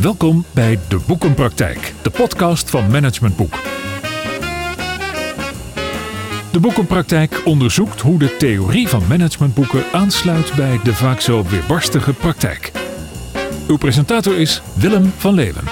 Welkom 0.00 0.44
bij 0.50 0.78
De 0.88 0.98
Boekenpraktijk, 1.06 1.94
de 2.02 2.10
podcast 2.10 2.70
van 2.70 2.90
Management 2.90 3.36
Boek. 3.36 3.54
De 6.52 6.60
Boekenpraktijk 6.60 7.42
onderzoekt 7.44 8.00
hoe 8.00 8.18
de 8.18 8.36
theorie 8.36 8.88
van 8.88 9.02
managementboeken 9.08 9.84
aansluit 9.92 10.52
bij 10.56 10.80
de 10.84 10.94
vaak 10.94 11.20
zo 11.20 11.44
weerbarstige 11.44 12.12
praktijk. 12.12 12.72
Uw 13.68 13.76
presentator 13.76 14.36
is 14.36 14.62
Willem 14.74 15.12
van 15.16 15.34
Leeuwen. 15.34 15.64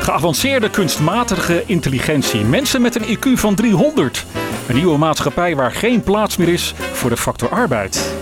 Geavanceerde 0.00 0.70
kunstmatige 0.70 1.62
intelligentie. 1.66 2.44
Mensen 2.44 2.82
met 2.82 2.94
een 2.94 3.16
IQ 3.16 3.38
van 3.38 3.54
300. 3.54 4.26
Een 4.68 4.74
nieuwe 4.74 4.98
maatschappij 4.98 5.56
waar 5.56 5.72
geen 5.72 6.02
plaats 6.02 6.36
meer 6.36 6.48
is 6.48 6.74
voor 6.92 7.10
de 7.10 7.16
factor 7.16 7.48
arbeid. 7.48 8.14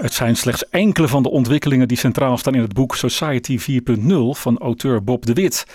Het 0.00 0.12
zijn 0.12 0.36
slechts 0.36 0.68
enkele 0.68 1.08
van 1.08 1.22
de 1.22 1.30
ontwikkelingen 1.30 1.88
die 1.88 1.96
centraal 1.96 2.38
staan 2.38 2.54
in 2.54 2.60
het 2.60 2.72
boek 2.72 2.96
Society 2.96 3.58
4.0 3.58 4.12
van 4.30 4.58
auteur 4.58 5.04
Bob 5.04 5.26
de 5.26 5.32
Wit. 5.32 5.66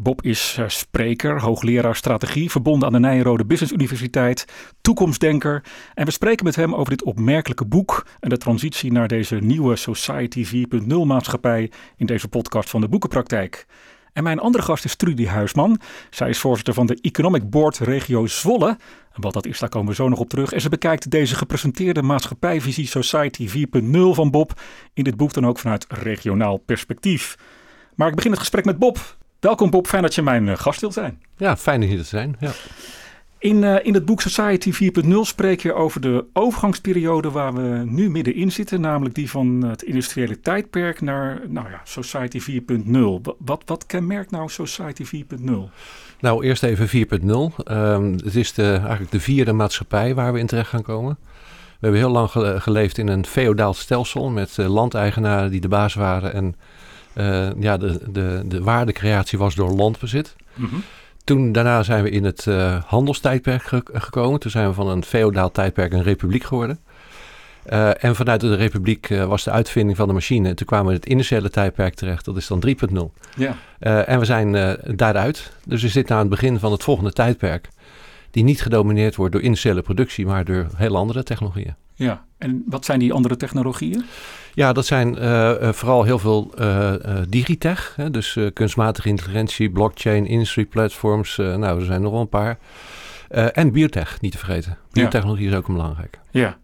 Bob 0.00 0.22
is 0.22 0.56
eh, 0.58 0.68
spreker, 0.68 1.40
hoogleraar 1.40 1.96
strategie, 1.96 2.50
verbonden 2.50 2.86
aan 2.86 2.92
de 2.92 2.98
Nijrode 2.98 3.44
Business 3.44 3.72
Universiteit, 3.72 4.44
toekomstdenker. 4.80 5.62
En 5.94 6.04
we 6.04 6.10
spreken 6.10 6.44
met 6.44 6.56
hem 6.56 6.74
over 6.74 6.90
dit 6.90 7.02
opmerkelijke 7.02 7.64
boek 7.64 8.06
en 8.20 8.28
de 8.28 8.36
transitie 8.36 8.92
naar 8.92 9.08
deze 9.08 9.36
nieuwe 9.36 9.76
Society 9.76 10.46
4.0 10.46 10.86
maatschappij 11.04 11.70
in 11.96 12.06
deze 12.06 12.28
podcast 12.28 12.70
van 12.70 12.80
de 12.80 12.88
Boekenpraktijk. 12.88 13.66
En 14.12 14.22
mijn 14.22 14.38
andere 14.38 14.64
gast 14.64 14.84
is 14.84 14.96
Trudy 14.96 15.26
Huisman. 15.26 15.80
Zij 16.10 16.28
is 16.28 16.38
voorzitter 16.38 16.74
van 16.74 16.86
de 16.86 16.98
Economic 17.00 17.50
Board 17.50 17.78
Regio 17.78 18.26
Zwolle. 18.26 18.68
En 19.12 19.20
wat 19.20 19.32
dat 19.32 19.46
is, 19.46 19.58
daar 19.58 19.68
komen 19.68 19.88
we 19.88 19.94
zo 19.94 20.08
nog 20.08 20.18
op 20.18 20.28
terug. 20.28 20.52
En 20.52 20.60
ze 20.60 20.68
bekijkt 20.68 21.10
deze 21.10 21.34
gepresenteerde 21.34 22.02
maatschappijvisie 22.02 22.86
Society 22.86 23.48
4.0 23.48 23.90
van 24.10 24.30
Bob 24.30 24.60
in 24.94 25.04
dit 25.04 25.16
boek 25.16 25.32
dan 25.32 25.46
ook 25.46 25.58
vanuit 25.58 25.86
regionaal 25.88 26.56
perspectief. 26.56 27.36
Maar 27.94 28.08
ik 28.08 28.14
begin 28.14 28.30
het 28.30 28.40
gesprek 28.40 28.64
met 28.64 28.78
Bob. 28.78 29.16
Welkom 29.40 29.70
Bob, 29.70 29.86
fijn 29.86 30.02
dat 30.02 30.14
je 30.14 30.22
mijn 30.22 30.48
eh, 30.48 30.56
gast 30.56 30.80
wilt 30.80 30.92
zijn. 30.92 31.22
Ja, 31.36 31.56
fijn 31.56 31.82
hier 31.82 31.98
te 31.98 32.04
zijn. 32.04 32.36
Ja. 32.40 32.52
In, 33.42 33.62
uh, 33.62 33.76
in 33.82 33.94
het 33.94 34.04
boek 34.04 34.20
Society 34.20 34.72
4.0 34.72 35.10
spreek 35.20 35.60
je 35.60 35.72
over 35.72 36.00
de 36.00 36.24
overgangsperiode 36.32 37.30
waar 37.30 37.54
we 37.54 37.84
nu 37.84 38.10
middenin 38.10 38.52
zitten, 38.52 38.80
namelijk 38.80 39.14
die 39.14 39.30
van 39.30 39.62
het 39.62 39.82
industriële 39.82 40.40
tijdperk 40.40 41.00
naar 41.00 41.40
nou 41.48 41.70
ja, 41.70 41.80
Society 41.84 42.40
4.0. 42.40 42.96
Wat, 43.38 43.62
wat 43.64 43.86
kenmerkt 43.86 44.30
nou 44.30 44.48
Society 44.48 45.04
4.0? 45.04 45.52
Nou, 46.20 46.44
eerst 46.44 46.62
even 46.62 46.88
4.0. 46.88 47.30
Um, 47.70 48.12
het 48.12 48.34
is 48.34 48.52
de, 48.52 48.72
eigenlijk 48.72 49.10
de 49.10 49.20
vierde 49.20 49.52
maatschappij 49.52 50.14
waar 50.14 50.32
we 50.32 50.38
in 50.38 50.46
terecht 50.46 50.70
gaan 50.70 50.82
komen. 50.82 51.18
We 51.80 51.88
hebben 51.88 52.00
heel 52.00 52.10
lang 52.10 52.30
geleefd 52.62 52.98
in 52.98 53.08
een 53.08 53.26
feodaal 53.26 53.74
stelsel 53.74 54.30
met 54.30 54.56
uh, 54.56 54.66
landeigenaren 54.66 55.50
die 55.50 55.60
de 55.60 55.68
baas 55.68 55.94
waren 55.94 56.32
en 56.32 56.56
uh, 57.14 57.62
ja, 57.62 57.76
de, 57.76 58.00
de, 58.12 58.42
de 58.44 58.62
waardecreatie 58.62 59.38
was 59.38 59.54
door 59.54 59.70
landbezit. 59.70 60.36
Mm 60.54 60.68
-hmm. 60.68 60.82
Toen 61.24 61.52
daarna 61.52 61.82
zijn 61.82 62.02
we 62.02 62.10
in 62.10 62.24
het 62.24 62.46
uh, 62.46 62.82
handelstijdperk 62.84 63.62
ge 63.62 63.82
gekomen. 63.92 64.40
Toen 64.40 64.50
zijn 64.50 64.68
we 64.68 64.74
van 64.74 64.88
een 64.88 65.04
feodaal 65.04 65.50
tijdperk 65.50 65.92
een 65.92 66.02
republiek 66.02 66.44
geworden. 66.44 66.78
Uh, 67.72 68.04
en 68.04 68.16
vanuit 68.16 68.40
de 68.40 68.54
republiek 68.54 69.10
uh, 69.10 69.24
was 69.24 69.44
de 69.44 69.50
uitvinding 69.50 69.96
van 69.96 70.08
de 70.08 70.14
machine. 70.14 70.48
En 70.48 70.56
toen 70.56 70.66
kwamen 70.66 70.86
we 70.86 70.92
in 70.92 70.98
het 71.00 71.08
industriële 71.08 71.50
tijdperk 71.50 71.94
terecht. 71.94 72.24
Dat 72.24 72.36
is 72.36 72.46
dan 72.46 72.64
3.0. 72.66 72.74
Ja. 73.36 73.56
en 74.04 74.18
we 74.18 74.24
zijn 74.24 74.76
daaruit. 74.96 75.52
Dus 75.66 75.82
we 75.82 75.88
zitten 75.88 76.14
aan 76.14 76.20
het 76.20 76.30
begin 76.30 76.58
van 76.58 76.72
het 76.72 76.82
volgende 76.82 77.12
tijdperk. 77.12 77.68
Die 78.30 78.44
niet 78.44 78.62
gedomineerd 78.62 79.16
wordt 79.16 79.32
door 79.32 79.42
industriële 79.42 79.82
productie, 79.82 80.26
maar 80.26 80.44
door 80.44 80.66
heel 80.76 80.96
andere 80.96 81.22
technologieën. 81.22 81.74
Ja, 81.94 82.24
en 82.38 82.64
wat 82.66 82.84
zijn 82.84 82.98
die 82.98 83.12
andere 83.12 83.36
technologieën? 83.36 84.04
Ja, 84.54 84.72
dat 84.72 84.86
zijn 84.86 85.22
uh, 85.22 85.72
vooral 85.72 86.02
heel 86.02 86.18
veel 86.18 86.52
uh, 86.58 86.92
digitech. 87.28 87.92
Hè, 87.96 88.10
dus 88.10 88.38
kunstmatige 88.52 89.08
intelligentie, 89.08 89.70
blockchain, 89.70 90.26
industry 90.26 90.64
platforms. 90.64 91.36
nou, 91.36 91.78
er 91.78 91.84
zijn 91.84 92.02
nog 92.02 92.12
wel 92.12 92.20
een 92.20 92.28
paar. 92.28 92.58
en 93.28 93.72
biotech, 93.72 94.20
niet 94.20 94.32
te 94.32 94.38
vergeten. 94.38 94.78
Biotechnologie 94.90 95.44
ja. 95.44 95.50
is 95.50 95.56
ook 95.56 95.68
een 95.68 95.74
belangrijk. 95.74 96.18
Ja. 96.30 96.58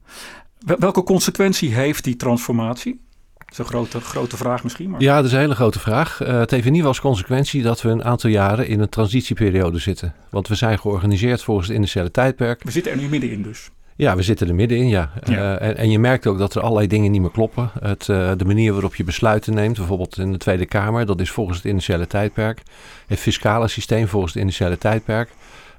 Welke 0.79 1.03
consequentie 1.03 1.75
heeft 1.75 2.05
die 2.05 2.17
transformatie? 2.17 3.01
Dat 3.49 3.59
is 3.59 3.59
een 3.59 3.65
grote, 3.65 4.01
grote 4.01 4.37
vraag 4.37 4.63
misschien. 4.63 4.91
Maar... 4.91 5.01
Ja, 5.01 5.17
dat 5.17 5.25
is 5.25 5.33
een 5.33 5.39
hele 5.39 5.55
grote 5.55 5.79
vraag. 5.79 6.21
Uh, 6.23 6.29
het 6.29 6.51
heeft 6.51 6.67
in 6.67 6.75
ieder 6.75 6.75
geval 6.75 6.89
als 6.89 7.01
consequentie 7.01 7.63
dat 7.63 7.83
we 7.83 7.89
een 7.89 8.05
aantal 8.05 8.31
jaren 8.31 8.67
in 8.67 8.81
een 8.81 8.89
transitieperiode 8.89 9.79
zitten. 9.79 10.15
Want 10.31 10.49
we 10.49 10.55
zijn 10.55 10.79
georganiseerd 10.79 11.43
volgens 11.43 11.67
het 11.67 11.77
industriële 11.77 12.11
tijdperk. 12.11 12.63
We 12.63 12.71
zitten 12.71 12.93
er 12.93 12.99
nu 12.99 13.09
middenin 13.09 13.43
dus. 13.43 13.71
Ja, 13.99 14.17
we 14.17 14.23
zitten 14.23 14.49
er 14.49 14.55
middenin, 14.55 14.89
ja. 14.89 15.11
ja. 15.25 15.61
Uh, 15.61 15.69
en, 15.69 15.77
en, 15.77 15.91
je 15.91 15.99
merkt 15.99 16.27
ook 16.27 16.39
dat 16.39 16.55
er 16.55 16.63
allerlei 16.63 16.87
dingen 16.87 17.11
niet 17.11 17.21
meer 17.21 17.31
kloppen. 17.31 17.71
Het, 17.81 18.09
uh, 18.09 18.33
de 18.37 18.45
manier 18.45 18.73
waarop 18.73 18.95
je 18.95 19.05
besluiten 19.05 19.55
neemt, 19.55 19.77
bijvoorbeeld 19.77 20.19
in 20.19 20.33
de 20.33 20.39
Tweede 20.39 20.67
Kamer, 20.67 21.07
dat 21.07 21.21
is 21.21 21.31
volgens 21.31 21.57
het 21.57 21.67
initiële 21.67 22.07
tijdperk. 22.07 22.63
Het 23.07 23.19
fiscale 23.19 23.69
systeem 23.69 24.09
volgens 24.09 24.33
het 24.33 24.43
initiële 24.43 24.79
tijdperk. 24.79 25.31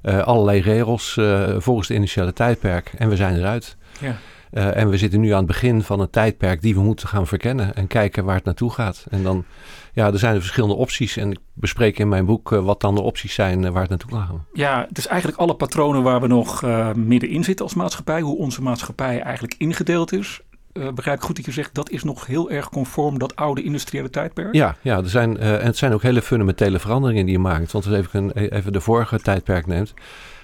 Uh, 0.02 0.18
allerlei 0.18 0.60
regels 0.60 1.18
volgens 1.56 1.88
het 1.88 1.96
initiële 1.96 2.32
tijdperk. 2.32 2.92
En 2.98 3.08
we 3.08 3.16
zijn 3.16 3.36
eruit. 3.36 3.76
Ja. 4.00 4.16
Uh, 4.52 4.76
en 4.76 4.88
we 4.88 4.98
zitten 4.98 5.20
nu 5.20 5.30
aan 5.30 5.36
het 5.36 5.46
begin 5.46 5.82
van 5.82 6.00
een 6.00 6.10
tijdperk 6.10 6.62
die 6.62 6.74
we 6.74 6.80
moeten 6.80 7.08
gaan 7.08 7.26
verkennen 7.26 7.74
en 7.74 7.86
kijken 7.86 8.24
waar 8.24 8.34
het 8.34 8.44
naartoe 8.44 8.70
gaat. 8.70 9.06
En 9.10 9.22
dan, 9.22 9.44
ja, 9.92 10.06
er 10.06 10.18
zijn 10.18 10.34
er 10.34 10.40
verschillende 10.40 10.74
opties 10.74 11.16
en 11.16 11.30
ik 11.30 11.38
bespreek 11.54 11.98
in 11.98 12.08
mijn 12.08 12.24
boek 12.24 12.52
uh, 12.52 12.64
wat 12.64 12.80
dan 12.80 12.94
de 12.94 13.00
opties 13.00 13.34
zijn 13.34 13.62
uh, 13.62 13.70
waar 13.70 13.80
het 13.80 13.90
naartoe 13.90 14.18
gaat. 14.18 14.30
Ja, 14.52 14.84
het 14.88 14.98
is 14.98 15.06
eigenlijk 15.06 15.40
alle 15.40 15.54
patronen 15.54 16.02
waar 16.02 16.20
we 16.20 16.26
nog 16.26 16.62
middenin 16.94 17.44
zitten 17.44 17.64
als 17.64 17.74
maatschappij, 17.74 18.20
hoe 18.20 18.38
onze 18.38 18.62
maatschappij 18.62 19.20
eigenlijk 19.20 19.54
ingedeeld 19.58 20.12
is. 20.12 20.40
begrijp 20.72 21.18
ik 21.18 21.24
goed 21.24 21.36
dat 21.36 21.44
je 21.44 21.52
zegt, 21.52 21.74
dat 21.74 21.90
is 21.90 22.04
nog 22.04 22.26
heel 22.26 22.50
erg 22.50 22.68
conform 22.68 23.18
dat 23.18 23.36
oude 23.36 23.62
industriële 23.62 24.10
tijdperk? 24.10 24.54
Ja, 24.54 24.76
ja 24.80 24.96
er 24.96 25.08
zijn, 25.08 25.38
en 25.38 25.66
het 25.66 25.76
zijn 25.76 25.92
ook 25.92 26.02
hele 26.02 26.22
fundamentele 26.22 26.78
veranderingen 26.78 27.24
die 27.24 27.34
je 27.34 27.40
maakt. 27.40 27.72
Want 27.72 27.86
als 27.86 27.94
je 27.94 27.96
even, 27.96 28.30
even 28.32 28.72
de 28.72 28.80
vorige 28.80 29.20
tijdperk 29.20 29.66
neemt, 29.66 29.94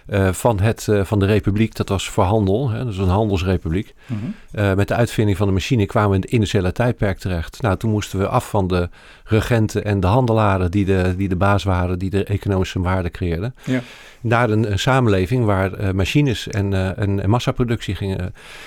uh, 0.09 0.33
van, 0.33 0.61
het, 0.61 0.87
uh, 0.91 1.05
van 1.05 1.19
de 1.19 1.27
republiek. 1.27 1.75
Dat 1.75 1.89
was 1.89 2.09
voor 2.09 2.25
handel, 2.25 2.71
hè, 2.71 2.85
dus 2.85 2.99
een 2.99 3.09
handelsrepubliek. 3.09 3.95
Mm 4.07 4.19
-hmm. 4.19 4.35
uh, 4.61 4.75
met 4.75 4.89
de 4.89 4.95
uitvinding 4.95 5.37
van 5.37 5.47
de 5.47 5.53
machine 5.53 5.87
kwamen 5.87 6.11
we 6.11 6.17
in 6.17 6.23
het 6.23 6.31
industriële 6.31 6.73
tijdperk 6.73 7.19
terecht. 7.19 7.63
Nou, 7.63 7.77
toen 7.77 7.91
moesten 7.91 8.19
we 8.19 8.29
af 8.29 8.49
van 8.49 8.67
de 8.69 8.89
regenten 9.25 9.85
en 9.85 10.01
de 10.01 10.07
handelaren 10.07 10.71
die 10.71 10.85
de, 10.85 11.15
die 11.17 11.29
de 11.29 11.37
baas 11.37 11.65
waren, 11.65 11.99
die 11.99 12.11
de 12.11 12.25
economische 12.25 12.81
waarde 12.81 13.11
creëerden. 13.11 13.55
Ja. 13.65 13.81
Naar 14.21 14.51
een, 14.51 14.71
een, 14.71 14.79
samenleving 14.79 15.45
waar 15.45 15.95
machines 15.95 16.49
en, 16.49 16.97
en, 16.97 17.23
en, 17.23 17.31
massaproductie 17.31 17.95
gingen. 17.95 18.19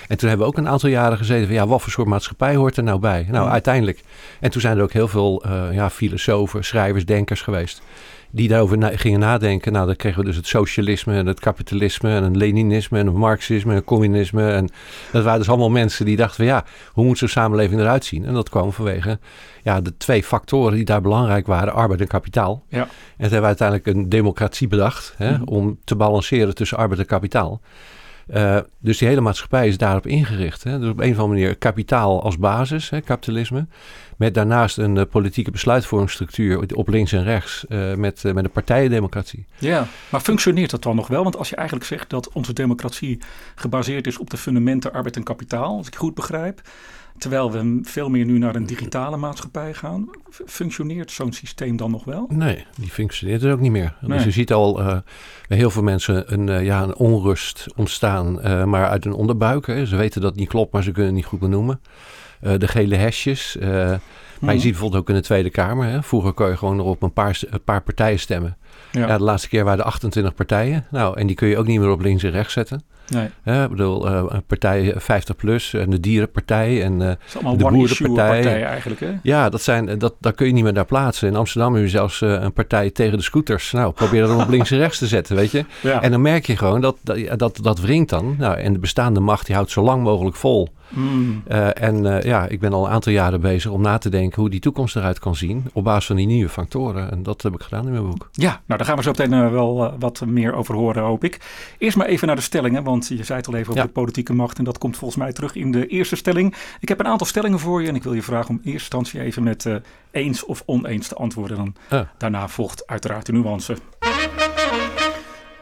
En 0.08 0.18
toen 0.18 0.28
hebben 0.28 0.46
we 0.46 0.52
ook 0.52 0.58
een 0.58 0.68
aantal 0.68 0.88
jaren 0.88 1.18
gezeten 1.18 1.46
van 1.46 1.54
ja, 1.54 1.66
wat 1.66 1.82
voor 1.82 1.92
soort 1.92 2.08
maatschappij 2.08 2.54
hoort 2.54 2.76
er 2.76 2.82
nou 2.82 2.98
bij? 2.98 3.26
Nou, 3.30 3.46
mm. 3.46 3.52
uiteindelijk. 3.52 4.00
En 4.40 4.50
toen 4.50 4.60
zijn 4.60 4.76
er 4.76 4.82
ook 4.82 4.92
heel 4.92 5.08
veel 5.08 5.42
ja, 5.72 5.90
filosofen, 5.90 6.64
schrijvers, 6.64 7.04
denkers 7.04 7.42
geweest 7.42 7.82
die 8.30 8.48
daarover 8.48 8.78
na 8.78 8.90
gingen 8.96 9.20
nadenken. 9.20 9.72
Nou, 9.72 9.86
dan 9.86 9.96
kregen 9.96 10.20
we 10.20 10.26
dus 10.26 10.36
het 10.36 10.46
socialisme 10.46 11.14
en 11.14 11.26
het 11.26 11.40
kapitalisme 11.40 12.14
en 12.14 12.22
een 12.22 12.36
Leninisme 12.36 12.98
en 12.98 13.06
een 13.06 13.16
Marxisme 13.16 13.70
en 13.70 13.76
een 13.76 13.84
communisme. 13.84 14.50
En 14.50 14.68
dat 15.12 15.24
waren 15.24 15.38
dus 15.38 15.48
allemaal 15.48 15.70
mensen 15.70 16.04
die 16.04 16.16
dachten 16.16 16.36
van 16.36 16.44
ja, 16.44 16.64
hoe 16.92 17.04
moet 17.04 17.18
zo'n 17.18 17.28
samenleving 17.28 17.80
eruit 17.80 18.04
zien? 18.04 18.24
En 18.24 18.34
dat 18.34 18.48
kwam 18.48 18.72
vanwege 18.72 19.18
ja, 19.62 19.80
de 19.80 19.96
twee 19.96 20.22
factoren 20.22 20.74
die 20.74 20.84
daar 20.84 21.00
belangrijk 21.00 21.46
waren, 21.46 21.72
arbeid 21.72 22.00
en 22.00 22.06
kapitaal. 22.06 22.64
Ja. 22.68 22.80
En 22.80 22.86
toen 22.86 22.90
hebben 23.18 23.40
we 23.40 23.46
uiteindelijk 23.46 23.86
een 23.86 24.08
democratie 24.08 24.68
bedacht 24.68 25.14
hè, 25.16 25.30
mm 25.30 25.36
-hmm. 25.36 25.48
om 25.48 25.78
te 25.84 25.96
balanceren 25.96 26.54
tussen 26.54 26.78
arbeid 26.78 27.00
en 27.00 27.06
kapitaal. 27.06 27.60
Uh, 28.34 28.58
dus 28.78 28.98
die 28.98 29.08
hele 29.08 29.20
maatschappij 29.20 29.68
is 29.68 29.78
daarop 29.78 30.06
ingericht. 30.06 30.64
Hè? 30.64 30.78
Dus 30.78 30.90
op 30.90 31.00
een 31.00 31.12
of 31.12 31.18
andere 31.18 31.40
manier 31.40 31.56
kapitaal 31.56 32.22
als 32.22 32.38
basis, 32.38 32.90
hè, 32.90 33.00
kapitalisme. 33.00 33.66
Met 34.16 34.34
daarnaast 34.34 34.78
een 34.78 34.96
uh, 34.96 35.02
politieke 35.10 35.50
besluitvormingsstructuur 35.50 36.74
op 36.74 36.88
links 36.88 37.12
en 37.12 37.24
rechts. 37.24 37.64
Uh, 37.68 37.94
met, 37.94 38.22
met 38.22 38.44
een 38.44 38.50
partijendemocratie. 38.50 39.46
Ja, 39.58 39.86
maar 40.08 40.20
functioneert 40.20 40.70
dat 40.70 40.82
dan 40.82 40.96
nog 40.96 41.06
wel? 41.06 41.22
Want 41.22 41.36
als 41.36 41.48
je 41.48 41.56
eigenlijk 41.56 41.86
zegt 41.86 42.10
dat 42.10 42.32
onze 42.32 42.52
democratie 42.52 43.18
gebaseerd 43.54 44.06
is 44.06 44.18
op 44.18 44.30
de 44.30 44.36
fundamenten 44.36 44.92
arbeid 44.92 45.16
en 45.16 45.22
kapitaal, 45.22 45.76
als 45.76 45.86
ik 45.86 45.96
goed 45.96 46.14
begrijp. 46.14 46.60
Terwijl 47.18 47.52
we 47.52 47.78
veel 47.82 48.08
meer 48.08 48.24
nu 48.24 48.38
naar 48.38 48.54
een 48.54 48.66
digitale 48.66 49.16
maatschappij 49.16 49.74
gaan. 49.74 50.10
Functioneert 50.46 51.10
zo'n 51.10 51.32
systeem 51.32 51.76
dan 51.76 51.90
nog 51.90 52.04
wel? 52.04 52.26
Nee, 52.28 52.66
die 52.76 52.90
functioneert 52.90 53.42
er 53.42 53.52
ook 53.52 53.60
niet 53.60 53.70
meer. 53.70 53.96
Nee. 54.00 54.16
Dus 54.16 54.24
je 54.24 54.30
ziet 54.30 54.52
al 54.52 54.80
uh, 54.80 54.98
bij 55.48 55.56
heel 55.56 55.70
veel 55.70 55.82
mensen 55.82 56.32
een, 56.32 56.46
uh, 56.46 56.64
ja, 56.64 56.82
een 56.82 56.96
onrust 56.96 57.66
ontstaan, 57.76 58.38
uh, 58.46 58.64
maar 58.64 58.88
uit 58.88 59.04
een 59.04 59.12
onderbuik. 59.12 59.66
Hè. 59.66 59.86
Ze 59.86 59.96
weten 59.96 60.20
dat 60.20 60.30
het 60.30 60.40
niet 60.40 60.48
klopt, 60.48 60.72
maar 60.72 60.82
ze 60.82 60.90
kunnen 60.90 61.06
het 61.06 61.20
niet 61.20 61.26
goed 61.26 61.40
benoemen. 61.40 61.80
de 62.40 62.68
gele 62.68 62.96
hesjes. 62.96 63.56
Maar 64.40 64.54
je 64.54 64.60
ziet 64.60 64.70
bijvoorbeeld 64.70 65.02
ook 65.02 65.08
in 65.08 65.14
de 65.14 65.20
Tweede 65.20 65.50
Kamer. 65.50 65.86
Hè. 65.86 66.02
Vroeger 66.02 66.32
kon 66.32 66.48
je 66.48 66.56
gewoon 66.56 66.76
nog 66.76 66.86
op 66.86 67.02
een 67.02 67.12
paar, 67.12 67.40
een 67.50 67.64
paar 67.64 67.82
partijen 67.82 68.18
stemmen. 68.18 68.56
Ja. 68.92 69.06
Ja. 69.06 69.18
de 69.18 69.24
laatste 69.24 69.48
keer 69.48 69.64
waren 69.64 69.78
er 69.78 69.84
28 69.84 70.34
partijen. 70.34 70.86
Nou, 70.90 71.18
en 71.18 71.26
die 71.26 71.36
kun 71.36 71.48
je 71.48 71.58
ook 71.58 71.66
niet 71.66 71.80
meer 71.80 71.90
op 71.90 72.00
links 72.00 72.22
en 72.22 72.30
rechts 72.30 72.52
zetten. 72.52 72.82
Nee, 73.10 73.28
Hè, 73.42 73.64
ik 73.64 73.70
bedoel, 73.70 74.06
eh, 74.08 74.24
een 74.28 74.44
partij 74.46 74.94
50 74.96 75.36
plus 75.36 75.74
en 75.74 75.90
de 75.90 76.00
dierenpartij 76.00 76.82
en 76.82 77.02
eh, 77.02 77.14
allemaal 77.34 77.56
De 77.56 77.64
boerenpartij. 77.64 78.40
partij 78.42 78.64
eigenlijk, 78.64 79.00
hè? 79.00 79.12
ja, 79.22 79.48
dat 79.48 79.62
zijn, 79.62 79.98
dat, 79.98 80.14
dat 80.20 80.34
kun 80.34 80.46
je 80.46 80.52
niet 80.52 80.64
meer 80.64 80.72
daar 80.74 80.84
plaatsen. 80.84 81.28
In 81.28 81.36
Amsterdam 81.36 81.74
heb 81.74 81.82
je 81.82 81.88
zelfs 81.88 82.22
eh, 82.22 82.30
een 82.30 82.52
partij 82.52 82.90
tegen 82.90 83.18
de 83.18 83.24
scooters. 83.24 83.72
Nou, 83.72 83.92
probeer 83.92 84.26
dat 84.26 84.42
op 84.42 84.48
links 84.56 84.70
en 84.70 84.78
rechts 84.78 84.98
te 84.98 85.06
zetten, 85.06 85.36
weet 85.36 85.50
je. 85.50 85.64
Ja. 85.82 86.02
En 86.02 86.10
dan 86.10 86.22
merk 86.22 86.46
je 86.46 86.56
gewoon 86.56 86.80
dat 86.80 86.96
dat, 87.02 87.38
dat, 87.38 87.58
dat 87.62 87.80
wringt 87.80 88.10
dan. 88.10 88.34
Nou, 88.38 88.58
en 88.58 88.72
de 88.72 88.78
bestaande 88.78 89.20
macht 89.20 89.46
die 89.46 89.54
houdt 89.54 89.70
zo 89.70 89.82
lang 89.82 90.02
mogelijk 90.02 90.36
vol. 90.36 90.68
Mm. 90.90 91.42
En 91.74 92.16
eh, 92.16 92.22
ja, 92.24 92.46
ik 92.46 92.60
ben 92.60 92.72
al 92.72 92.84
een 92.86 92.90
aantal 92.92 93.12
jaren 93.12 93.40
bezig 93.40 93.70
om 93.70 93.80
na 93.82 93.98
te 93.98 94.08
denken 94.08 94.40
hoe 94.40 94.50
die 94.50 94.60
toekomst 94.60 94.96
eruit 94.96 95.18
kan 95.18 95.36
zien. 95.36 95.64
Op 95.72 95.84
basis 95.84 96.06
van 96.06 96.16
die 96.16 96.26
nieuwe 96.26 96.48
factoren. 96.50 97.10
En 97.10 97.22
dat 97.22 97.42
heb 97.42 97.54
ik 97.54 97.62
gedaan 97.62 97.86
in 97.86 97.92
mijn 97.92 98.04
boek. 98.10 98.28
Ja, 98.32 98.48
nou 98.50 98.78
daar 98.78 98.84
gaan 98.84 98.96
we 98.96 99.02
zo 99.02 99.10
meteen 99.10 99.32
eh, 99.32 99.50
wel 99.50 99.94
wat 99.98 100.22
meer 100.26 100.54
over 100.54 100.74
horen, 100.74 101.02
hoop 101.02 101.24
ik. 101.24 101.40
Eerst 101.78 101.96
maar 101.96 102.06
even 102.06 102.26
naar 102.26 102.36
de 102.36 102.42
stellingen, 102.42 102.82
want 102.84 103.08
je 103.08 103.24
zei 103.24 103.38
het 103.38 103.46
al 103.48 103.54
even 103.54 103.68
over 103.68 103.80
Ja. 103.80 103.86
de 103.86 103.92
politieke 103.92 104.32
macht. 104.32 104.58
En 104.58 104.64
dat 104.64 104.78
komt 104.78 104.96
volgens 104.96 105.20
mij 105.20 105.32
terug 105.32 105.54
in 105.54 105.72
de 105.72 105.86
eerste 105.86 106.16
stelling. 106.16 106.54
Ik 106.80 106.88
heb 106.88 107.00
een 107.00 107.06
aantal 107.06 107.26
stellingen 107.26 107.58
voor 107.58 107.82
je 107.82 107.88
en 107.88 107.94
ik 107.94 108.02
wil 108.02 108.14
je 108.14 108.22
vragen 108.22 108.48
om 108.50 108.54
in 108.62 108.72
eerste 108.72 108.96
instantie 108.96 109.20
even 109.20 109.42
met 109.42 109.66
eens 110.10 110.44
of 110.44 110.62
oneens 110.66 111.08
te 111.08 111.14
antwoorden. 111.14 111.56
Dan 111.56 112.06
daarna 112.18 112.48
volgt 112.48 112.86
uiteraard 112.86 113.26
de 113.26 113.32
nuance. 113.32 113.76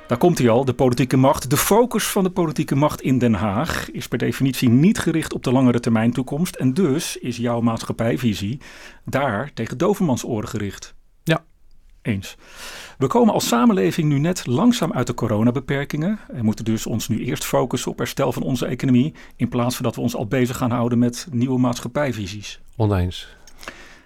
Daar 0.08 0.18
komt 0.18 0.38
hij 0.38 0.48
al, 0.48 0.64
de 0.64 0.74
politieke 0.74 1.16
macht. 1.16 1.50
De 1.50 1.56
focus 1.56 2.06
van 2.06 2.24
de 2.24 2.30
politieke 2.30 2.74
macht 2.74 3.00
in 3.00 3.18
Den 3.18 3.34
Haag 3.34 3.90
is 3.90 4.08
per 4.08 4.18
definitie 4.18 4.68
niet 4.68 4.98
gericht 4.98 5.32
op 5.34 5.44
de 5.44 5.52
langere 5.52 5.80
termijn 5.80 6.12
toekomst. 6.12 6.56
En 6.56 6.74
dus 6.74 7.16
is 7.16 7.36
jouw 7.36 7.60
maatschappijvisie 7.60 8.60
daar 9.04 9.50
tegen 9.54 9.78
dovermansoren 9.78 10.48
gericht. 10.48 10.94
Ja. 11.22 11.44
Eens. 12.02 12.36
We 12.98 13.06
komen 13.06 13.34
als 13.34 13.48
samenleving 13.48 14.08
nu 14.08 14.18
net 14.18 14.46
langzaam 14.46 14.92
uit 14.92 15.06
de 15.06 15.14
coronabeperkingen. 15.14 16.18
En 16.32 16.44
moeten 16.44 16.64
dus 16.64 16.86
ons 16.86 17.08
nu 17.08 17.24
eerst 17.24 17.44
focussen 17.44 17.90
op 17.90 17.98
herstel 17.98 18.32
van 18.32 18.42
onze 18.42 18.66
economie. 18.66 19.14
In 19.36 19.48
plaats 19.48 19.74
van 19.74 19.84
dat 19.84 19.94
we 19.94 20.00
ons 20.00 20.16
al 20.16 20.26
bezig 20.26 20.56
gaan 20.56 20.70
houden 20.70 20.98
met 20.98 21.26
nieuwe 21.30 21.58
maatschappijvisies. 21.58 22.60
Oneens. 22.76 23.36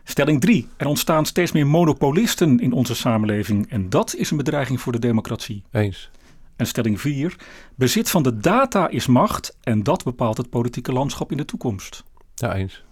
Stelling 0.05 0.41
3. 0.41 0.69
Er 0.77 0.87
ontstaan 0.87 1.27
steeds 1.27 1.53
meer 1.53 1.67
monopolisten 1.67 2.59
in 2.59 2.73
onze 2.73 2.95
samenleving. 2.95 3.71
En 3.71 3.91
dat 3.91 4.15
is 4.15 4.31
een 4.31 4.37
bedreiging 4.37 4.81
voor 4.81 4.93
de 4.93 4.99
democratie. 4.99 5.63
Eens. 5.71 6.11
En 6.57 6.67
stelling 6.67 7.01
4. 7.01 7.37
Bezit 7.75 8.11
van 8.11 8.23
de 8.23 8.37
data 8.37 8.89
is 8.89 9.07
macht. 9.07 9.57
En 9.63 9.83
dat 9.83 10.05
bepaalt 10.05 10.37
het 10.37 10.51
politieke 10.51 10.93
landschap 10.93 11.31
in 11.31 11.37
de 11.37 11.45
toekomst. 11.45 12.03
Ja, 12.35 12.55
eens. 12.55 12.83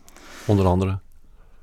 Onder 0.46 0.66
andere. 0.66 0.98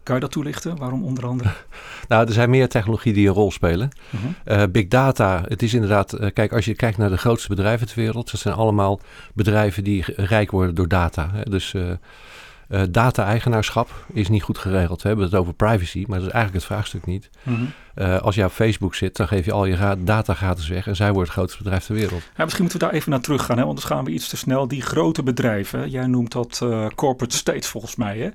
Kan 0.03 0.15
je 0.15 0.21
dat 0.21 0.31
toelichten? 0.31 0.77
Waarom 0.77 1.03
onder 1.03 1.25
andere? 1.25 1.49
Nou, 2.07 2.27
er 2.27 2.33
zijn 2.33 2.49
meer 2.49 2.69
technologieën 2.69 3.15
die 3.15 3.27
een 3.27 3.33
rol 3.33 3.51
spelen. 3.51 3.89
Mhm. 4.09 4.25
Eh, 4.43 4.63
big 4.71 4.87
data, 4.87 5.43
het 5.47 5.61
is 5.61 5.73
inderdaad, 5.73 6.13
eh, 6.13 6.33
kijk, 6.33 6.53
als 6.53 6.65
je 6.65 6.75
kijkt 6.75 6.97
naar 6.97 7.09
de 7.09 7.17
grootste 7.17 7.47
bedrijven 7.47 7.87
ter 7.87 7.95
wereld, 7.95 8.31
dat 8.31 8.39
zijn 8.39 8.53
allemaal 8.53 8.99
bedrijven 9.33 9.83
die 9.83 10.03
rijk 10.15 10.51
worden 10.51 10.75
door 10.75 10.87
data. 10.87 11.29
Hè. 11.33 11.43
Dus 11.43 11.73
eh, 12.67 12.81
data-eigenaarschap 12.89 14.05
is 14.13 14.29
niet 14.29 14.43
goed 14.43 14.57
geregeld. 14.57 15.01
We 15.01 15.07
hebben 15.07 15.25
het 15.25 15.35
over 15.35 15.53
privacy, 15.53 16.05
maar 16.07 16.17
dat 16.17 16.27
is 16.27 16.33
eigenlijk 16.33 16.53
het 16.63 16.73
vraagstuk 16.73 17.05
niet. 17.05 17.29
Mhm. 17.43 17.65
Eh, 17.93 18.21
als 18.21 18.35
je 18.35 18.43
op 18.43 18.51
Facebook 18.51 18.95
zit, 18.95 19.15
dan 19.15 19.27
geef 19.27 19.45
je 19.45 19.51
al 19.51 19.65
je 19.65 19.95
data 19.99 20.33
gratis 20.33 20.67
weg 20.67 20.87
en 20.87 20.95
zij 20.95 21.07
worden 21.07 21.23
het 21.23 21.33
grootste 21.33 21.63
bedrijf 21.63 21.85
ter 21.85 21.95
wereld. 21.95 22.21
Ja, 22.35 22.43
misschien 22.43 22.63
moeten 22.63 22.79
we 22.79 22.85
daar 22.85 22.95
even 22.95 23.11
naar 23.11 23.21
terug 23.21 23.45
gaan, 23.45 23.57
hè? 23.57 23.63
want 23.63 23.67
anders 23.67 23.87
gaan 23.87 24.05
we 24.05 24.11
iets 24.11 24.29
te 24.29 24.37
snel. 24.37 24.67
Die 24.67 24.81
grote 24.81 25.23
bedrijven, 25.23 25.89
jij 25.89 26.07
noemt 26.07 26.31
dat 26.31 26.59
eh, 26.63 26.87
corporate 26.95 27.35
states 27.35 27.67
volgens 27.67 27.95
mij. 27.95 28.17
Hè? 28.17 28.29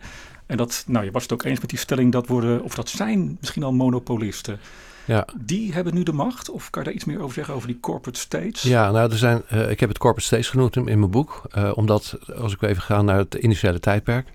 En 0.47 0.57
dat, 0.57 0.85
nou, 0.87 1.05
je 1.05 1.11
was 1.11 1.23
het 1.23 1.33
ook 1.33 1.43
eens 1.43 1.61
met 1.61 1.71
die 1.71 1.79
stelling 1.79 2.13
dat 2.13 2.27
worden, 2.27 2.63
of 2.63 2.75
dat 2.75 2.89
zijn 2.89 3.37
misschien 3.41 3.63
al 3.63 3.73
monopolisten. 3.73 4.59
Ja. 5.05 5.27
Die 5.41 5.73
hebben 5.73 5.95
nu 5.95 6.03
de 6.03 6.13
macht, 6.13 6.51
of 6.51 6.71
kan 6.71 6.83
je 6.83 6.89
daar 6.89 6.97
iets 6.97 7.05
meer 7.05 7.21
over 7.21 7.35
zeggen 7.35 7.55
over 7.55 7.69
die 7.69 7.81
corporate 7.81 8.19
states? 8.19 8.63
Ja, 8.63 8.91
nou, 8.91 9.11
er 9.11 9.19
zijn, 9.19 9.43
eh, 9.49 9.71
ik 9.71 9.81
heb 9.81 9.89
het 9.89 9.99
corporate 9.99 10.27
states 10.27 10.49
genoemd 10.49 10.77
in, 10.77 10.89
in 10.89 10.99
mijn 10.99 11.11
boek. 11.11 11.43
eh, 11.51 11.71
omdat, 11.75 12.19
als 12.37 12.53
ik 12.53 12.63
even 12.63 12.83
ga 12.83 13.03
naar 13.03 13.19
het 13.19 13.35
industriële 13.35 13.81
tijdperk. 13.81 14.29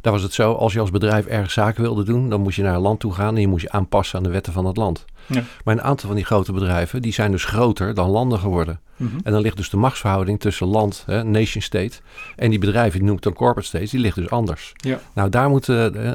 Daar 0.00 0.12
was 0.12 0.22
het 0.22 0.32
zo, 0.32 0.52
als 0.52 0.72
je 0.72 0.80
als 0.80 0.90
bedrijf 0.90 1.26
ergens 1.26 1.52
zaken 1.54 1.82
wilde 1.82 2.02
doen, 2.02 2.28
dan 2.30 2.40
moest 2.40 2.56
je 2.56 2.62
naar 2.62 2.74
een 2.74 2.80
land 2.80 3.00
toe 3.00 3.12
gaan 3.14 3.34
en 3.34 3.40
je 3.40 3.48
moest 3.48 3.62
je 3.62 3.70
aanpassen 3.70 4.18
aan 4.18 4.24
de 4.24 4.30
wetten 4.30 4.52
van 4.52 4.64
het 4.64 4.76
land. 4.76 5.04
Ja. 5.26 5.42
Maar 5.64 5.74
een 5.74 5.82
aantal 5.82 6.06
van 6.06 6.16
die 6.16 6.24
grote 6.24 6.52
bedrijven, 6.52 7.02
die 7.02 7.12
zijn 7.12 7.30
dus 7.30 7.44
groter 7.44 7.94
dan 7.94 8.10
landen 8.10 8.38
geworden. 8.38 8.80
Mhm. 8.96 9.16
En 9.22 9.32
dan 9.32 9.40
ligt 9.40 9.56
dus 9.56 9.70
de 9.70 9.76
machtsverhouding 9.76 10.40
tussen 10.40 10.66
land, 10.66 11.02
hè, 11.06 11.24
nation 11.24 11.62
state, 11.62 11.98
en 12.36 12.50
die 12.50 12.58
bedrijven, 12.58 12.98
die 12.98 13.08
noemt 13.08 13.22
dan 13.22 13.32
corporate 13.32 13.68
states, 13.68 13.90
die 13.90 14.00
ligt 14.00 14.16
dus 14.16 14.30
anders. 14.30 14.72
Ja. 14.76 15.00
Nou, 15.14 15.28
daar 15.28 15.48
moeten, 15.48 16.04
eh, 16.04 16.12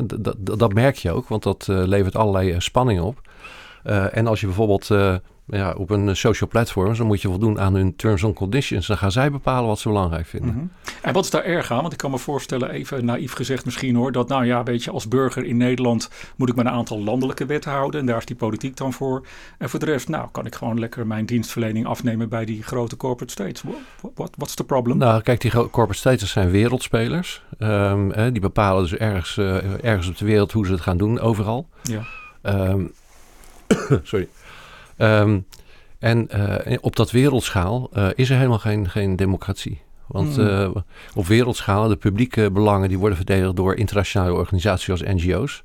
dat 0.57 0.73
merk 0.73 0.95
je 0.95 1.11
ook, 1.11 1.27
want 1.27 1.43
dat 1.43 1.67
levert 1.67 2.15
allerlei 2.15 2.51
eh, 2.51 2.59
spanning 2.59 3.01
op. 3.01 3.21
Eh, 3.83 4.17
en 4.17 4.27
als 4.27 4.39
je 4.39 4.45
bijvoorbeeld 4.45 4.89
eh, 4.89 5.15
ja, 5.45 5.73
op 5.73 5.89
een 5.89 6.15
social 6.15 6.49
platform, 6.49 6.95
dan 6.95 7.07
moet 7.07 7.21
je 7.21 7.27
voldoen 7.27 7.59
aan 7.59 7.75
hun 7.75 7.95
terms 7.95 8.23
and 8.23 8.35
conditions. 8.35 8.87
Dan 8.87 8.97
gaan 8.97 9.11
zij 9.11 9.31
bepalen 9.31 9.67
wat 9.67 9.79
ze 9.79 9.87
belangrijk 9.87 10.25
vinden. 10.25 10.55
Mhm. 10.55 10.65
En 11.01 11.13
wat 11.13 11.23
is 11.23 11.29
daar 11.29 11.43
erg 11.43 11.71
aan? 11.71 11.81
Want 11.81 11.93
ik 11.93 11.97
kan 11.97 12.11
me 12.11 12.17
voorstellen, 12.17 12.69
even 12.69 13.05
naïef 13.05 13.33
gezegd 13.33 13.65
misschien 13.65 13.95
hoor, 13.95 14.11
dat 14.11 14.27
nou 14.27 14.45
ja, 14.45 14.63
weet 14.63 14.83
je, 14.83 14.91
als 14.91 15.07
burger 15.07 15.43
in 15.43 15.57
Nederland 15.57 16.09
moet 16.35 16.49
ik 16.49 16.55
me 16.55 16.61
een 16.61 16.69
aantal 16.69 17.03
landelijke 17.03 17.45
wetten 17.45 17.71
houden 17.71 17.99
en 17.99 18.05
daar 18.05 18.17
is 18.17 18.25
die 18.25 18.35
politiek 18.35 18.77
dan 18.77 18.93
voor. 18.93 19.25
En 19.57 19.69
voor 19.69 19.79
de 19.79 19.85
rest, 19.85 20.09
nou, 20.09 20.29
kan 20.31 20.45
ik 20.45 20.55
gewoon 20.55 20.79
lekker 20.79 21.07
mijn 21.07 21.25
dienstverlening 21.25 21.85
afnemen 21.85 22.29
bij 22.29 22.45
die 22.45 22.63
grote 22.63 22.97
corporate 22.97 23.31
states. 23.31 23.63
What's 24.35 24.55
the 24.55 24.63
problem? 24.63 24.97
Nou, 24.97 25.21
kijk, 25.21 25.41
die 25.41 25.51
corporate 25.51 25.93
states 25.93 26.31
zijn 26.31 26.49
wereldspelers. 26.51 27.43
Ehm, 27.57 28.31
die 28.31 28.41
bepalen 28.41 28.81
dus 28.81 28.95
ergens, 28.95 29.37
eh, 29.37 29.83
ergens 29.83 30.07
op 30.07 30.17
de 30.17 30.25
wereld 30.25 30.51
hoe 30.51 30.65
ze 30.65 30.71
het 30.71 30.81
gaan 30.81 30.97
doen, 30.97 31.19
overal. 31.19 31.67
Ja. 31.83 32.01
Ehm, 32.41 32.83
sorry. 34.03 34.27
Ehm, 34.97 35.39
en 35.99 36.29
eh, 36.29 36.77
op 36.81 36.95
dat 36.95 37.11
wereldschaal 37.11 37.89
eh, 37.93 38.07
is 38.15 38.29
er 38.29 38.35
helemaal 38.35 38.59
geen, 38.59 38.89
geen 38.89 39.15
democratie. 39.15 39.81
Want 40.07 40.35
Hmm. 40.35 40.47
eh, 40.47 40.69
op 41.15 41.27
wereldschaal, 41.27 41.87
de 41.87 41.95
publieke 41.95 42.51
belangen 42.51 42.89
die 42.89 42.97
worden 42.99 43.17
verdedigd 43.17 43.55
door 43.55 43.75
internationale 43.75 44.33
organisaties 44.33 44.89
als 44.89 45.01
NGO's, 45.01 45.63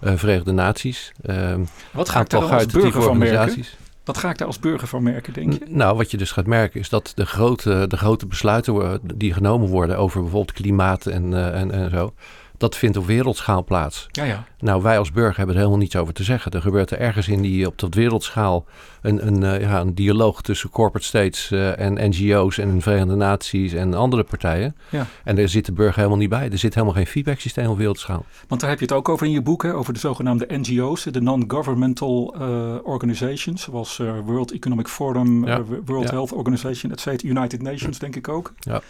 Verenigde 0.00 0.52
Naties, 0.52 1.12
ehm 1.22 1.60
Wat 1.92 2.08
ga 2.08 2.20
ik 2.20 2.28
daar 2.28 2.40
als 2.42 2.66
burger 2.66 3.02
van 3.02 3.18
merken? 3.18 3.64
Wat 4.04 4.18
ga 4.18 4.30
ik 4.30 4.38
daar 4.38 4.46
als 4.46 4.58
burger 4.58 4.88
van 4.88 5.02
merken, 5.02 5.32
denk 5.32 5.52
je? 5.52 5.58
N- 5.68 5.76
Nou, 5.76 5.96
wat 5.96 6.10
je 6.10 6.16
dus 6.16 6.32
gaat 6.32 6.46
merken 6.46 6.80
is 6.80 6.88
dat 6.88 7.12
de 7.14 7.26
grote, 7.26 7.84
de 7.88 7.96
grote 7.96 8.26
besluiten 8.26 9.00
die 9.14 9.32
genomen 9.32 9.68
worden 9.68 9.98
over 9.98 10.20
bijvoorbeeld 10.22 10.52
klimaat 10.56 11.06
en, 11.06 11.52
en, 11.54 11.70
en 11.70 11.90
zo, 11.90 12.12
dat 12.58 12.76
vindt 12.76 12.96
op 12.96 13.06
wereldschaal 13.06 13.64
plaats. 13.64 14.06
Ja, 14.10 14.24
ja. 14.24 14.44
Nou, 14.58 14.82
wij 14.82 14.98
als 14.98 15.12
burger 15.12 15.36
hebben 15.36 15.54
er 15.54 15.60
helemaal 15.60 15.82
niets 15.82 15.96
over 15.96 16.14
te 16.14 16.22
zeggen. 16.22 16.52
Er 16.52 16.60
gebeurt 16.60 16.90
er 16.90 16.98
ergens 16.98 17.28
in 17.28 17.42
die, 17.42 17.66
op 17.66 17.78
dat 17.78 17.94
wereldschaal 17.94 18.64
een, 19.02 19.26
een, 19.26 19.42
eh, 19.42 19.60
ja, 19.60 19.80
een 19.80 19.94
dialoog 19.94 20.42
tussen 20.42 20.70
corporate 20.70 21.06
states 21.06 21.50
eh, 21.50 21.78
en 21.80 22.08
NGO's 22.08 22.58
en 22.58 22.74
de 22.74 22.80
Verenigde 22.80 23.14
Naties 23.14 23.72
en 23.72 23.94
andere 23.94 24.24
partijen. 24.24 24.76
Ja. 24.88 25.06
En 25.24 25.36
daar 25.36 25.48
zit 25.48 25.66
de 25.66 25.72
burger 25.72 25.96
helemaal 25.96 26.18
niet 26.18 26.28
bij. 26.28 26.50
Er 26.50 26.58
zit 26.58 26.74
helemaal 26.74 26.96
geen 26.96 27.06
feedback-systeem 27.06 27.66
op 27.66 27.76
wereldschaal. 27.76 28.24
Want 28.48 28.60
daar 28.60 28.70
heb 28.70 28.78
je 28.78 28.84
het 28.84 28.94
ook 28.94 29.08
over 29.08 29.26
in 29.26 29.32
je 29.32 29.42
boek, 29.42 29.62
hè, 29.62 29.74
over 29.74 29.92
de 29.92 29.98
zogenaamde 29.98 30.46
NGO's, 30.48 31.04
de 31.04 31.20
Non-Governmental 31.20 32.34
eh, 32.38 32.74
Organizations, 32.82 33.62
zoals 33.62 34.00
World 34.24 34.52
Economic 34.52 34.88
Forum, 34.88 35.46
Ja. 35.46 35.62
World. 35.84 36.10
Health 36.10 36.32
Organization, 36.32 36.92
et 36.92 37.22
United 37.22 37.62
Nations, 37.62 37.98
denk 37.98 38.16
ik 38.16 38.28
ook. 38.28 38.52
Ja. 38.58 38.82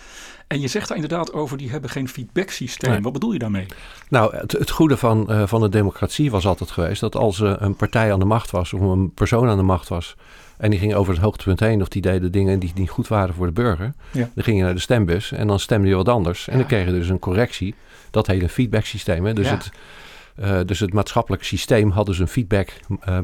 En 0.46 0.60
je 0.60 0.69
zegt 0.69 0.88
daar 0.88 0.96
inderdaad 0.96 1.32
over, 1.32 1.56
die 1.56 1.70
hebben 1.70 1.91
geen 1.91 2.08
feedback 2.08 2.50
systeem. 2.50 2.91
Nee. 2.91 3.00
Wat 3.00 3.12
bedoel 3.12 3.32
je 3.32 3.38
daarmee? 3.38 3.67
Nou, 4.08 4.36
het, 4.36 4.53
het 4.53 4.70
goede 4.70 4.96
van, 4.96 5.31
eh, 5.31 5.46
van 5.46 5.60
de 5.60 5.69
democratie 5.69 6.31
was 6.31 6.46
altijd 6.46 6.70
geweest 6.70 7.00
dat 7.00 7.17
als 7.17 7.41
eh, 7.41 7.53
een 7.56 7.76
partij 7.76 8.12
aan 8.12 8.19
de 8.19 8.24
macht 8.24 8.50
was 8.50 8.72
of 8.72 8.81
een 8.81 9.12
persoon 9.15 9.48
aan 9.48 9.56
de 9.56 9.62
macht 9.62 9.88
was 9.88 10.17
en 10.56 10.70
die 10.70 10.79
ging 10.79 10.94
over 10.94 11.12
het 11.15 11.22
hoogtepunt 11.22 11.60
heen 11.60 11.81
of 11.82 11.88
die 11.88 12.03
deden 12.03 12.32
dingen 12.32 12.58
die 12.58 12.72
niet 12.74 12.91
goed 12.91 13.08
waren 13.08 13.34
voor 13.34 13.46
de 13.46 13.53
burger, 13.53 13.94
Ja. 14.12 14.31
dan 14.34 14.44
ging 14.44 14.56
je 14.58 14.62
naar 14.62 14.74
de 14.74 14.81
stembus 14.81 15.32
en 15.32 15.46
dan 15.46 15.58
stemde 15.60 15.88
je 15.88 15.94
wat 15.94 16.08
anders 16.08 16.46
en 16.46 16.53
Ja. 16.53 16.58
dan 16.58 16.69
kreeg 16.69 16.86
je 16.86 16.93
dus 16.93 17.08
een 17.08 17.19
correctie. 17.19 17.74
Dat 18.10 18.26
hele 18.26 18.48
feedback 18.48 18.84
systeem. 18.84 19.24
Hè? 19.24 19.32
Dus, 19.32 19.46
Ja. 19.46 19.55
het, 19.55 19.70
eh, 20.36 20.60
dus 20.66 20.81
het 20.81 20.93
maatschappelijk 20.93 21.44
systeem 21.44 21.90
had 21.90 22.06
dus 22.06 22.19
een 22.19 22.28
feedback 22.28 22.69
eh. 23.00 23.19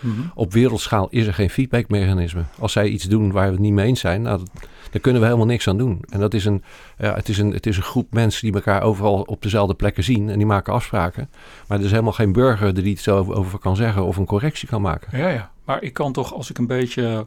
Mhm. 0.00 0.20
Op 0.34 0.52
wereldschaal 0.52 1.08
is 1.10 1.26
er 1.26 1.34
geen 1.34 1.50
feedback 1.50 1.88
mechanisme. 1.88 2.42
Als 2.58 2.72
zij 2.72 2.88
iets 2.88 3.04
doen 3.04 3.32
waar 3.32 3.46
we 3.46 3.52
het 3.52 3.60
niet 3.60 3.72
mee 3.72 3.86
eens 3.86 4.00
zijn, 4.00 4.22
nou, 4.22 4.38
dat- 4.38 4.50
daar 4.90 5.00
kunnen 5.00 5.20
we 5.20 5.26
helemaal 5.26 5.46
niks 5.48 5.68
aan 5.68 5.78
doen. 5.78 6.04
En 6.08 6.20
dat 6.20 6.34
is 6.34 6.44
een, 6.44 6.62
ja, 6.98 7.14
het, 7.14 7.28
is 7.28 7.38
een, 7.38 7.50
het 7.52 7.66
is 7.66 7.76
een 7.76 7.82
groep 7.82 8.12
mensen 8.12 8.42
die 8.46 8.54
elkaar 8.54 8.82
overal 8.82 9.20
op 9.20 9.42
dezelfde 9.42 9.74
plekken 9.74 10.04
zien 10.04 10.28
en 10.28 10.36
die 10.38 10.46
maken 10.46 10.72
afspraken. 10.72 11.30
Maar 11.68 11.78
er 11.78 11.84
is 11.84 11.90
helemaal 11.90 12.12
geen 12.12 12.32
burger 12.32 12.74
die 12.74 12.84
iets 12.84 13.08
over, 13.08 13.34
over 13.34 13.58
kan 13.58 13.76
zeggen 13.76 14.04
of 14.04 14.16
een 14.16 14.26
correctie 14.26 14.68
kan 14.68 14.82
maken. 14.82 15.18
Ja, 15.18 15.28
ja. 15.28 15.50
Maar 15.64 15.82
ik 15.82 15.92
kan 15.92 16.12
toch, 16.12 16.34
als 16.34 16.50
ik 16.50 16.58
een 16.58 16.66
beetje 16.66 17.26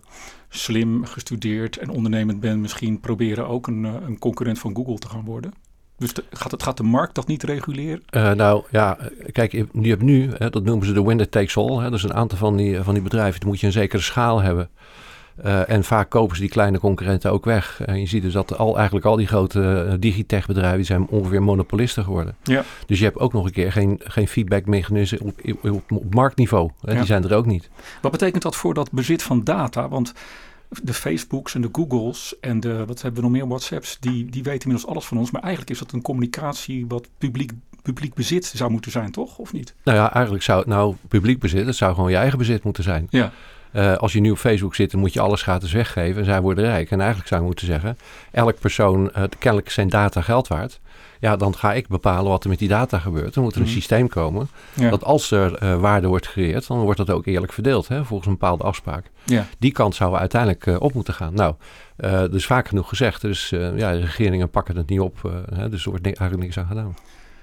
slim, 0.50 1.06
gestudeerd 1.06 1.78
en 1.78 1.90
ondernemend 1.90 2.40
ben, 2.40 2.62
misschien 2.62 3.00
proberen 3.00 3.48
ook 3.48 3.68
een, 3.68 3.86
eh, 3.86 3.94
een 4.08 4.20
concurrent 4.20 4.60
van 4.60 4.76
Google 4.76 4.98
te 4.98 5.10
gaan 5.10 5.26
worden. 5.26 5.54
Dus 5.98 6.14
de- 6.14 6.24
gaat, 6.32 6.52
het, 6.52 6.64
gaat 6.64 6.78
de 6.78 6.84
markt 6.84 7.16
dat 7.16 7.28
niet 7.28 7.44
reguleren? 7.44 8.04
Eh, 8.10 8.32
nou 8.32 8.64
ja, 8.70 8.98
kijk, 9.32 9.52
je 9.52 9.90
hebt 9.90 10.02
nu, 10.02 10.30
hè, 10.38 10.50
dat 10.50 10.64
noemen 10.64 10.88
ze 10.88 10.94
de 10.94 11.04
winner 11.04 11.30
takes 11.30 11.58
all. 11.58 11.78
Hè, 11.78 11.90
dus 11.90 12.04
een 12.04 12.14
aantal 12.14 12.38
van 12.38 12.56
die, 12.56 12.82
van 12.82 12.94
die 12.94 13.04
bedrijven, 13.04 13.40
dan 13.40 13.50
moet 13.50 13.60
je 13.60 13.66
een 13.66 13.72
zekere 13.72 14.02
schaal 14.02 14.42
hebben. 14.42 14.70
Uh, 15.46 15.70
en 15.70 15.84
vaak 15.84 16.10
kopen 16.10 16.36
ze 16.36 16.42
die 16.42 16.52
kleine 16.52 16.80
concurrenten 16.80 17.32
ook 17.32 17.46
weg. 17.46 17.82
En 17.86 18.00
je 18.00 18.06
ziet 18.06 18.22
dus 18.22 18.34
dat 18.34 18.58
al, 18.58 18.76
eigenlijk 18.76 19.06
al 19.06 19.16
die 19.16 19.28
grote 19.28 19.86
uh, 19.88 19.94
digitech 20.00 20.48
bedrijven 20.48 20.78
die 20.78 20.86
zijn 20.86 21.08
ongeveer 21.08 21.44
monopolisten 21.44 22.04
geworden. 22.04 22.36
Ja. 22.44 22.64
Dus 22.86 23.00
je 23.00 23.06
hebt 23.06 23.20
ook 23.20 23.34
nog 23.34 23.46
een 23.46 23.52
keer 23.52 23.72
geen, 23.72 24.00
geen 24.04 24.28
feedbackmechanisme 24.28 25.20
op, 25.22 25.40
op, 25.62 25.92
op, 25.92 26.14
marktniveau. 26.14 26.72
Ja. 26.82 26.94
Die 26.94 27.06
zijn 27.06 27.24
er 27.24 27.36
ook 27.36 27.46
niet. 27.46 27.70
Wat 28.02 28.12
betekent 28.12 28.44
dat 28.44 28.56
voor 28.56 28.74
dat 28.74 28.92
bezit 28.92 29.24
van 29.24 29.44
data? 29.44 29.90
Want 29.90 30.14
de 30.84 30.94
Facebooks 30.94 31.56
en 31.56 31.62
de 31.62 31.70
Googles 31.72 32.40
en 32.40 32.60
de, 32.60 32.86
wat 32.86 33.02
hebben 33.02 33.22
we 33.22 33.28
nog 33.28 33.38
meer, 33.38 33.48
WhatsApps, 33.48 33.98
die, 34.00 34.26
die 34.26 34.44
weten 34.44 34.62
inmiddels 34.62 34.92
alles 34.92 35.06
van 35.06 35.18
ons. 35.18 35.32
Maar 35.32 35.42
eigenlijk 35.42 35.72
is 35.72 35.80
dat 35.80 35.92
een 35.92 36.02
communicatie 36.02 36.86
wat 36.88 37.10
publiek, 37.18 37.52
publiek 37.82 38.14
bezit 38.14 38.46
zou 38.46 38.72
moeten 38.72 38.92
zijn, 38.92 39.12
toch? 39.12 39.38
Of 39.38 39.54
niet? 39.54 39.76
Nou 39.84 39.98
ja, 39.98 40.14
eigenlijk 40.14 40.44
zou 40.44 40.60
het 40.60 40.68
nou 40.68 40.96
publiek 41.08 41.40
bezit, 41.40 41.66
het 41.66 41.76
zou 41.76 41.96
gewoon 41.96 42.12
je 42.12 42.18
eigen 42.18 42.38
bezit 42.38 42.64
moeten 42.64 42.84
zijn. 42.84 43.08
Ja. 43.10 43.32
Uh, 43.74 43.96
als 43.96 44.14
je 44.14 44.20
nu 44.20 44.32
op 44.32 44.38
Facebook 44.38 44.76
zit, 44.76 44.92
dan 44.92 45.00
moet 45.00 45.14
je 45.14 45.20
alles 45.20 45.42
gratis 45.42 45.72
weggeven 45.72 46.20
en 46.20 46.26
zij 46.26 46.42
worden 46.42 46.64
rijk. 46.64 46.92
En 46.92 47.00
eigenlijk 47.00 47.28
zou 47.28 47.42
je 47.42 47.48
moeten 47.48 47.66
zeggen, 47.66 47.98
elk 48.32 48.60
persoon, 48.60 49.12
uh, 49.18 49.24
kennelijk 49.40 49.70
zijn 49.70 49.90
data 49.90 50.22
geld 50.22 50.48
waard. 50.48 50.80
Ja, 51.20 51.36
dan 51.36 51.56
ga 51.56 51.74
ik 51.74 51.88
bepalen 51.88 52.32
wat 52.32 52.44
er 52.44 52.50
met 52.50 52.60
die 52.60 52.68
data 52.68 53.00
gebeurt. 53.00 53.36
Er 53.36 53.42
moet 53.42 53.56
er 53.56 53.62
een 53.62 53.68
mm. 53.68 53.74
systeem 53.74 54.08
komen 54.08 54.50
ja. 54.74 54.90
dat 54.90 55.04
als 55.04 55.32
er 55.32 55.64
uh, 55.64 55.80
waarde 55.80 56.08
wordt 56.08 56.28
gecreëerd, 56.28 56.68
dan 56.68 56.80
wordt 56.80 56.98
dat 56.98 57.10
ook 57.10 57.26
eerlijk 57.26 57.54
verdeeld, 57.54 57.88
hè, 57.88 58.06
volgens 58.06 58.28
een 58.28 58.38
bepaalde 58.38 58.64
afspraak. 58.64 59.06
Ja. 59.24 59.48
Die 59.60 59.72
kant 59.72 59.96
zouden 59.96 60.20
we 60.20 60.30
uiteindelijk 60.30 60.82
op 60.82 60.94
moeten 60.94 61.14
gaan. 61.14 61.34
Nou, 61.34 61.56
dat 61.98 62.34
is 62.34 62.46
vaak 62.46 62.68
genoeg 62.68 62.90
gezegd. 62.90 63.22
Dus 63.22 63.50
ja, 63.50 63.92
de 63.92 64.06
regeringen 64.06 64.50
pakken 64.50 64.78
het 64.78 64.90
niet 64.90 65.00
op, 65.00 65.32
hè, 65.54 65.70
dus 65.70 65.84
er 65.84 65.90
wordt 65.90 66.06
eigenlijk 66.06 66.42
niks 66.42 66.58
aan 66.58 66.68
gedaan. 66.68 66.96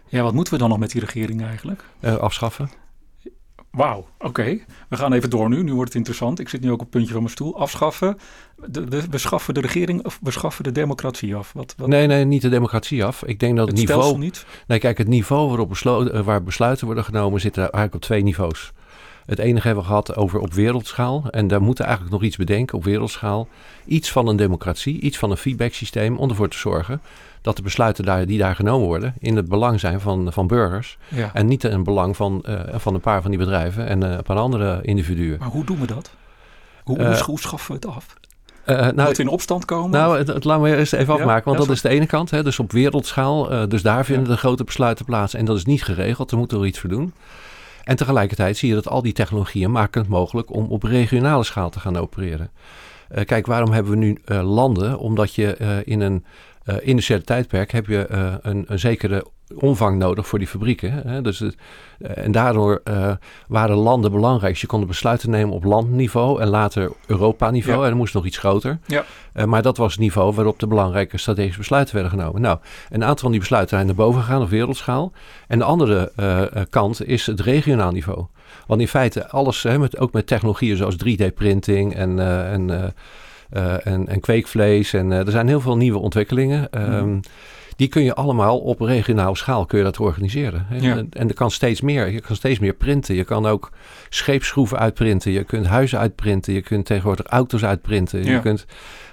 Ja, 0.09 0.23
wat 0.23 0.33
moeten 0.33 0.52
we 0.52 0.59
dan 0.59 0.69
nog 0.69 0.79
met 0.79 0.91
die 0.91 1.00
regering 1.00 1.43
eigenlijk? 1.43 1.85
afschaffen. 2.00 2.71
Wauw, 3.73 4.07
oké. 4.19 4.59
We 4.88 4.97
gaan 4.97 5.12
even 5.12 5.31
door 5.31 5.49
nu. 5.49 5.62
Nu 5.62 5.73
wordt 5.73 5.88
het 5.88 5.97
interessant. 5.99 6.38
Ik 6.41 6.49
zit 6.49 6.61
nu 6.61 6.69
ook 6.69 6.73
op 6.73 6.81
het 6.81 6.91
puntje 6.91 7.12
van 7.12 7.23
mijn 7.23 7.33
stoel. 7.35 7.59
Afschaffen. 7.59 8.19
De, 8.67 8.88
de, 8.88 9.02
we 9.11 9.19
schaffen 9.19 9.55
de 9.55 9.61
regering 9.61 10.05
of 10.05 10.19
we 10.23 10.31
schaffen 10.31 10.64
de 10.64 10.73
democratie 10.73 11.35
af? 11.35 11.52
Wat, 11.52 11.75
wat? 11.76 11.88
Nee, 11.88 12.07
nee, 12.07 12.25
niet 12.25 12.43
de 12.43 12.49
democratie 12.49 13.05
af. 13.05 13.25
Ik 13.25 13.41
denk 13.41 13.57
dat 13.57 13.69
het, 13.69 13.79
het 13.79 13.88
niveau. 13.88 14.19
niet? 14.19 14.47
Nee, 14.67 14.79
kijk, 14.79 14.99
het 14.99 15.09
niveau 15.09 15.49
waarop 15.49 15.69
beslo- 15.69 16.23
waar 16.23 16.43
besluiten 16.43 16.87
worden 16.87 17.05
genomen 17.05 17.41
zit 17.41 17.57
er 17.57 17.62
eigenlijk 17.62 17.95
op 17.95 18.00
twee 18.00 18.23
niveaus. 18.23 18.73
Het 19.26 19.38
enige 19.38 19.67
hebben 19.67 19.85
we 19.85 19.91
gehad 19.91 20.17
over 20.17 20.41
op 20.41 20.52
wereldschaal. 20.52 21.25
En 21.31 21.47
daar 21.47 21.62
moeten 21.62 21.85
we 21.85 21.91
eigenlijk 21.91 22.21
nog 22.21 22.29
iets 22.29 22.37
bedenken 22.37 22.76
op 22.76 22.85
wereldschaal. 22.85 23.49
Iets 23.87 24.12
van 24.12 24.29
een 24.29 24.37
democratie, 24.37 25.00
iets 25.00 25.19
van 25.19 25.31
een 25.31 25.37
feedbacksysteem 25.37 26.17
om 26.17 26.29
ervoor 26.29 26.49
te 26.49 26.59
zorgen 26.59 27.00
dat 27.43 27.57
de 27.57 27.63
besluiten 27.63 28.05
daar, 28.05 28.27
die 28.27 28.39
daar 28.39 28.55
genomen 28.55 28.87
worden 28.87 29.15
in 29.19 29.37
het 29.37 29.49
belang 29.49 29.81
zijn 29.81 30.01
van, 30.01 30.33
van 30.33 30.47
burgers. 30.47 30.99
Ja. 31.09 31.31
En 31.33 31.47
niet 31.47 31.65
in 31.65 31.73
het 31.73 31.85
belang 31.85 32.17
van, 32.17 32.45
uh, 32.49 32.61
van 32.73 32.95
een 32.95 33.01
paar 33.01 33.23
van 33.23 33.31
die 33.31 33.41
bedrijven 33.41 33.87
en 33.87 34.05
uh, 34.05 34.11
een 34.11 34.23
paar 34.23 34.37
andere 34.37 34.79
individuen. 34.83 35.39
Maar 35.39 35.49
hoe 35.49 35.65
doen 35.65 35.81
we 35.81 35.87
dat? 35.87 36.11
Hoe, 36.85 36.99
uh, 36.99 37.21
hoe 37.21 37.41
schaffen 37.41 37.75
we 37.75 37.87
het 37.87 37.97
af? 37.97 38.17
Uh, 38.67 38.77
nou, 38.77 39.09
Moet 39.09 39.19
in 39.19 39.29
opstand 39.29 39.65
komen? 39.65 39.91
Nou, 39.91 40.19
het, 40.19 40.29
het, 40.29 40.45
laten 40.45 40.63
we 40.63 40.77
eerst 40.77 40.93
even 40.93 41.15
afmaken, 41.15 41.45
want 41.45 41.59
ja, 41.59 41.65
dat 41.65 41.75
is 41.75 41.83
de 41.83 41.89
ene 41.89 42.07
kant. 42.07 42.31
Hè, 42.31 42.43
dus 42.43 42.59
op 42.59 42.73
wereldschaal, 42.73 43.53
uh, 43.53 43.63
dus 43.69 43.83
daar 43.83 44.05
vinden 44.05 44.25
ja. 44.25 44.31
de 44.31 44.37
grote 44.37 44.65
besluiten 44.65 45.05
plaats. 45.05 45.35
En 45.35 45.45
dat 45.45 45.57
is 45.57 45.65
niet 45.65 45.85
geregeld, 45.85 46.31
daar 46.31 46.39
moeten 46.39 46.61
we 46.61 46.67
iets 46.67 46.79
voor 46.79 46.91
doen. 46.91 47.15
En 47.85 47.97
tegelijkertijd 47.97 48.57
zie 48.57 48.69
je 48.69 48.75
dat 48.75 48.89
al 48.89 49.03
die 49.03 49.13
technologieën 49.13 49.71
maken 49.71 50.01
het 50.01 50.11
mogelijk 50.11 50.55
om 50.55 50.67
op 50.67 50.83
regionale 50.83 51.45
schaal 51.45 51.71
te 51.71 51.81
gaan 51.81 51.97
opereren. 51.97 52.51
Uh, 53.15 53.25
kijk, 53.25 53.47
waarom 53.47 53.73
hebben 53.73 53.93
we 53.93 53.99
nu 53.99 54.19
landen? 54.43 54.99
Omdat 54.99 55.35
je 55.35 55.83
in 55.85 56.01
een 56.01 56.25
uh, 56.64 56.75
industriële 56.81 57.23
tijdperk 57.23 57.73
heb 57.73 57.87
je 57.87 58.09
uh, 58.11 58.35
een, 58.42 58.64
een, 58.69 58.78
zekere 58.78 59.25
omvang 59.54 59.99
nodig 59.99 60.26
voor 60.26 60.38
die 60.38 60.49
fabrieken. 60.49 60.92
Hè? 60.92 61.23
Dus 61.23 61.38
het, 61.38 61.57
uh, 61.99 62.11
en 62.16 62.33
daardoor 62.33 62.83
waren 63.49 63.76
landen 63.76 64.11
belangrijk. 64.12 64.57
Je 64.57 64.66
kon 64.66 64.87
besluiten 64.87 65.31
nemen 65.31 65.54
op 65.54 65.64
landniveau 65.64 66.40
en 66.40 66.49
later 66.49 66.92
Europa-niveau. 67.07 67.76
Ja. 67.78 67.83
En 67.83 67.88
dan 67.88 67.99
moest 67.99 68.14
nog 68.14 68.26
iets 68.26 68.38
groter. 68.38 68.78
Ja. 68.87 69.04
maar 69.47 69.62
dat 69.62 69.76
was 69.76 69.92
het 69.92 70.00
niveau 70.00 70.35
waarop 70.35 70.59
de 70.59 70.66
belangrijke 70.66 71.19
strategische 71.19 71.59
besluiten 71.59 71.95
werden 71.95 72.12
genomen. 72.12 72.40
Nou, 72.40 72.59
een 72.90 73.02
aantal 73.02 73.23
van 73.23 73.31
die 73.31 73.40
besluiten 73.40 73.76
zijn 73.76 73.87
naar 73.87 73.97
boven 73.97 74.21
gegaan 74.23 74.42
op 74.42 74.49
wereldschaal. 74.49 75.12
En 75.49 75.59
de 75.59 75.64
andere 75.64 76.12
kant 76.71 77.07
is 77.07 77.26
het 77.26 77.40
regionaal 77.40 77.92
niveau. 77.92 78.26
Want 78.66 78.81
in 78.81 78.88
feite 78.88 79.28
alles, 79.28 79.62
hè, 79.62 79.78
met, 79.78 79.99
ook 79.99 80.12
met 80.12 80.26
technologieën 80.26 80.76
zoals 80.76 80.97
3D-printing 80.97 81.95
en... 81.95 82.19
en 82.50 82.95
en, 83.83 84.09
en 84.09 84.21
kweekvlees. 84.21 84.93
En 84.93 85.11
uh, 85.11 85.19
er 85.19 85.31
zijn 85.31 85.49
heel 85.49 85.61
veel 85.61 85.77
nieuwe 85.77 85.99
ontwikkelingen. 85.99 86.69
Um, 86.95 87.09
mm. 87.09 87.21
Die 87.77 87.89
kun 87.89 88.03
je 88.03 88.15
allemaal 88.15 88.59
op 88.59 88.81
regionaal 88.81 89.35
schaal 89.35 89.67
kun 89.67 89.79
je 89.79 89.85
dat 89.85 89.99
organiseren. 89.99 90.67
Ja. 90.81 90.97
En, 90.97 91.07
en 91.11 91.29
er 91.29 91.35
kan 91.35 91.51
steeds 91.51 91.81
meer. 91.81 92.11
Je 92.11 92.21
kan 92.21 92.37
steeds 92.37 92.59
meer 92.59 92.73
printen. 92.73 93.15
Je 93.15 93.25
kan 93.25 93.47
ook 93.47 93.71
scheepsschroeven 94.09 94.79
uitprinten. 94.79 95.33
Je 95.33 95.45
kunt 95.45 95.67
huizen 95.67 95.99
uitprinten. 95.99 96.53
Je 96.53 96.61
kunt 96.61 96.87
tegenwoordig 96.87 97.27
auto's 97.27 97.65
uitprinten. 97.65 98.25
Ja. 98.25 98.33
Je 98.33 98.41
kunt, 98.41 98.67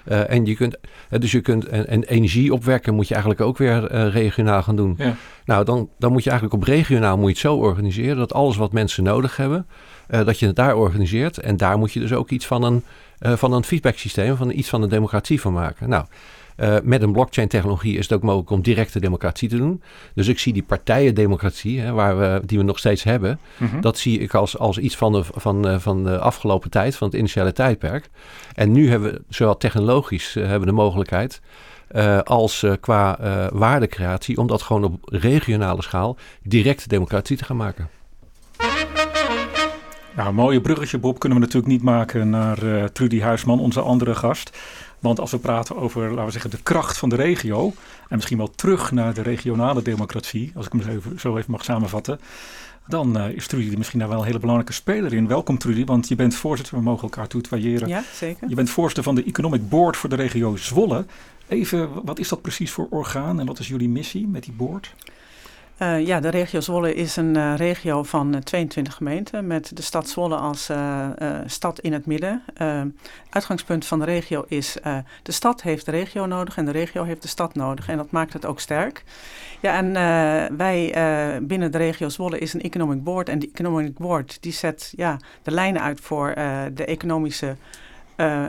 uh, 0.08 0.30
en 0.30 0.46
je 0.46 0.56
kunt, 0.56 0.78
dus 1.10 1.32
je 1.32 1.42
kunt 1.42 1.66
en, 1.66 1.88
en 1.88 2.04
energie 2.04 2.54
opwekken 2.54 2.94
moet 2.94 3.08
je 3.08 3.14
eigenlijk 3.14 3.44
ook 3.44 3.58
weer 3.58 4.10
regionaal 4.10 4.64
gaan 4.64 4.76
doen. 4.76 4.96
Ja. 4.98 5.16
Nou, 5.46 5.66
dan, 5.66 5.90
dan 5.98 6.12
moet 6.12 6.24
je 6.24 6.30
eigenlijk 6.30 6.62
op 6.62 6.68
regionaal 6.68 7.16
moet 7.16 7.26
je 7.26 7.32
het 7.32 7.40
zo 7.40 7.56
organiseren 7.56 8.18
dat 8.18 8.34
alles 8.34 8.58
wat 8.58 8.72
mensen 8.72 9.04
nodig 9.04 9.38
hebben, 9.38 9.68
dat 10.08 10.40
je 10.40 10.46
het 10.46 10.56
daar 10.56 10.76
organiseert. 10.76 11.38
En 11.38 11.58
daar 11.58 11.78
moet 11.78 11.92
je 11.92 12.00
dus 12.00 12.14
ook 12.14 12.30
iets 12.30 12.48
van 12.48 12.64
een 12.64 12.84
uh, 13.22 13.34
van 13.34 13.54
een 13.54 13.64
feedbacksysteem, 13.64 14.36
van 14.36 14.52
iets 14.52 14.70
van 14.70 14.82
een 14.82 14.90
democratie 14.90 15.42
van 15.42 15.54
maken. 15.54 15.90
Nou, 15.90 16.06
uh, 16.58 16.76
met 16.84 17.02
een 17.02 17.12
blockchain-technologie 17.12 17.98
is 17.98 18.04
het 18.04 18.14
ook 18.14 18.24
mogelijk 18.24 18.50
om 18.50 18.62
directe 18.62 19.00
democratie 19.00 19.50
te 19.50 19.58
doen. 19.58 19.82
Dus 20.14 20.28
ik 20.28 20.40
zie 20.40 20.54
die 20.54 20.64
partijen-democratie, 20.64 21.80
hè, 21.80 21.92
waar 21.92 22.20
we, 22.20 22.42
die 22.46 22.58
we 22.58 22.64
nog 22.64 22.80
steeds 22.80 23.04
hebben, 23.04 23.40
Mhm. 23.58 23.82
dat 23.82 23.98
zie 23.98 24.20
ik 24.20 24.34
als, 24.34 24.58
als 24.58 24.78
iets 24.78 24.96
van 24.96 25.12
de, 25.12 25.24
van, 25.24 25.68
uh, 25.68 25.80
van 25.80 26.04
de 26.04 26.20
afgelopen 26.20 26.70
tijd, 26.70 26.96
van 26.96 27.08
het 27.08 27.18
initiële 27.18 27.52
tijdperk. 27.52 28.10
En 28.56 28.72
nu 28.72 28.90
hebben 28.90 29.12
we, 29.12 29.22
zowel 29.30 29.58
technologisch, 29.58 30.36
uh, 30.36 30.44
hebben 30.44 30.60
we 30.60 30.66
de 30.66 30.82
mogelijkheid. 30.82 31.42
Als 32.24 32.66
qua 32.80 33.18
waardecreatie, 33.54 34.38
om 34.38 34.48
dat 34.48 34.62
gewoon 34.62 34.84
op 34.84 34.98
regionale 35.06 35.82
schaal 35.82 36.18
directe 36.44 36.88
democratie 36.88 37.38
te 37.38 37.44
gaan 37.44 37.58
maken. 37.58 37.90
Nou, 40.20 40.32
een 40.32 40.38
mooie 40.38 40.62
bruggetje, 40.62 40.98
Bob, 40.98 41.20
kunnen 41.20 41.38
we 41.38 41.46
natuurlijk 41.46 41.72
niet 41.72 41.82
maken 41.82 42.30
naar 42.30 42.64
uh, 42.64 42.84
Trudy 42.84 43.20
Huisman, 43.20 43.60
onze 43.60 43.82
andere 43.82 44.16
gast. 44.16 44.58
Want 45.00 45.20
als 45.20 45.32
we 45.32 45.38
praten 45.38 45.76
over, 45.76 46.10
laten 46.10 46.26
we 46.26 46.32
zeggen, 46.32 46.50
de 46.50 46.62
kracht 46.64 46.98
van 46.98 47.10
de 47.10 47.16
regio. 47.16 47.74
En 48.10 48.16
misschien 48.16 48.38
wel 48.38 48.52
terug 48.56 48.92
naar 48.92 49.14
de 49.14 49.22
regionale 49.22 49.82
democratie, 49.82 50.52
als 50.56 50.66
ik 50.66 50.72
hem 50.72 50.82
zo 50.82 50.90
even, 50.90 51.20
zo 51.20 51.38
even 51.38 51.52
mag 51.52 51.64
samenvatten. 51.64 52.20
Dan 52.88 53.18
uh, 53.18 53.30
is 53.30 53.48
Trudy 53.48 53.76
misschien 53.78 54.00
daar 54.00 54.10
wel 54.10 54.20
een 54.20 54.26
hele 54.26 54.40
belangrijke 54.40 54.74
speler 54.74 55.14
in. 55.14 55.28
Welkom 55.28 55.58
Trudy, 55.58 55.86
want 55.86 56.08
je 56.08 56.16
bent 56.16 56.36
voorzitter, 56.36 56.76
we 56.76 56.82
mogen 56.82 57.04
elkaar 57.04 57.28
toetwaaieren. 57.28 57.88
Ja, 57.88 58.04
zeker. 58.14 58.50
Je 58.50 58.56
bent 58.56 58.70
voorzitter 58.70 59.04
van 59.04 59.16
de 59.16 59.24
Economic 59.24 59.70
Board 59.70 59.98
voor 59.98 60.10
de 60.10 60.16
regio 60.16 60.56
Zwolle. 60.56 61.06
Even, 61.48 61.90
wat 62.06 62.20
is 62.20 62.30
dat 62.30 62.42
precies 62.42 62.72
voor 62.72 62.88
orgaan 62.90 63.40
en 63.40 63.46
wat 63.46 63.60
is 63.60 63.68
jullie 63.68 63.90
missie 63.90 64.28
met 64.28 64.44
die 64.44 64.54
board? 64.54 64.94
Uh, 65.82 66.06
ja, 66.06 66.20
de 66.20 66.30
regio 66.30 66.60
Zwolle 66.60 66.94
is 66.94 67.16
een 67.16 67.36
uh, 67.36 67.54
regio 67.56 68.04
van 68.04 68.36
uh, 68.36 68.42
22 68.42 68.94
gemeenten 68.96 69.48
met 69.48 69.76
de 69.76 69.82
stad 69.82 70.10
Zwolle 70.10 70.36
als 70.36 70.72
stad 71.46 71.80
in 71.80 71.94
het 71.94 72.06
midden. 72.06 72.44
uitgangspunt 73.30 73.86
van 73.86 74.00
de 74.00 74.06
regio 74.06 74.46
is 74.48 74.78
de 75.24 75.32
stad 75.32 75.62
heeft 75.62 75.86
de 75.86 75.92
regio 75.92 76.26
nodig 76.26 76.58
en 76.58 76.66
de 76.66 76.72
regio 76.72 77.04
heeft 77.04 77.22
de 77.22 77.28
stad 77.28 77.56
nodig 77.56 77.88
en 77.88 77.98
dat 77.98 78.12
maakt 78.12 78.34
het 78.34 78.46
ook 78.46 78.60
sterk. 78.60 79.04
Ja, 79.60 79.74
en 79.78 79.94
wij 80.58 80.94
binnen 81.42 81.72
de 81.72 81.78
regio 81.78 82.10
Zwolle 82.10 82.40
is 82.40 82.54
een 82.54 82.62
economic 82.62 83.04
board 83.04 83.30
en 83.30 83.40
die 83.40 83.50
economic 83.54 83.98
board 83.98 84.38
die 84.42 84.54
zet 84.54 84.94
ja, 84.96 85.18
de 85.44 85.52
lijnen 85.52 85.82
uit 85.82 86.02
voor 86.02 86.34
de 86.74 86.86
economische 86.86 87.56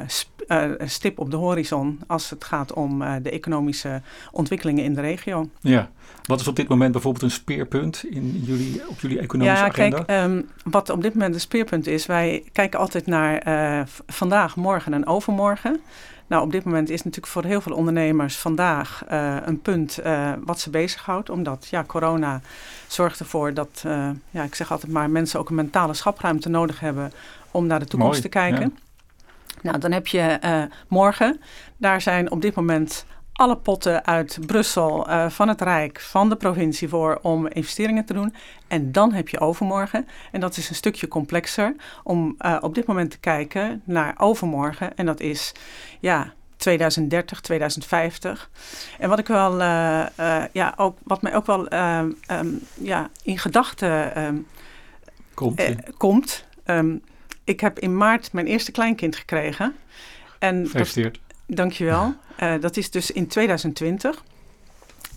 sp 0.06 0.28
uh, 0.48 0.70
stip 0.84 1.18
op 1.18 1.30
de 1.30 1.36
horizon 1.36 2.00
als 2.06 2.30
het 2.30 2.44
gaat 2.44 2.72
om 2.72 3.02
uh, 3.02 3.14
de 3.22 3.30
economische 3.30 4.02
ontwikkelingen 4.32 4.84
in 4.84 4.94
de 4.94 5.00
regio. 5.00 5.48
Ja, 5.60 5.90
wat 6.24 6.40
is 6.40 6.48
op 6.48 6.56
dit 6.56 6.68
moment 6.68 6.92
bijvoorbeeld 6.92 7.22
een 7.24 7.30
speerpunt 7.30 8.04
in 8.04 8.40
jullie, 8.44 8.82
op 8.88 9.00
jullie 9.00 9.18
economische 9.18 9.62
ja, 9.62 9.68
agenda? 9.68 10.02
Kijk, 10.02 10.24
um, 10.24 10.48
wat 10.64 10.90
op 10.90 11.02
dit 11.02 11.14
moment 11.14 11.34
een 11.34 11.40
speerpunt 11.40 11.86
is, 11.86 12.06
wij 12.06 12.44
kijken 12.52 12.78
altijd 12.78 13.06
naar 13.06 13.42
vandaag, 14.06 14.56
morgen 14.56 14.94
en 14.94 15.06
overmorgen. 15.06 15.80
Nou, 16.30 16.42
op 16.42 16.52
dit 16.52 16.64
moment 16.64 16.90
is 16.90 17.02
natuurlijk 17.02 17.32
voor 17.32 17.44
heel 17.44 17.60
veel 17.60 17.74
ondernemers 17.74 18.36
vandaag 18.36 19.04
uh, 19.10 19.36
een 19.44 19.60
punt 19.60 19.98
uh, 20.04 20.32
wat 20.44 20.60
ze 20.60 20.70
bezighoudt. 20.70 21.30
Omdat 21.30 21.68
ja, 21.70 21.84
corona 21.84 22.40
zorgt 22.86 23.20
ervoor 23.20 23.54
dat, 23.54 23.82
uh, 23.86 24.10
ja, 24.30 24.42
ik 24.42 24.54
zeg 24.54 24.70
altijd 24.70 24.92
maar, 24.92 25.10
mensen 25.10 25.40
ook 25.40 25.48
een 25.48 25.54
mentale 25.54 25.94
schapruimte 25.94 26.48
nodig 26.48 26.80
hebben 26.80 27.12
om 27.50 27.66
naar 27.66 27.78
de 27.78 27.84
toekomst 27.84 28.12
Mooi, 28.12 28.22
te 28.22 28.38
kijken. 28.38 28.60
Ja. 28.60 28.89
Nou, 29.62 29.78
dan 29.78 29.92
heb 29.92 30.06
je 30.06 30.38
uh, 30.44 30.62
morgen. 30.88 31.40
Daar 31.76 32.00
zijn 32.00 32.30
op 32.30 32.42
dit 32.42 32.54
moment 32.54 33.06
alle 33.32 33.56
potten 33.56 34.06
uit 34.06 34.38
Brussel, 34.46 35.08
uh, 35.08 35.30
van 35.30 35.48
het 35.48 35.60
Rijk, 35.60 36.00
van 36.00 36.28
de 36.28 36.36
provincie 36.36 36.88
voor 36.88 37.18
om 37.22 37.46
investeringen 37.46 38.04
te 38.04 38.12
doen. 38.12 38.34
En 38.68 38.92
dan 38.92 39.12
heb 39.12 39.28
je 39.28 39.40
overmorgen. 39.40 40.08
En 40.32 40.40
dat 40.40 40.56
is 40.56 40.68
een 40.68 40.74
stukje 40.74 41.08
complexer 41.08 41.74
om 42.02 42.36
uh, 42.38 42.56
op 42.60 42.74
dit 42.74 42.86
moment 42.86 43.10
te 43.10 43.18
kijken 43.18 43.82
naar 43.84 44.14
overmorgen. 44.18 44.96
En 44.96 45.06
dat 45.06 45.20
is 45.20 45.52
ja, 46.00 46.32
2030, 46.56 47.40
2050. 47.40 48.50
En 48.98 49.08
wat 49.08 49.18
ik 49.18 49.26
wel, 49.26 49.60
uh, 49.60 50.06
ja, 50.52 50.74
ook, 50.76 50.98
wat 51.02 51.22
mij 51.22 51.34
ook 51.34 51.46
wel 51.46 51.72
uh, 51.72 52.02
um, 52.30 52.60
ja, 52.74 53.10
in 53.22 53.38
gedachten 53.38 54.24
um, 54.24 54.46
komt. 55.34 55.62
komt 55.96 56.44
um, 56.66 57.02
ik 57.44 57.60
heb 57.60 57.78
in 57.78 57.96
maart 57.96 58.32
mijn 58.32 58.46
eerste 58.46 58.72
kleinkind 58.72 59.16
gekregen. 59.16 59.74
En 60.38 60.66
Gefeliciteerd. 60.66 61.20
Dat, 61.46 61.56
dankjewel. 61.56 62.14
Uh, 62.42 62.54
dat 62.60 62.76
is 62.76 62.90
dus 62.90 63.10
in 63.10 63.26
2020. 63.26 64.24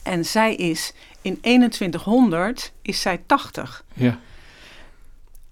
En 0.04 0.26
zij 0.26 0.56
is 0.56 0.94
in 1.22 1.40
2100 1.40 2.74
is 2.82 3.02
zij 3.02 3.22
80. 3.26 3.84
Ja. 3.94 4.20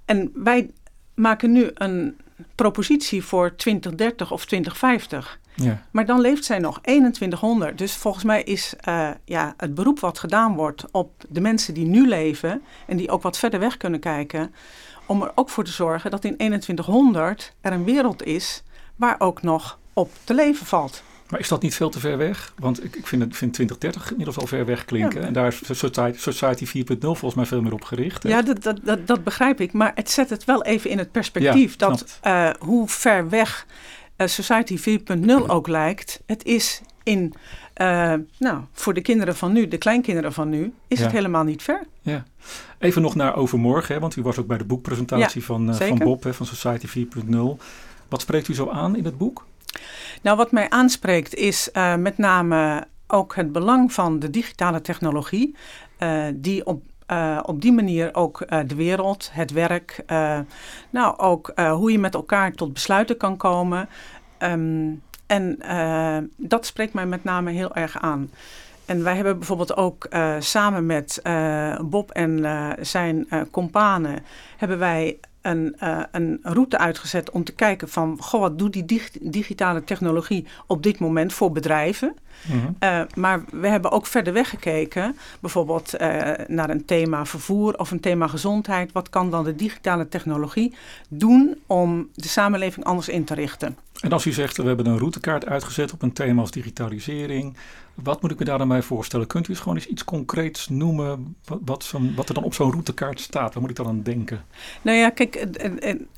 En 0.05 0.31
wij 0.33 0.69
maken 1.13 1.51
nu 1.51 1.69
een 1.73 2.17
propositie 2.55 3.23
voor 3.23 3.55
2030 3.55 4.31
of 4.31 4.45
2050. 4.45 5.39
Ja. 5.53 5.85
Maar 5.91 6.05
dan 6.05 6.21
leeft 6.21 6.45
zij 6.45 6.59
nog 6.59 6.79
2100. 6.81 7.77
Dus 7.77 7.95
volgens 7.95 8.23
mij 8.23 8.43
is 8.43 8.73
uh, 8.87 9.09
ja, 9.25 9.53
het 9.57 9.75
beroep 9.75 9.99
wat 9.99 10.19
gedaan 10.19 10.55
wordt 10.55 10.85
op 10.91 11.23
de 11.29 11.41
mensen 11.41 11.73
die 11.73 11.85
nu 11.85 12.07
leven 12.07 12.61
en 12.87 12.97
die 12.97 13.09
ook 13.09 13.21
wat 13.21 13.37
verder 13.37 13.59
weg 13.59 13.77
kunnen 13.77 13.99
kijken, 13.99 14.53
om 15.11 15.21
er 15.21 15.31
ook 15.35 15.49
voor 15.49 15.63
te 15.63 15.71
zorgen 15.71 16.11
dat 16.11 16.25
in 16.25 16.35
2100 16.35 17.53
er 17.61 17.71
een 17.71 17.83
wereld 17.83 18.23
is 18.23 18.63
waar 18.95 19.15
ook 19.19 19.41
nog 19.41 19.79
op 19.93 20.11
te 20.23 20.33
leven 20.33 20.65
valt. 20.65 21.03
Maar 21.29 21.39
is 21.39 21.47
dat 21.47 21.61
niet 21.61 21.75
veel 21.75 21.89
te 21.89 21.99
ver 21.99 22.17
weg? 22.17 22.53
Want 22.59 22.83
ik, 22.83 22.95
ik 22.95 23.07
vind, 23.07 23.21
het, 23.21 23.37
vind 23.37 23.53
2030 23.53 24.09
inmiddels 24.09 24.37
al 24.37 24.47
ver 24.47 24.65
weg 24.65 24.85
klinken. 24.85 25.21
Ja. 25.21 25.27
En 25.27 25.33
daar 25.33 25.47
is 25.47 25.77
Society, 25.79 26.17
Society 26.17 26.65
4.0 26.65 26.97
volgens 26.99 27.33
mij 27.33 27.45
veel 27.45 27.61
meer 27.61 27.73
op 27.73 27.83
gericht. 27.83 28.23
Hè? 28.23 28.29
Ja, 28.29 28.41
dat, 28.41 28.63
dat, 28.63 28.79
dat, 28.83 29.07
dat, 29.07 29.23
begrijp 29.23 29.61
ik. 29.61 29.73
Maar 29.73 29.91
het 29.95 30.09
zet 30.09 30.29
het 30.29 30.45
wel 30.45 30.63
even 30.63 30.89
in 30.89 30.97
het 30.97 31.11
perspectief. 31.11 31.75
Ja, 31.77 31.87
dat 31.87 32.19
uh, 32.23 32.49
hoe 32.59 32.87
ver 32.87 33.29
weg 33.29 33.65
uh, 34.17 34.27
Society 34.27 34.99
4.0 34.99 35.45
ook 35.47 35.67
lijkt. 35.67 36.21
Het 36.25 36.43
is 36.43 36.81
in, 37.03 37.33
uh, 37.81 38.13
nou, 38.37 38.61
voor 38.71 38.93
de 38.93 39.01
kinderen 39.01 39.35
van 39.35 39.51
nu, 39.51 39.67
de 39.67 39.77
kleinkinderen 39.77 40.33
van 40.33 40.49
nu, 40.49 40.73
is 40.87 40.97
ja. 40.97 41.03
het 41.03 41.13
helemaal 41.13 41.43
niet 41.43 41.63
ver. 41.63 41.83
Ja. 42.01 42.23
Even 42.79 43.01
nog 43.01 43.15
naar 43.15 43.35
overmorgen, 43.35 43.93
hè, 43.93 44.01
want 44.01 44.15
u 44.15 44.21
was 44.21 44.37
ook 44.37 44.47
bij 44.47 44.57
de 44.57 44.65
boekpresentatie 44.65 45.43
van, 45.43 45.75
van 45.75 45.97
Bob, 45.97 46.23
hè, 46.23 46.33
van 46.33 46.45
Society 46.45 46.87
4.0. 46.87 47.35
Wat 48.07 48.21
spreekt 48.21 48.47
u 48.47 48.53
zo 48.53 48.69
aan 48.69 48.95
in 48.95 49.05
het 49.05 49.17
boek? 49.17 49.45
Nou, 50.21 50.37
wat 50.37 50.51
mij 50.51 50.69
aanspreekt 50.69 51.35
is 51.35 51.69
uh, 51.73 51.95
met 51.95 52.17
name 52.17 52.87
ook 53.07 53.35
het 53.35 53.51
belang 53.51 53.93
van 53.93 54.19
de 54.19 54.29
digitale 54.29 54.81
technologie, 54.81 55.55
die 56.33 56.65
op 56.65 56.83
uh, 57.11 57.39
op 57.45 57.61
die 57.61 57.71
manier 57.71 58.15
ook 58.15 58.45
uh, 58.47 58.59
de 58.67 58.75
wereld, 58.75 59.29
het 59.33 59.51
werk, 59.51 60.03
uh, 60.07 60.39
nou 60.89 61.17
ook 61.17 61.53
hoe 61.55 61.91
je 61.91 61.99
met 61.99 62.13
elkaar 62.13 62.51
tot 62.51 62.73
besluiten 62.73 63.17
kan 63.17 63.37
komen. 63.37 63.89
Um, 64.39 65.01
en 65.31 65.57
dat 66.37 66.65
spreekt 66.65 66.93
mij 66.93 67.05
met 67.05 67.23
name 67.23 67.51
heel 67.51 67.75
erg 67.75 68.01
aan. 68.01 68.29
En 68.85 69.03
wij 69.03 69.15
hebben 69.15 69.37
bijvoorbeeld 69.37 69.75
ook 69.75 70.07
samen 70.39 70.85
met 70.85 71.21
Bob 71.81 72.11
en 72.11 72.45
zijn 72.81 73.27
companen 73.51 74.19
hebben 74.57 74.79
wij 74.79 75.17
een, 75.41 75.75
een 76.11 76.39
route 76.43 76.77
uitgezet 76.77 77.31
om 77.31 77.43
te 77.43 77.53
kijken 77.53 77.89
van, 77.89 78.17
goh, 78.19 78.41
wat 78.41 78.59
doet 78.59 78.73
die 78.73 78.85
dig 78.85 79.11
digitale 79.21 79.83
technologie 79.83 80.45
op 80.67 80.83
dit 80.83 80.99
moment 80.99 81.33
voor 81.33 81.51
bedrijven? 81.51 82.15
Mm 82.47 82.59
-hmm. 82.59 82.75
uh, 82.79 83.01
maar 83.15 83.43
we 83.51 83.67
hebben 83.67 83.91
ook 83.91 84.05
verder 84.05 84.33
weggekeken, 84.33 85.17
bijvoorbeeld 85.39 85.93
naar 86.47 86.69
een 86.69 86.85
thema 86.85 87.25
vervoer 87.25 87.77
of 87.77 87.91
een 87.91 87.99
thema 87.99 88.27
gezondheid. 88.27 88.91
Wat 88.91 89.09
kan 89.09 89.29
dan 89.29 89.43
de 89.43 89.55
digitale 89.55 90.07
technologie 90.07 90.75
doen 91.09 91.55
om 91.67 92.09
de 92.13 92.27
samenleving 92.27 92.85
anders 92.85 93.09
in 93.09 93.23
te 93.23 93.33
richten? 93.33 93.77
En 94.01 94.11
als 94.11 94.25
u 94.25 94.31
zegt, 94.31 94.57
we 94.57 94.63
hebben 94.63 94.85
een 94.85 94.97
routekaart 94.97 95.45
uitgezet 95.45 95.93
op 95.93 96.01
een 96.01 96.13
thema 96.13 96.41
als 96.41 96.51
digitalisering. 96.51 97.57
Wat 98.03 98.21
moet 98.21 98.31
ik 98.31 98.39
me 98.39 98.45
daar 98.45 98.57
dan 98.57 98.67
bij 98.67 98.81
voorstellen? 98.81 99.27
Kunt 99.27 99.47
u 99.47 99.49
eens 99.49 99.59
gewoon 99.59 99.75
eens 99.75 99.87
iets 99.87 100.03
concreets 100.03 100.69
noemen 100.69 101.35
wat, 101.45 101.59
wat, 101.65 101.83
zo 101.83 101.99
wat 102.15 102.27
er 102.27 102.33
dan 102.33 102.43
op 102.43 102.53
zo'n 102.53 102.71
routekaart 102.71 103.19
staat? 103.19 103.53
Waar 103.53 103.61
moet 103.61 103.69
ik 103.69 103.75
dan 103.75 103.87
aan 103.87 104.03
denken? 104.03 104.45
Nou 104.81 104.97
ja, 104.97 105.09
kijk, 105.09 105.35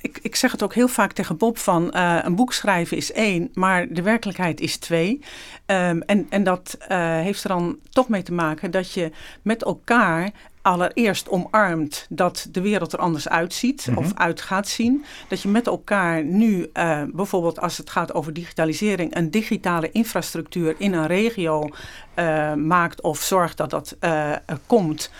ik, 0.01 0.19
ik 0.21 0.35
zeg 0.35 0.51
het 0.51 0.63
ook 0.63 0.73
heel 0.73 0.87
vaak 0.87 1.11
tegen 1.11 1.37
Bob 1.37 1.57
van 1.57 1.91
uh, 1.95 2.19
een 2.21 2.35
boek 2.35 2.53
schrijven 2.53 2.97
is 2.97 3.11
één, 3.11 3.49
maar 3.53 3.93
de 3.93 4.01
werkelijkheid 4.01 4.61
is 4.61 4.77
twee. 4.77 5.19
Um, 5.65 6.01
en, 6.01 6.25
en 6.29 6.43
dat 6.43 6.77
uh, 6.79 6.87
heeft 7.19 7.43
er 7.43 7.49
dan 7.49 7.77
toch 7.89 8.07
mee 8.07 8.23
te 8.23 8.33
maken 8.33 8.71
dat 8.71 8.91
je 8.91 9.11
met 9.41 9.63
elkaar 9.63 10.31
allereerst 10.63 11.29
omarmt 11.29 12.05
dat 12.09 12.47
de 12.51 12.61
wereld 12.61 12.93
er 12.93 12.99
anders 12.99 13.29
uitziet 13.29 13.87
mm 13.87 13.95
-hmm. 13.95 14.03
of 14.03 14.11
uit 14.13 14.41
gaat 14.41 14.67
zien. 14.67 15.03
Dat 15.27 15.41
je 15.41 15.47
met 15.47 15.67
elkaar 15.67 16.23
nu, 16.23 16.69
uh, 16.73 17.01
bijvoorbeeld 17.11 17.59
als 17.59 17.77
het 17.77 17.89
gaat 17.89 18.13
over 18.13 18.33
digitalisering, 18.33 19.15
een 19.15 19.31
digitale 19.31 19.91
infrastructuur 19.91 20.75
in 20.77 20.93
een 20.93 21.07
regio 21.07 21.69
uh, 22.15 22.53
maakt 22.53 23.01
of 23.01 23.21
zorgt 23.21 23.57
dat 23.57 23.69
dat 23.69 23.95
uh, 24.01 24.31
komt 24.67 25.11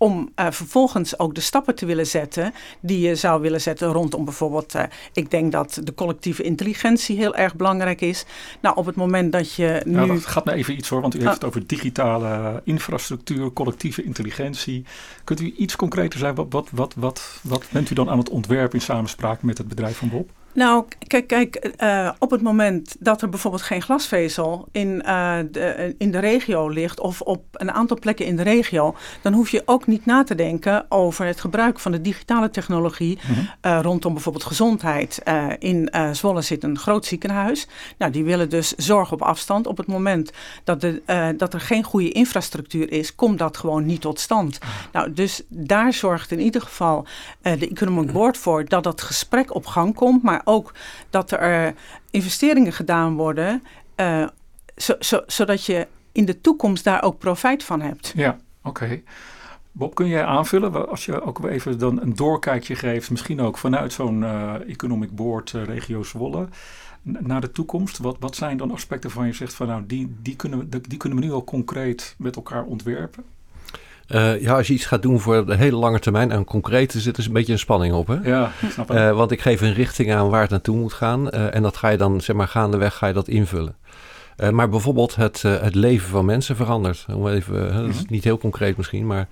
om 0.00 0.32
uh, 0.36 0.46
vervolgens 0.50 1.18
ook 1.18 1.34
de 1.34 1.40
stappen 1.40 1.74
te 1.74 1.86
willen 1.86 2.06
zetten 2.06 2.52
die 2.80 3.08
je 3.08 3.14
zou 3.14 3.40
willen 3.40 3.60
zetten 3.60 3.92
rondom 3.92 4.24
bijvoorbeeld, 4.24 4.74
uh, 4.74 4.82
ik 5.12 5.30
denk 5.30 5.52
dat 5.52 5.80
de 5.84 5.94
collectieve 5.94 6.42
intelligentie 6.42 7.16
heel 7.16 7.34
erg 7.34 7.56
belangrijk 7.56 8.00
is. 8.00 8.24
Nou, 8.60 8.76
op 8.76 8.86
het 8.86 8.96
moment 8.96 9.32
dat 9.32 9.54
je 9.54 9.82
nu... 9.84 9.92
Nou, 9.92 10.06
dat 10.06 10.26
gaat 10.26 10.44
me 10.44 10.52
even 10.52 10.74
iets 10.74 10.88
hoor, 10.88 11.00
want 11.00 11.14
u 11.14 11.16
heeft 11.16 11.28
ah. 11.28 11.34
het 11.34 11.44
over 11.44 11.66
digitale 11.66 12.60
infrastructuur, 12.64 13.52
collectieve 13.52 14.02
intelligentie. 14.02 14.84
Kunt 15.24 15.40
u 15.40 15.54
iets 15.56 15.76
concreter 15.76 16.18
zijn? 16.18 16.34
Wat, 16.34 16.46
wat, 16.50 16.68
wat, 16.72 16.94
wat, 16.96 17.40
wat 17.42 17.64
bent 17.70 17.90
u 17.90 17.94
dan 17.94 18.10
aan 18.10 18.18
het 18.18 18.30
ontwerpen 18.30 18.78
in 18.78 18.84
samenspraak 18.84 19.42
met 19.42 19.58
het 19.58 19.68
bedrijf 19.68 19.96
van 19.96 20.08
Bob? 20.08 20.30
Nou, 20.52 20.84
kijk, 21.06 21.26
kijk 21.26 21.72
uh, 21.82 22.10
op 22.18 22.30
het 22.30 22.42
moment 22.42 22.96
dat 22.98 23.22
er 23.22 23.28
bijvoorbeeld 23.28 23.62
geen 23.62 23.82
glasvezel 23.82 24.68
in, 24.72 25.02
uh, 25.06 25.38
de, 25.50 25.94
in 25.98 26.10
de 26.10 26.18
regio 26.18 26.68
ligt 26.68 27.00
of 27.00 27.20
op 27.20 27.44
een 27.52 27.72
aantal 27.72 27.98
plekken 27.98 28.26
in 28.26 28.36
de 28.36 28.42
regio, 28.42 28.96
dan 29.22 29.32
hoef 29.32 29.48
je 29.48 29.62
ook 29.64 29.86
niet 29.86 30.06
na 30.06 30.24
te 30.24 30.34
denken 30.34 30.86
over 30.88 31.26
het 31.26 31.40
gebruik 31.40 31.78
van 31.80 31.92
de 31.92 32.00
digitale 32.00 32.50
technologie 32.50 33.18
mm 33.28 33.34
-hmm. 33.34 33.48
uh, 33.72 33.78
rondom 33.82 34.12
bijvoorbeeld 34.12 34.44
gezondheid. 34.44 35.22
in 35.58 35.92
Zwolle 36.12 36.42
zit 36.42 36.64
een 36.64 36.78
groot 36.78 37.06
ziekenhuis. 37.06 37.68
Nou, 37.98 38.12
die 38.12 38.24
willen 38.24 38.50
dus 38.50 38.74
zorg 38.74 39.12
op 39.12 39.22
afstand. 39.22 39.66
Op 39.66 39.76
het 39.76 39.86
moment 39.86 40.32
dat, 40.64 40.80
de, 40.80 41.34
dat 41.36 41.54
er 41.54 41.60
geen 41.60 41.82
goede 41.82 42.10
infrastructuur 42.10 42.92
is, 42.92 43.14
komt 43.14 43.38
dat 43.38 43.56
gewoon 43.56 43.86
niet 43.86 44.00
tot 44.00 44.20
stand. 44.20 44.58
-hmm. 44.58 44.70
Nou, 44.92 45.12
dus 45.12 45.42
daar 45.48 45.92
zorgt 45.92 46.30
in 46.30 46.40
ieder 46.40 46.60
geval 46.60 47.06
de 47.42 47.68
Economic 47.68 48.12
Board 48.12 48.36
voor 48.36 48.64
dat 48.64 48.84
dat 48.84 49.00
gesprek 49.00 49.54
op 49.54 49.66
gang 49.66 49.94
komt, 49.94 50.22
maar 50.22 50.39
ook 50.44 50.74
dat 51.10 51.30
er 51.30 51.74
investeringen 52.10 52.72
gedaan 52.72 53.14
worden, 53.14 53.62
uh, 53.96 54.28
zo, 54.76 54.94
zo, 54.98 55.20
zodat 55.26 55.64
je 55.64 55.86
in 56.12 56.24
de 56.24 56.40
toekomst 56.40 56.84
daar 56.84 57.02
ook 57.02 57.18
profijt 57.18 57.64
van 57.64 57.80
hebt. 57.80 58.12
Ja, 58.16 58.38
oké. 58.62 59.02
Bob, 59.72 59.94
kun 59.94 60.06
jij 60.06 60.24
aanvullen, 60.24 60.88
als 60.88 61.04
je 61.04 61.20
ook 61.20 61.44
even 61.44 61.78
dan 61.78 62.00
een 62.00 62.14
doorkijkje 62.14 62.74
geeft, 62.74 63.10
misschien 63.10 63.40
ook 63.40 63.58
vanuit 63.58 63.92
zo'n 63.92 64.22
uh, 64.22 64.54
Economic 64.68 65.10
Board 65.10 65.50
regio 65.50 66.02
Zwolle, 66.02 66.48
naar 67.02 67.40
de 67.40 67.50
toekomst? 67.50 67.98
Wat, 67.98 68.16
wat 68.20 68.36
zijn 68.36 68.56
dan 68.56 68.70
aspecten 68.70 69.10
van 69.10 69.26
je 69.26 69.32
zegt 69.32 69.54
van 69.54 69.66
nou, 69.66 69.86
die, 69.86 70.16
die, 70.22 70.36
kunnen 70.36 70.58
we, 70.58 70.80
die 70.80 70.98
kunnen 70.98 71.18
we 71.18 71.24
nu 71.24 71.32
al 71.32 71.44
concreet 71.44 72.14
met 72.18 72.36
elkaar 72.36 72.64
ontwerpen? 72.64 73.24
Uh, 74.14 74.40
ja, 74.40 74.56
als 74.56 74.66
je 74.66 74.72
iets 74.72 74.86
gaat 74.86 75.02
doen 75.02 75.20
voor 75.20 75.46
de 75.46 75.56
hele 75.56 75.76
lange 75.76 75.98
termijn 75.98 76.30
en 76.30 76.44
concreet, 76.44 76.92
zit 76.96 77.16
er 77.16 77.26
een 77.26 77.32
beetje 77.32 77.52
een 77.52 77.58
spanning 77.58 77.94
op. 77.94 78.06
Hè? 78.06 78.14
Ja, 78.22 78.52
ik 78.60 78.70
snap 78.70 78.88
het. 78.88 78.98
Uh, 78.98 79.16
want 79.16 79.30
ik 79.30 79.40
geef 79.40 79.60
een 79.60 79.74
richting 79.74 80.12
aan 80.12 80.28
waar 80.28 80.40
het 80.40 80.50
naartoe 80.50 80.76
moet 80.76 80.92
gaan. 80.92 81.28
Uh, 81.34 81.54
en 81.54 81.62
dat 81.62 81.76
ga 81.76 81.88
je 81.88 81.96
dan, 81.96 82.20
zeg 82.20 82.36
maar, 82.36 82.48
gaandeweg 82.48 82.96
ga 82.96 83.06
je 83.06 83.12
dat 83.12 83.28
invullen. 83.28 83.76
maar 84.50 84.68
bijvoorbeeld 84.68 85.16
het, 85.16 85.42
het 85.42 85.74
leven 85.74 86.08
van 86.08 86.24
mensen 86.24 86.56
verandert. 86.56 87.06
Om 87.14 87.28
even, 87.28 87.74
dat 87.74 87.88
is 87.88 88.04
niet 88.06 88.24
heel 88.24 88.38
concreet 88.38 88.76
misschien, 88.76 89.06
maar... 89.06 89.28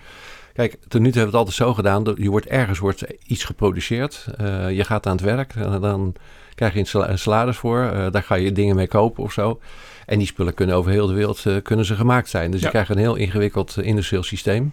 Kijk, 0.52 0.78
tot 0.88 1.00
nu 1.00 1.10
toe 1.10 1.20
hebben 1.20 1.20
we 1.20 1.24
het 1.24 1.34
altijd 1.34 1.56
zo 1.56 1.74
gedaan. 1.74 2.14
Je 2.16 2.30
wordt 2.30 2.46
ergens 2.46 2.78
wordt 2.78 3.04
iets 3.26 3.44
geproduceerd. 3.44 4.26
je 4.70 4.84
gaat 4.84 5.06
aan 5.06 5.16
het 5.16 5.24
werk. 5.24 5.54
En 5.54 5.80
dan 5.80 6.14
krijg 6.54 6.74
je 6.74 6.98
een 7.08 7.18
salaris 7.18 7.56
voor. 7.56 7.90
daar 8.10 8.22
ga 8.22 8.34
je 8.34 8.52
dingen 8.52 8.76
mee 8.76 8.88
kopen 8.88 9.24
of 9.24 9.32
zo. 9.32 9.60
En 10.08 10.18
die 10.18 10.26
spullen 10.26 10.54
kunnen 10.54 10.76
over 10.76 10.90
heel 10.90 11.06
de 11.06 11.12
wereld 11.12 11.44
uh, 11.44 11.56
kunnen 11.62 11.84
ze 11.84 11.94
gemaakt 11.94 12.28
zijn. 12.28 12.50
Dus 12.50 12.60
ja. 12.60 12.66
je 12.66 12.72
krijgt 12.72 12.90
een 12.90 12.98
heel 12.98 13.14
ingewikkeld 13.14 13.76
uh, 13.78 13.86
industrieel 13.86 14.22
systeem. 14.22 14.72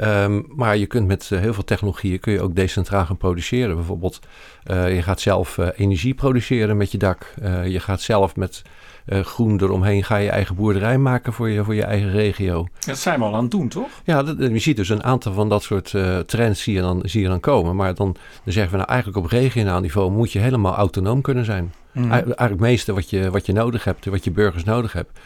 Um, 0.00 0.46
maar 0.48 0.76
je 0.76 0.86
kunt 0.86 1.06
met 1.06 1.30
uh, 1.32 1.40
heel 1.40 1.54
veel 1.54 1.64
technologieën 1.64 2.20
kun 2.20 2.32
je 2.32 2.40
ook 2.40 2.54
decentraal 2.54 3.04
gaan 3.04 3.16
produceren. 3.16 3.76
Bijvoorbeeld, 3.76 4.20
je 4.66 5.02
gaat 5.02 5.20
zelf 5.20 5.58
energie 5.76 6.14
produceren 6.14 6.76
met 6.76 6.92
je 6.92 6.98
dak. 6.98 7.34
je 7.64 7.80
gaat 7.80 8.00
zelf 8.00 8.36
met 8.36 8.62
groen 9.06 9.60
eromheen 9.60 10.04
ga 10.04 10.16
je 10.16 10.30
eigen 10.30 10.54
boerderij 10.54 10.98
maken 10.98 11.32
voor 11.32 11.48
je, 11.48 11.64
voor 11.64 11.74
je 11.74 11.84
eigen 11.84 12.10
regio. 12.10 12.68
Dat 12.86 12.98
zijn 12.98 13.18
we 13.18 13.24
al 13.24 13.34
aan 13.34 13.42
het 13.42 13.50
doen, 13.50 13.68
toch? 13.68 13.88
Ja, 14.04 14.22
dat, 14.22 14.36
je 14.38 14.58
ziet 14.58 14.76
dus 14.76 14.88
een 14.88 15.04
aantal 15.04 15.32
van 15.32 15.48
dat 15.48 15.62
soort 15.62 15.94
trends 16.26 16.62
zie 16.62 16.74
je, 16.74 16.80
dan, 16.80 17.00
zie 17.04 17.22
je 17.22 17.28
dan 17.28 17.40
komen. 17.40 17.76
Maar 17.76 17.94
dan, 17.94 18.16
dan 18.44 18.52
zeggen 18.52 18.72
we 18.72 18.78
nou 18.78 18.88
eigenlijk 18.88 19.24
op 19.24 19.30
regionaal 19.30 19.80
niveau 19.80 20.10
moet 20.10 20.32
je 20.32 20.38
helemaal 20.38 20.74
autonoom 20.74 21.20
kunnen 21.20 21.44
zijn. 21.44 21.72
Mm. 21.94 22.10
Eigenlijk 22.10 22.40
het 22.40 22.60
meeste 22.60 22.92
wat 22.92 23.10
je, 23.10 23.30
wat 23.30 23.46
je 23.46 23.52
nodig 23.52 23.84
hebt, 23.84 24.04
wat 24.04 24.24
je 24.24 24.30
burgers 24.30 24.64
nodig 24.64 24.92
hebt, 24.92 25.18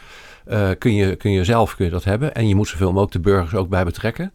uh, 0.47 0.69
kun, 0.77 0.93
je, 0.93 1.15
kun 1.15 1.31
je 1.31 1.43
zelf 1.43 1.75
kun 1.75 1.85
je 1.85 1.91
dat 1.91 2.03
hebben. 2.03 2.35
En 2.35 2.47
je 2.47 2.55
moet 2.55 2.67
zoveel 2.67 2.87
mogelijk 2.91 3.11
de 3.11 3.19
burgers 3.19 3.55
ook 3.55 3.69
bij 3.69 3.83
betrekken. 3.83 4.31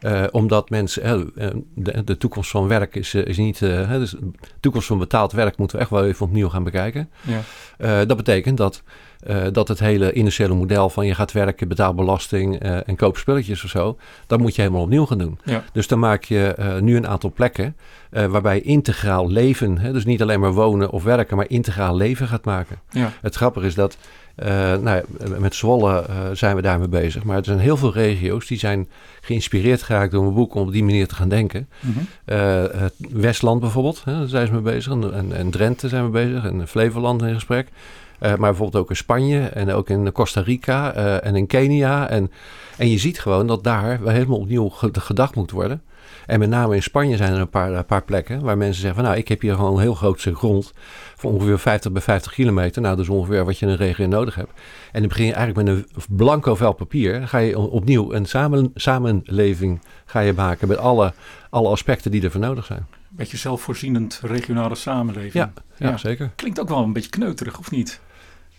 Uh, 0.00 0.24
omdat 0.30 0.70
mensen, 0.70 1.26
uh, 1.36 1.50
de, 1.74 2.04
de, 2.04 2.16
toekomst 2.16 2.50
van 2.50 2.68
werk 2.68 2.94
is, 2.94 3.14
is 3.14 3.36
niet. 3.36 3.58
dus 3.58 4.10
de 4.10 4.30
toekomst 4.60 4.86
van 4.86 4.98
betaald 4.98 5.32
werk 5.32 5.56
moeten 5.56 5.76
we 5.76 5.82
echt 5.82 5.92
wel 5.92 6.04
even 6.04 6.26
opnieuw 6.26 6.48
gaan 6.48 6.64
bekijken. 6.64 7.10
Ja. 7.78 8.04
dat 8.04 8.16
betekent 8.16 8.56
dat 8.56 8.82
uh, 9.26 9.46
dat 9.52 9.68
het 9.68 9.78
hele 9.78 10.12
initiële 10.12 10.54
model 10.54 10.90
van 10.90 11.06
je 11.06 11.14
gaat 11.14 11.32
werken, 11.32 11.68
betaal 11.68 11.94
belasting 11.94 12.64
uh, 12.64 12.88
en 12.88 12.96
koop 12.96 13.16
spulletjes 13.16 13.64
of 13.64 13.70
zo, 13.70 13.96
dat 14.26 14.40
moet 14.40 14.54
je 14.54 14.60
helemaal 14.60 14.82
opnieuw 14.82 15.06
gaan 15.06 15.18
doen. 15.18 15.38
Ja. 15.44 15.64
Dus 15.72 15.86
dan 15.86 15.98
maak 15.98 16.24
je 16.24 16.56
uh, 16.58 16.78
nu 16.78 16.96
een 16.96 17.06
aantal 17.06 17.32
plekken 17.32 17.76
waarbij 18.10 18.60
integraal 18.60 19.30
leven, 19.30 19.78
hè, 19.78 19.92
dus 19.92 20.04
niet 20.04 20.22
alleen 20.22 20.40
maar 20.40 20.52
wonen 20.52 20.90
of 20.90 21.02
werken, 21.04 21.36
maar 21.36 21.48
integraal 21.48 21.96
leven 21.96 22.28
gaat 22.28 22.44
maken. 22.44 22.78
Ja. 22.90 23.12
Het 23.20 23.34
grappige 23.34 23.66
is 23.66 23.74
dat 23.74 23.96
nou, 24.80 25.02
met 25.38 25.54
Zwolle 25.54 26.04
zijn 26.32 26.56
we 26.56 26.62
daarmee 26.62 26.88
bezig, 26.88 27.24
maar 27.24 27.36
er 27.36 27.44
zijn 27.44 27.58
heel 27.58 27.76
veel 27.76 27.92
regio's 27.92 28.46
die 28.46 28.58
zijn 28.58 28.88
geïnspireerd 29.20 29.82
geraakt 29.82 30.12
door 30.12 30.22
mijn 30.22 30.34
boek 30.34 30.54
om 30.54 30.66
op 30.66 30.72
die 30.72 30.84
manier 30.84 31.06
te 31.06 31.14
gaan 31.14 31.28
denken. 31.28 31.68
Mm 31.80 32.06
Westland 33.10 33.60
bijvoorbeeld, 33.60 34.02
hè, 34.04 34.18
daar 34.18 34.28
zijn 34.28 34.46
ze 34.46 34.52
mee 34.52 34.62
bezig, 34.62 34.92
en, 34.92 35.32
en 35.32 35.50
Drenthe 35.50 35.88
zijn 35.88 36.04
we 36.04 36.10
bezig, 36.10 36.44
en 36.44 36.68
Flevoland 36.68 37.22
in 37.22 37.34
gesprek. 37.34 37.68
Uh, 38.20 38.28
maar 38.28 38.38
bijvoorbeeld 38.38 38.82
ook 38.82 38.90
in 38.90 38.96
Spanje 38.96 39.40
en 39.40 39.72
ook 39.72 39.88
in 39.88 40.12
Costa 40.12 40.40
Rica 40.40 40.96
uh, 40.96 41.24
en 41.24 41.36
in 41.36 41.46
Kenia. 41.46 42.08
En, 42.08 42.30
en 42.76 42.90
je 42.90 42.98
ziet 42.98 43.20
gewoon 43.20 43.46
dat 43.46 43.64
daar 43.64 44.00
helemaal 44.04 44.38
opnieuw 44.38 44.68
gedacht 44.92 45.34
moet 45.34 45.50
worden. 45.50 45.82
En 46.28 46.38
met 46.38 46.48
name 46.48 46.74
in 46.74 46.82
Spanje 46.82 47.16
zijn 47.16 47.32
er 47.32 47.40
een 47.40 47.50
paar, 47.50 47.72
een 47.72 47.84
paar 47.84 48.02
plekken 48.02 48.40
waar 48.40 48.56
mensen 48.56 48.80
zeggen 48.80 48.94
van 48.94 49.04
nou, 49.04 49.18
ik 49.18 49.28
heb 49.28 49.40
hier 49.40 49.54
gewoon 49.54 49.74
een 49.74 49.80
heel 49.80 49.94
groot 49.94 50.20
grond 50.20 50.72
van 51.16 51.32
ongeveer 51.32 51.58
50 51.58 51.92
bij 51.92 52.02
50 52.02 52.32
kilometer. 52.32 52.82
Nou, 52.82 52.96
dat 52.96 53.04
is 53.04 53.10
ongeveer 53.10 53.44
wat 53.44 53.58
je 53.58 53.66
in 53.66 53.72
een 53.72 53.78
regio 53.78 54.06
nodig 54.06 54.34
hebt. 54.34 54.50
En 54.92 55.00
dan 55.00 55.08
begin 55.08 55.26
je 55.26 55.32
eigenlijk 55.32 55.68
met 55.68 55.76
een 55.76 56.16
blanco 56.16 56.54
vel 56.54 56.72
papier. 56.72 57.12
Dan 57.12 57.28
ga 57.28 57.38
je 57.38 57.58
opnieuw 57.58 58.12
een 58.12 58.26
samen, 58.26 58.70
samenleving 58.74 59.80
ga 60.04 60.20
je 60.20 60.32
maken 60.32 60.68
met 60.68 60.78
alle, 60.78 61.12
alle 61.50 61.68
aspecten 61.68 62.10
die 62.10 62.22
ervoor 62.22 62.40
nodig 62.40 62.64
zijn. 62.64 62.86
Beetje 63.08 63.36
zelfvoorzienend 63.36 64.20
regionale 64.22 64.74
samenleving. 64.74 65.32
Ja, 65.32 65.52
ja, 65.76 65.88
ja, 65.88 65.96
zeker. 65.96 66.30
Klinkt 66.36 66.60
ook 66.60 66.68
wel 66.68 66.82
een 66.82 66.92
beetje 66.92 67.10
kneuterig, 67.10 67.58
of 67.58 67.70
niet? 67.70 68.00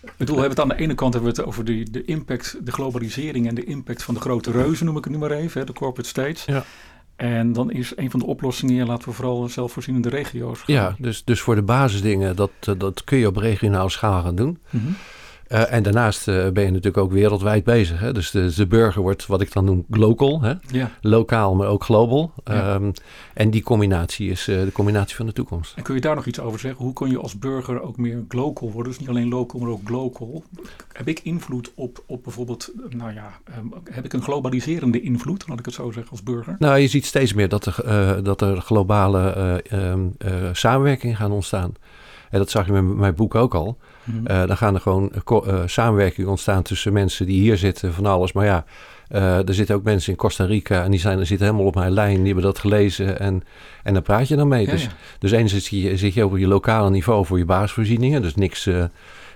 Ik 0.04 0.14
bedoel, 0.18 0.36
we 0.36 0.42
hebben 0.42 0.60
het 0.60 0.72
aan 0.72 0.78
de 0.78 0.84
ene 0.84 0.96
kant 0.96 1.14
hebben 1.14 1.34
we 1.34 1.40
het 1.40 1.48
over 1.48 1.66
de, 1.66 1.92
de 1.92 2.06
impact, 2.06 2.58
de 2.62 2.72
globalisering 2.72 3.48
en 3.48 3.56
de 3.56 3.64
impact 3.64 4.04
van 4.04 4.14
de 4.14 4.20
grote 4.20 4.52
reuzen, 4.52 4.86
noem 4.86 4.98
ik 4.98 5.04
het 5.04 5.14
nu 5.14 5.20
maar 5.20 5.32
even, 5.32 5.60
hè, 5.60 5.66
de 5.66 5.74
corporate 5.74 6.10
states. 6.10 6.46
Ja. 6.46 6.64
En 7.16 7.54
dan 7.54 7.72
is 7.72 7.94
een 7.96 8.12
van 8.12 8.20
de 8.20 8.26
oplossingen, 8.26 8.88
laten 8.88 9.10
we 9.10 9.16
vooral 9.16 9.48
zelfvoorzienende 9.48 10.10
regio's 10.10 10.60
gaan. 10.60 10.76
Ja, 10.76 10.96
dus, 10.98 11.24
dus 11.24 11.42
voor 11.42 11.56
de 11.56 11.62
basisdingen, 11.62 12.36
dat, 12.36 12.52
dat 12.78 13.04
kun 13.04 13.18
je 13.18 13.28
op 13.28 13.38
regionaal 13.38 13.90
schaal 13.90 14.22
gaan 14.22 14.36
doen. 14.36 14.60
Mm 14.70 14.96
uh, 15.50 15.74
en 15.74 15.84
daarnaast 15.84 16.28
uh, 16.28 16.36
ben 16.36 16.64
je 16.64 16.70
natuurlijk 16.70 16.98
ook 16.98 17.12
wereldwijd 17.12 17.64
bezig. 17.64 18.00
Hè? 18.00 18.14
Dus 18.14 18.32
de, 18.32 18.54
de, 18.56 18.68
burger 18.68 19.02
wordt 19.02 19.26
wat 19.26 19.42
ik 19.42 19.54
dan 19.54 19.66
noem 19.66 19.86
local. 19.90 20.42
Hè? 20.42 20.54
Ja. 20.72 20.92
Lokaal, 21.02 21.56
maar 21.56 21.68
ook 21.68 21.84
global. 21.84 22.34
Ja. 22.44 22.74
Um, 22.74 22.92
en 23.34 23.50
die 23.50 23.64
combinatie 23.64 24.30
is 24.30 24.48
uh, 24.48 24.64
de 24.64 24.72
combinatie 24.72 25.16
van 25.16 25.26
de 25.26 25.34
toekomst. 25.34 25.74
En 25.76 25.84
kun 25.84 25.96
je 25.96 26.02
daar 26.02 26.16
nog 26.16 26.26
iets 26.26 26.40
over 26.40 26.60
zeggen? 26.60 26.84
Hoe 26.84 26.94
kun 26.94 27.10
je 27.10 27.20
als 27.20 27.40
burger 27.40 27.82
ook 27.82 27.98
meer 27.98 28.24
local 28.30 28.72
worden? 28.72 28.92
Dus 28.92 29.00
niet 29.00 29.10
alleen 29.10 29.30
local, 29.30 29.60
maar 29.60 29.70
ook 29.70 29.86
global. 29.86 30.44
Heb 30.94 31.08
ik 31.08 31.20
invloed 31.20 31.72
op, 31.76 32.04
op 32.06 32.24
bijvoorbeeld, 32.24 32.72
nou 32.90 33.14
ja, 33.14 33.40
um, 33.58 33.74
heb 33.84 34.06
ik 34.06 34.14
een 34.14 34.24
globaliserende 34.24 35.02
invloed, 35.02 35.48
laat 35.48 35.60
ik 35.60 35.66
het 35.66 35.74
zo 35.74 35.92
zeggen, 35.92 36.12
als 36.12 36.24
burger? 36.24 36.56
Nou, 36.60 36.78
je 36.78 36.88
ziet 36.88 37.06
steeds 37.06 37.34
meer 37.34 37.50
dat 37.50 37.66
er, 37.66 38.24
dat 38.24 38.42
er 38.42 38.62
globale 38.62 39.64
um, 39.74 40.16
samenwerking 40.52 41.18
gaan 41.18 41.32
ontstaan. 41.32 41.74
En 42.30 42.40
dat 42.40 42.50
zag 42.50 42.66
je 42.66 42.72
met 42.72 42.84
mijn 42.84 43.16
boek 43.16 43.36
ook 43.36 43.56
al. 43.56 43.78
Mm 44.04 44.48
dan 44.48 44.58
gaan 44.58 44.76
er 44.76 44.82
gewoon 44.82 45.12
uh, 45.32 45.62
samenwerking 45.66 46.28
ontstaan 46.28 46.64
tussen 46.64 46.94
mensen 46.94 47.26
die 47.26 47.42
hier 47.42 47.58
zitten 47.58 47.94
van 47.94 48.06
alles. 48.06 48.32
Maar 48.32 48.46
ja, 48.46 48.66
uh, 49.12 49.48
er 49.48 49.54
zitten 49.54 49.76
ook 49.76 49.84
mensen 49.84 50.12
in 50.12 50.18
Costa 50.18 50.46
Rica 50.46 50.84
en 50.84 50.92
die 50.92 51.00
zijn, 51.00 51.26
zitten 51.26 51.46
helemaal 51.46 51.68
op 51.68 51.76
mijn 51.76 51.92
lijn. 51.92 52.16
Die 52.16 52.26
hebben 52.26 52.44
dat 52.44 52.60
gelezen 52.60 53.20
en, 53.20 53.44
en 53.84 53.94
daar 53.94 54.02
praat 54.02 54.28
je 54.28 54.36
dan 54.36 54.48
mee. 54.48 54.66
dus, 54.66 54.84
ja. 54.84 54.90
dus 55.20 55.32
enerzijds 55.32 55.68
zit 55.68 55.82
je, 55.82 55.98
zit 55.98 56.14
je 56.14 56.26
op 56.26 56.38
je 56.38 56.48
lokale 56.48 56.90
niveau 56.90 57.26
voor 57.26 57.38
je 57.38 57.46
basisvoorzieningen. 57.46 58.22
Dus 58.22 58.36
niks 58.36 58.66
uh, 58.66 58.84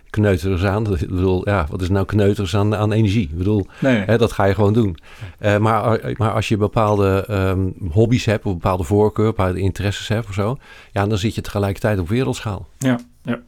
kneuterigs 0.10 0.64
aan. 0.64 0.94
Ik 0.94 1.10
bedoel, 1.10 1.50
ja, 1.50 1.66
wat 1.70 1.82
is 1.82 1.90
nou 1.90 2.06
kneuterigs 2.06 2.56
aan, 2.56 2.76
aan 2.76 2.92
energie? 2.92 3.30
Ik 3.30 3.38
bedoel, 3.38 3.68
nee. 3.80 4.04
hè, 4.06 4.18
dat 4.18 4.32
ga 4.32 4.46
je 4.46 4.54
gewoon 4.54 4.74
doen. 4.74 4.98
Uh, 5.40 5.58
maar, 5.58 6.00
maar 6.18 6.32
als 6.32 6.48
je 6.48 6.58
bepaalde 6.58 7.26
um, 7.30 7.74
hobby's 7.92 8.26
hebt, 8.26 8.46
of 8.46 8.54
bepaalde 8.54 8.84
voorkeur, 8.84 9.26
bepaalde 9.26 9.60
interesses 9.60 10.08
hebt 10.08 10.28
of 10.28 10.34
zo, 10.34 10.58
ja, 10.92 11.08
dan 11.08 11.18
zit 11.18 11.36
je 11.36 11.42
tegelijkertijd 11.42 12.00
op 12.00 12.10
wereldschaal. 12.10 12.68
Ja, 12.78 13.00
ja. 13.24 13.40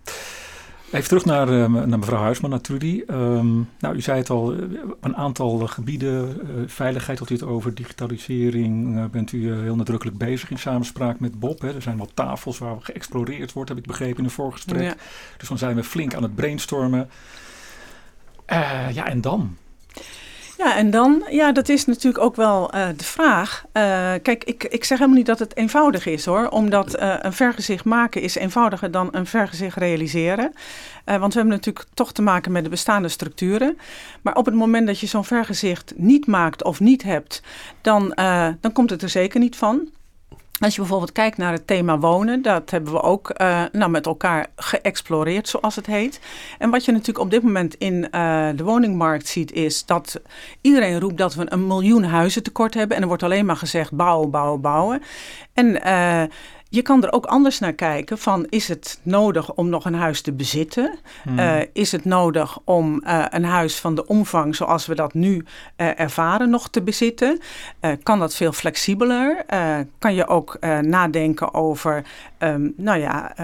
Even 0.92 1.08
terug 1.08 1.26
naar, 1.26 1.50
uh, 1.50 1.68
naar 1.68 2.00
mevrouw 2.00 2.22
Huisman, 2.22 2.50
naar 2.50 2.62
Trudy. 2.62 3.04
Um, 3.08 3.70
nou, 3.80 3.96
u 3.96 4.02
zei 4.02 4.18
het 4.18 4.30
al, 4.30 4.54
een 5.02 5.16
aantal 5.16 5.58
gebieden, 5.58 6.28
uh, 6.28 6.64
veiligheid 6.68 7.20
had 7.20 7.30
u 7.30 7.34
het 7.34 7.44
over, 7.44 7.74
digitalisering, 7.74 8.98
uh, 8.98 9.06
bent 9.06 9.32
u 9.32 9.54
heel 9.54 9.76
nadrukkelijk 9.76 10.18
bezig 10.18 10.52
in 10.52 10.60
samenspraak 10.60 11.20
met 11.20 11.40
Bob. 11.40 11.62
Hè. 11.62 11.74
Er 11.74 11.82
zijn 11.82 11.98
wat 11.98 12.12
tafels 12.14 12.58
waar 12.58 12.76
geëxploreerd 12.80 13.54
wordt, 13.54 13.70
heb 13.70 13.78
ik 13.78 13.86
begrepen 13.86 14.18
in 14.18 14.24
een 14.24 14.30
voorgesprek. 14.30 14.82
Ja. 14.82 14.96
Dus 15.38 15.48
dan 15.48 15.58
zijn 15.58 15.76
we 15.76 15.84
flink 15.84 16.14
aan 16.14 16.24
het 16.24 16.36
brainstormen. 16.36 17.10
ja, 18.92 19.06
en 19.06 19.22
dan? 19.22 19.58
Ja, 20.58 20.76
en 20.76 20.90
dan, 20.90 21.24
ja, 21.30 21.52
dat 21.52 21.70
is 21.70 21.86
natuurlijk 21.86 22.24
ook 22.24 22.36
wel 22.36 22.76
uh, 22.76 22.88
de 22.98 23.04
vraag. 23.04 23.64
Uh, 23.66 23.74
kijk, 24.22 24.44
ik, 24.44 24.64
ik 24.64 24.84
zeg 24.84 24.98
helemaal 24.98 25.18
niet 25.18 25.28
dat 25.28 25.40
het 25.40 25.58
eenvoudig 25.58 26.06
is 26.06 26.26
hoor, 26.26 26.48
omdat 26.48 27.00
uh, 27.00 27.16
een 27.20 27.34
vergezicht 27.34 27.86
maken 27.86 28.22
is 28.22 28.36
eenvoudiger 28.36 28.92
dan 28.92 29.08
een 29.12 29.26
vergezicht 29.26 29.78
realiseren. 29.78 30.54
want 31.06 31.34
we 31.34 31.40
hebben 31.40 31.56
natuurlijk 31.58 31.86
toch 31.94 32.14
te 32.14 32.22
maken 32.22 32.52
met 32.52 32.64
de 32.64 32.70
bestaande 32.70 33.10
structuren. 33.10 33.78
Maar 34.22 34.36
op 34.36 34.46
het 34.46 34.56
moment 34.56 34.88
dat 34.88 35.00
je 35.00 35.08
zo'n 35.08 35.26
vergezicht 35.26 35.94
niet 35.96 36.28
maakt 36.28 36.64
of 36.64 36.80
niet 36.80 37.04
hebt, 37.04 37.42
dan, 37.82 38.14
dan 38.62 38.72
komt 38.74 38.90
het 38.90 39.02
er 39.02 39.10
zeker 39.10 39.40
niet 39.40 39.56
van. 39.56 39.90
Als 40.60 40.74
je 40.74 40.80
bijvoorbeeld 40.80 41.12
kijkt 41.12 41.38
naar 41.38 41.52
het 41.52 41.68
thema 41.68 42.00
wonen, 42.00 42.42
dat 42.42 42.70
hebben 42.70 42.94
we 42.94 43.02
ook 43.02 43.34
uh, 43.42 43.64
nou, 43.72 43.92
met 43.92 44.06
elkaar 44.06 44.48
geëxploreerd, 44.56 45.48
zoals 45.48 45.76
het 45.76 45.86
heet. 45.86 46.20
En 46.58 46.70
wat 46.70 46.86
je 46.86 46.92
natuurlijk 46.92 47.20
op 47.20 47.32
dit 47.32 47.44
moment 47.44 47.76
in 47.76 48.08
uh, 48.12 48.50
de 48.56 48.64
woningmarkt 48.64 49.28
ziet, 49.28 49.52
is 49.52 49.86
dat 49.86 50.22
iedereen 50.62 51.00
roept 51.00 51.18
dat 51.18 51.34
we 51.36 51.46
een 51.52 51.68
miljoen 51.68 52.04
huizen 52.04 52.44
tekort 52.44 52.74
hebben. 52.74 52.96
En 52.96 53.02
er 53.02 53.08
wordt 53.08 53.24
alleen 53.24 53.46
maar 53.46 53.58
gezegd 53.58 53.94
bouwen, 53.94 54.30
bouwen, 54.32 54.62
bouwen. 54.62 55.02
En 55.54 55.68
uh, 55.86 56.24
je 56.76 56.82
kan 56.82 57.04
er 57.04 57.12
ook 57.12 57.26
anders 57.26 57.60
naar 57.60 57.74
kijken 57.74 58.18
van 58.18 58.46
is 58.50 58.68
het 58.68 59.00
nodig 59.04 59.54
om 59.54 59.70
nog 59.70 59.86
een 59.86 59.96
huis 59.96 60.22
te 60.22 60.34
bezitten? 60.34 60.98
Hmm. 61.24 61.40
Uh, 61.40 61.56
is 61.74 61.92
het 61.92 62.06
nodig 62.06 62.58
om 62.64 63.02
uh, 63.04 63.26
een 63.30 63.44
huis 63.44 63.80
van 63.80 63.96
de 63.96 64.08
omvang 64.08 64.56
zoals 64.56 64.86
we 64.86 64.96
dat 64.96 65.14
nu 65.14 65.36
uh, 65.36 66.00
ervaren 66.00 66.50
nog 66.50 66.70
te 66.70 66.82
bezitten? 66.82 67.40
kan 68.04 68.20
dat 68.20 68.36
veel 68.36 68.52
flexibeler? 68.52 69.46
kan 70.00 70.16
je 70.16 70.28
ook 70.28 70.58
nadenken 70.82 71.54
over 71.54 72.04
um, 72.40 72.74
nou 72.78 73.00
ja, 73.00 73.36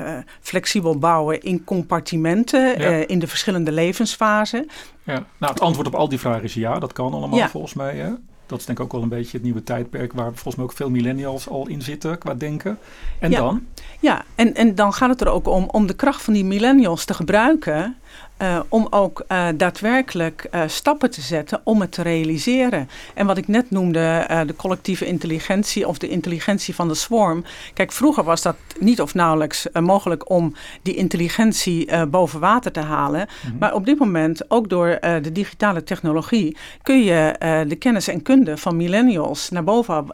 flexibel 0.41 0.97
bouwen 0.97 1.41
in 1.41 1.63
compartimenten 1.63 2.81
ja. 2.81 3.07
in 3.07 3.19
de 3.19 3.27
verschillende 3.27 3.71
levensfasen? 3.71 4.69
Ja. 5.03 5.25
Nou, 5.37 5.53
het 5.53 5.61
antwoord 5.61 5.87
op 5.87 5.95
al 5.95 6.09
die 6.09 6.19
vragen 6.19 6.43
is 6.43 6.53
ja, 6.53 6.79
dat 6.79 6.93
kan 6.93 7.13
allemaal 7.13 7.39
ja. 7.39 7.49
volgens 7.49 7.73
mij. 7.73 7.95
Hè? 7.95 8.09
Dat 8.51 8.59
is 8.59 8.65
denk 8.65 8.77
ik 8.77 8.83
ook 8.83 8.91
wel 8.91 9.01
een 9.01 9.09
beetje 9.09 9.37
het 9.37 9.43
nieuwe 9.43 9.63
tijdperk 9.63 10.13
waar 10.13 10.31
volgens 10.33 10.55
mij 10.55 10.65
ook 10.65 10.73
veel 10.73 10.89
millennials 10.89 11.49
al 11.49 11.67
in 11.67 11.81
zitten 11.81 12.17
qua 12.17 12.33
denken. 12.33 12.77
En 13.19 13.31
dan? 13.31 13.65
Ja, 13.99 14.23
en, 14.35 14.55
en 14.55 14.75
dan 14.75 14.93
gaat 14.93 15.09
het 15.09 15.21
er 15.21 15.27
ook 15.27 15.47
om 15.47 15.67
om 15.71 15.87
de 15.87 15.93
kracht 15.93 16.21
van 16.21 16.33
die 16.33 16.45
millennials 16.45 17.05
te 17.05 17.13
gebruiken 17.13 17.95
uh, 18.41 18.59
om 18.69 18.87
ook 18.89 19.23
uh, 19.27 19.47
daadwerkelijk 19.55 20.47
uh, 20.51 20.61
stappen 20.67 21.11
te 21.11 21.21
zetten 21.21 21.61
om 21.63 21.81
het 21.81 21.91
te 21.91 22.01
realiseren. 22.01 22.89
En 23.13 23.25
wat 23.25 23.37
ik 23.37 23.47
net 23.47 23.71
noemde, 23.71 24.25
de 24.47 24.55
collectieve 24.55 25.05
intelligentie 25.05 25.87
of 25.87 25.97
de 25.97 26.07
intelligentie 26.07 26.75
van 26.75 26.87
de 26.87 26.93
swarm. 26.93 27.43
Kijk, 27.73 27.91
vroeger 27.91 28.23
was 28.23 28.41
dat 28.41 28.55
niet 28.79 29.01
of 29.01 29.13
nauwelijks 29.13 29.67
mogelijk 29.79 30.29
om 30.29 30.55
die 30.81 30.95
intelligentie 30.95 32.07
boven 32.07 32.39
water 32.39 32.71
te 32.71 32.79
halen. 32.79 33.19
Mm 33.19 33.49
-hmm. 33.49 33.59
Maar 33.59 33.73
op 33.73 33.85
dit 33.85 33.99
moment, 33.99 34.51
ook 34.51 34.69
door 34.69 34.97
de 35.01 35.31
digitale 35.31 35.83
technologie, 35.83 36.57
kun 36.81 37.03
je 37.03 37.35
de 37.67 37.75
kennis 37.75 38.07
en 38.07 38.21
kunde 38.21 38.57
van 38.57 38.75
millennials 38.75 39.49
naar 39.49 39.63
boven 39.63 40.05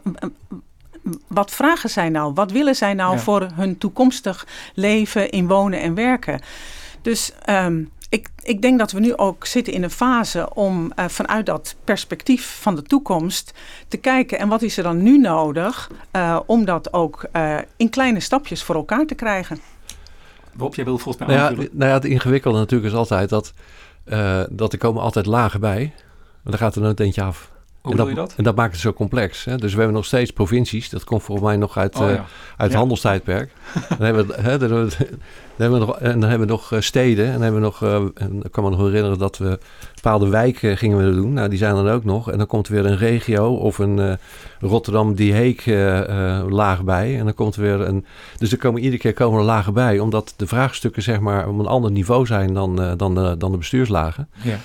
wat 1.26 1.50
vragen 1.50 1.90
zij 1.90 2.08
nou? 2.08 2.32
Wat 2.34 2.50
willen 2.50 2.76
zij 2.76 2.94
nou 2.94 3.12
ja. 3.14 3.18
voor 3.18 3.48
hun 3.54 3.78
toekomstig 3.78 4.46
leven 4.74 5.30
in 5.30 5.46
wonen 5.46 5.80
en 5.80 5.94
werken? 5.94 6.40
Dus 7.02 7.32
um, 7.48 7.90
ik, 8.08 8.28
ik 8.42 8.62
denk 8.62 8.78
dat 8.78 8.92
we 8.92 9.00
nu 9.00 9.16
ook 9.16 9.46
zitten 9.46 9.72
in 9.72 9.82
een 9.82 9.90
fase 9.90 10.54
om 10.54 10.92
uh, 10.96 11.04
vanuit 11.08 11.46
dat 11.46 11.76
perspectief 11.84 12.58
van 12.60 12.74
de 12.74 12.82
toekomst 12.82 13.54
te 13.88 13.96
kijken. 13.96 14.38
En 14.38 14.48
wat 14.48 14.62
is 14.62 14.76
er 14.76 14.82
dan 14.82 15.02
nu 15.02 15.18
nodig 15.18 15.90
uh, 16.12 16.40
om 16.46 16.64
dat 16.64 16.92
ook 16.92 17.26
uh, 17.32 17.58
in 17.76 17.90
kleine 17.90 18.20
stapjes 18.20 18.62
voor 18.62 18.74
elkaar 18.74 19.06
te 19.06 19.14
krijgen? 19.14 19.60
Bob, 20.52 20.74
jij 20.74 20.84
wil 20.84 20.98
volgens 20.98 21.26
mij 21.26 21.36
nou 21.36 21.50
ja, 21.50 21.68
nou 21.72 21.90
ja, 21.90 21.94
het 21.96 22.04
ingewikkelde 22.04 22.58
natuurlijk 22.58 22.92
is 22.92 22.98
altijd 22.98 23.28
dat, 23.28 23.52
dat 24.50 24.72
er 24.72 24.78
komen 24.78 25.02
altijd 25.02 25.26
lagen 25.26 25.60
bij. 25.60 25.92
Maar 26.42 26.52
dan 26.52 26.58
gaat 26.58 26.74
er 26.74 26.82
nooit 26.82 27.00
eentje 27.00 27.22
af. 27.22 27.50
Hoe 27.88 27.96
bedoel 27.96 28.08
je 28.08 28.28
dat? 28.28 28.34
En 28.36 28.44
dat 28.44 28.56
maakt 28.56 28.72
het 28.72 28.80
zo 28.80 28.92
complex. 28.92 29.44
Hè? 29.44 29.56
Dus 29.56 29.72
we 29.72 29.78
hebben 29.78 29.96
nog 29.96 30.04
steeds 30.04 30.30
provincies. 30.30 30.90
Dat 30.90 31.04
komt 31.04 31.22
volgens 31.22 31.46
mij 31.46 31.56
nog 31.56 31.76
uit, 31.76 31.96
oh, 31.96 32.08
ja. 32.08 32.16
uit 32.56 32.70
het 32.70 32.74
handelstijdperk. 32.74 33.52
dan 33.88 34.00
hebben 34.00 34.26
we, 34.26 34.34
hè, 34.40 34.58
dan, 34.58 34.68
dan 34.68 34.88
hebben 35.56 35.80
we 35.80 35.86
nog, 35.86 35.98
en 35.98 36.20
dan 36.20 36.28
hebben 36.30 36.46
we 36.48 36.52
nog 36.52 36.72
steden. 36.78 37.26
En 37.26 37.32
dan 37.32 37.42
hebben 37.42 37.60
we 37.60 37.66
nog, 37.66 37.82
en 38.14 38.42
ik 38.42 38.52
kan 38.52 38.64
me 38.64 38.70
nog 38.70 38.80
herinneren 38.80 39.18
dat 39.18 39.38
we 39.38 39.58
bepaalde 39.94 40.28
wijken 40.28 40.76
gingen 40.76 40.98
we 40.98 41.14
doen. 41.14 41.32
Nou, 41.32 41.48
die 41.48 41.58
zijn 41.58 41.76
er 41.76 41.92
ook 41.92 42.04
nog. 42.04 42.30
En 42.30 42.38
dan 42.38 42.46
komt 42.46 42.66
er 42.66 42.72
weer 42.72 42.86
een 42.86 42.96
regio 42.96 43.54
of 43.54 43.78
een 43.78 44.18
Rotterdam 44.60 45.14
die 45.14 45.32
Heek 45.32 45.66
laag 46.50 46.84
bij. 46.84 47.18
En 47.18 47.24
dan 47.24 47.34
komt 47.34 47.56
er 47.56 47.62
weer 47.62 47.80
een... 47.80 48.06
Dus 48.38 48.52
er 48.52 48.58
komen 48.58 48.80
iedere 48.80 49.02
keer 49.02 49.14
komen 49.14 49.38
er 49.38 49.44
lagen 49.44 49.72
bij. 49.72 49.98
Omdat 49.98 50.34
de 50.36 50.46
vraagstukken 50.46 51.02
zeg 51.02 51.20
maar 51.20 51.48
op 51.48 51.58
een 51.58 51.66
ander 51.66 51.90
niveau 51.90 52.26
zijn 52.26 52.54
dan, 52.54 52.96
dan, 52.96 53.14
de, 53.14 53.34
dan 53.38 53.50
de 53.50 53.58
bestuurslagen. 53.58 54.28
Ja. 54.42 54.56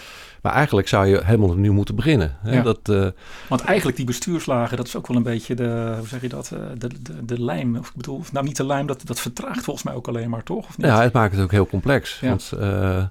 Maar 0.43 0.53
eigenlijk 0.53 0.87
zou 0.87 1.07
je 1.07 1.23
helemaal 1.23 1.49
opnieuw 1.49 1.73
moeten 1.73 1.95
beginnen. 1.95 2.37
Hè? 2.41 2.61
Dat, 2.61 2.89
uh, 2.89 3.07
Want 3.47 3.61
eigenlijk 3.61 3.97
die 3.97 4.05
bestuurslagen, 4.05 4.77
dat 4.77 4.87
is 4.87 4.95
ook 4.95 5.07
wel 5.07 5.17
een 5.17 5.23
beetje 5.23 5.55
de, 5.55 5.95
hoe 5.97 6.07
zeg 6.07 6.21
je 6.21 6.29
dat, 6.29 6.51
eh, 6.51 6.59
de, 6.77 6.89
de, 7.01 7.25
de 7.25 7.41
lijm. 7.41 7.77
Of 7.77 7.87
ik 7.87 7.95
bedoel, 7.95 8.21
nou 8.31 8.45
niet 8.45 8.57
de 8.57 8.65
lijm, 8.65 8.87
dat, 8.87 9.01
dat 9.05 9.19
vertraagt 9.19 9.63
volgens 9.63 9.85
mij 9.85 9.93
ook 9.93 10.07
alleen 10.07 10.29
maar, 10.29 10.43
toch? 10.43 10.67
Of 10.67 10.77
niet? 10.77 10.87
Ja, 10.87 11.01
het 11.01 11.13
maakt 11.13 11.33
het 11.33 11.43
ook 11.43 11.51
heel 11.51 11.67
complex. 11.67 12.19
Ja. 12.19 12.27
Want 12.27 12.51
uh, 12.59 13.03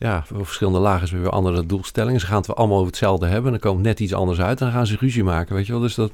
ja, 0.00 0.22
voor 0.26 0.44
verschillende 0.44 0.78
lagen 0.78 1.02
is 1.02 1.10
weer 1.10 1.30
andere 1.30 1.66
doelstellingen. 1.66 2.20
Ze 2.20 2.26
gaan 2.26 2.40
het 2.40 2.54
allemaal 2.54 2.76
over 2.76 2.88
hetzelfde 2.88 3.26
hebben. 3.26 3.50
Dan 3.50 3.60
komt 3.60 3.82
net 3.82 4.00
iets 4.00 4.14
anders 4.14 4.40
uit. 4.40 4.60
En 4.60 4.66
dan 4.66 4.74
gaan 4.74 4.86
ze 4.86 4.96
ruzie 5.00 5.24
maken, 5.24 5.54
weet 5.54 5.66
je 5.66 5.72
wel. 5.72 5.80
Dus 5.80 5.94
dat, 5.94 6.12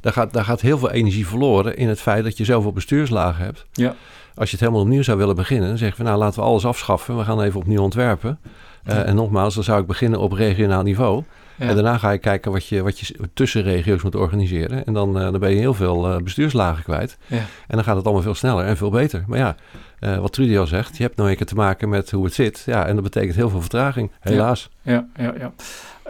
daar, 0.00 0.12
gaat, 0.12 0.32
daar 0.32 0.44
gaat 0.44 0.60
heel 0.60 0.78
veel 0.78 0.90
energie 0.90 1.26
verloren 1.26 1.76
in 1.76 1.88
het 1.88 2.00
feit 2.00 2.24
dat 2.24 2.36
je 2.36 2.44
zoveel 2.44 2.72
bestuurslagen 2.72 3.44
hebt. 3.44 3.66
Ja. 3.72 3.94
Als 4.34 4.50
je 4.50 4.56
het 4.56 4.60
helemaal 4.60 4.80
opnieuw 4.80 5.02
zou 5.02 5.18
willen 5.18 5.36
beginnen, 5.36 5.68
dan 5.68 5.78
zeggen 5.78 5.98
we 5.98 6.04
nou 6.04 6.18
laten 6.18 6.40
we 6.40 6.46
alles 6.46 6.64
afschaffen. 6.64 7.16
We 7.16 7.24
gaan 7.24 7.42
even 7.42 7.60
opnieuw 7.60 7.82
ontwerpen. 7.82 8.38
Uh, 8.86 9.08
en 9.08 9.14
nogmaals, 9.14 9.54
dan 9.54 9.64
zou 9.64 9.80
ik 9.80 9.86
beginnen 9.86 10.20
op 10.20 10.32
regionaal 10.32 10.82
niveau. 10.82 11.22
En 11.58 11.74
daarna 11.74 11.98
ga 11.98 12.10
je 12.10 12.18
kijken 12.18 12.52
wat 12.52 12.66
je, 12.66 12.82
wat 12.82 12.98
je 12.98 13.14
tussen 13.34 13.62
regio's 13.62 14.02
moet 14.02 14.14
organiseren. 14.14 14.86
En 14.86 14.92
dan, 14.92 15.16
uh, 15.16 15.22
dan 15.22 15.40
ben 15.40 15.50
je 15.50 15.56
heel 15.56 15.74
veel 15.74 16.10
uh, 16.10 16.22
bestuurslagen 16.22 16.82
kwijt. 16.82 17.16
Ja. 17.26 17.36
En 17.36 17.44
dan 17.76 17.84
gaat 17.84 17.96
het 17.96 18.04
allemaal 18.04 18.22
veel 18.22 18.34
sneller 18.34 18.64
en 18.64 18.76
veel 18.76 18.90
beter. 18.90 19.24
Maar 19.26 19.38
ja, 19.38 19.56
uh, 20.00 20.18
wat 20.18 20.32
Trudy 20.32 20.58
al 20.58 20.66
zegt, 20.66 20.96
je 20.96 21.02
hebt 21.02 21.16
nou 21.16 21.30
een 21.30 21.36
keer 21.36 21.46
te 21.46 21.54
maken 21.54 21.88
met 21.88 22.10
hoe 22.10 22.24
het 22.24 22.34
zit. 22.34 22.62
Ja, 22.66 22.86
en 22.86 22.94
dat 22.94 23.04
betekent 23.04 23.34
heel 23.34 23.50
veel 23.50 23.60
vertraging, 23.60 24.10
helaas. 24.20 24.70
Ja, 24.82 25.06
ja, 25.16 25.34
ja. 25.38 25.52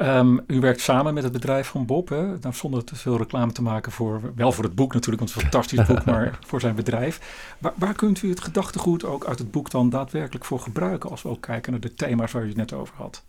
Um, 0.00 0.40
u 0.46 0.60
werkt 0.60 0.80
samen 0.80 1.14
met 1.14 1.22
het 1.22 1.32
bedrijf 1.32 1.68
van 1.68 1.86
Bob, 1.86 2.08
hè? 2.08 2.22
Nou, 2.22 2.54
zonder 2.54 2.84
te 2.84 2.96
veel 2.96 3.16
reclame 3.16 3.52
te 3.52 3.62
maken 3.62 3.92
voor, 3.92 4.20
wel 4.34 4.52
voor 4.52 4.64
het 4.64 4.74
boek 4.74 4.92
natuurlijk, 4.92 5.18
want 5.18 5.34
het 5.34 5.38
is 5.38 5.44
een 5.44 5.50
fantastisch 5.50 5.86
boek, 5.86 6.04
maar 6.14 6.38
voor 6.46 6.60
zijn 6.60 6.74
bedrijf. 6.74 7.20
Waar, 7.58 7.72
waar, 7.76 7.94
kunt 7.94 8.22
u 8.22 8.28
het 8.28 8.40
gedachtegoed 8.40 9.04
ook 9.04 9.26
uit 9.26 9.38
het 9.38 9.50
boek 9.50 9.70
dan 9.70 9.90
daadwerkelijk 9.90 10.44
voor 10.44 10.60
gebruiken, 10.60 11.10
als 11.10 11.22
we 11.22 11.28
ook 11.28 11.42
kijken 11.42 11.72
naar 11.72 11.80
de 11.80 11.94
thema's 11.94 12.32
waar 12.32 12.42
u 12.42 12.48
het 12.48 12.56
net 12.56 12.72
over 12.72 12.94
had? 12.96 13.22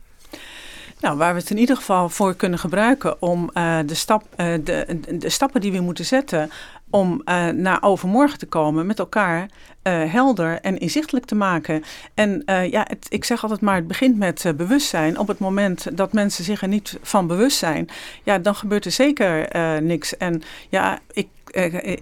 Nou, 1.03 1.17
waar 1.17 1.33
we 1.33 1.39
het 1.39 1.49
in 1.49 1.57
ieder 1.57 1.75
geval 1.75 2.09
voor 2.09 2.35
kunnen 2.35 2.59
gebruiken 2.59 3.21
om 3.21 3.49
uh, 3.53 3.77
de, 3.85 3.93
stap, 3.93 4.23
uh, 4.37 4.53
de, 4.63 4.99
de, 5.17 5.29
stappen 5.29 5.61
die 5.61 5.71
we 5.71 5.79
moeten 5.79 6.05
zetten 6.05 6.49
om 6.89 7.21
uh, 7.25 7.47
naar 7.47 7.83
overmorgen 7.83 8.39
te 8.39 8.45
komen 8.45 8.85
met 8.85 8.99
elkaar 8.99 9.49
helder 9.89 10.61
en 10.61 10.77
inzichtelijk 10.77 11.25
te 11.25 11.35
maken. 11.35 11.83
En 12.13 12.43
ja, 12.45 12.85
het, 12.87 13.05
ik 13.09 13.23
zeg 13.23 13.43
altijd 13.43 13.61
maar, 13.61 13.75
het 13.75 13.87
begint 13.87 14.17
met 14.17 14.53
bewustzijn. 14.57 15.19
Op 15.19 15.27
het 15.27 15.39
moment 15.39 15.97
dat 15.97 16.13
mensen 16.13 16.43
zich 16.43 16.61
er 16.61 16.67
niet 16.67 16.97
van 17.01 17.27
bewust 17.27 17.57
zijn, 17.57 17.89
ja, 18.23 18.39
dan 18.39 18.55
gebeurt 18.55 18.85
er 18.85 18.91
zeker 18.91 19.47
niks. 19.81 20.17
En 20.17 20.41
ja, 20.69 20.99
ik 21.11 21.27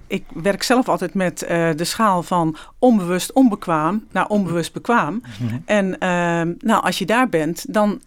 ik 0.07 0.23
werk 0.33 0.63
zelf 0.63 0.89
altijd 0.89 1.13
met 1.13 1.39
de 1.75 1.83
schaal 1.83 2.23
van 2.23 2.55
onbewust 2.79 3.33
onbekwaam 3.33 4.07
naar 4.11 4.27
onbewust 4.27 4.73
bekwaam. 4.73 5.13
Mm 5.13 5.47
-hmm. 5.47 5.61
En 5.65 5.87
uh, 5.87 6.55
nou, 6.59 6.83
als 6.83 6.99
je 6.99 7.05
daar 7.05 7.29
bent, 7.29 7.73
dan, 7.73 8.01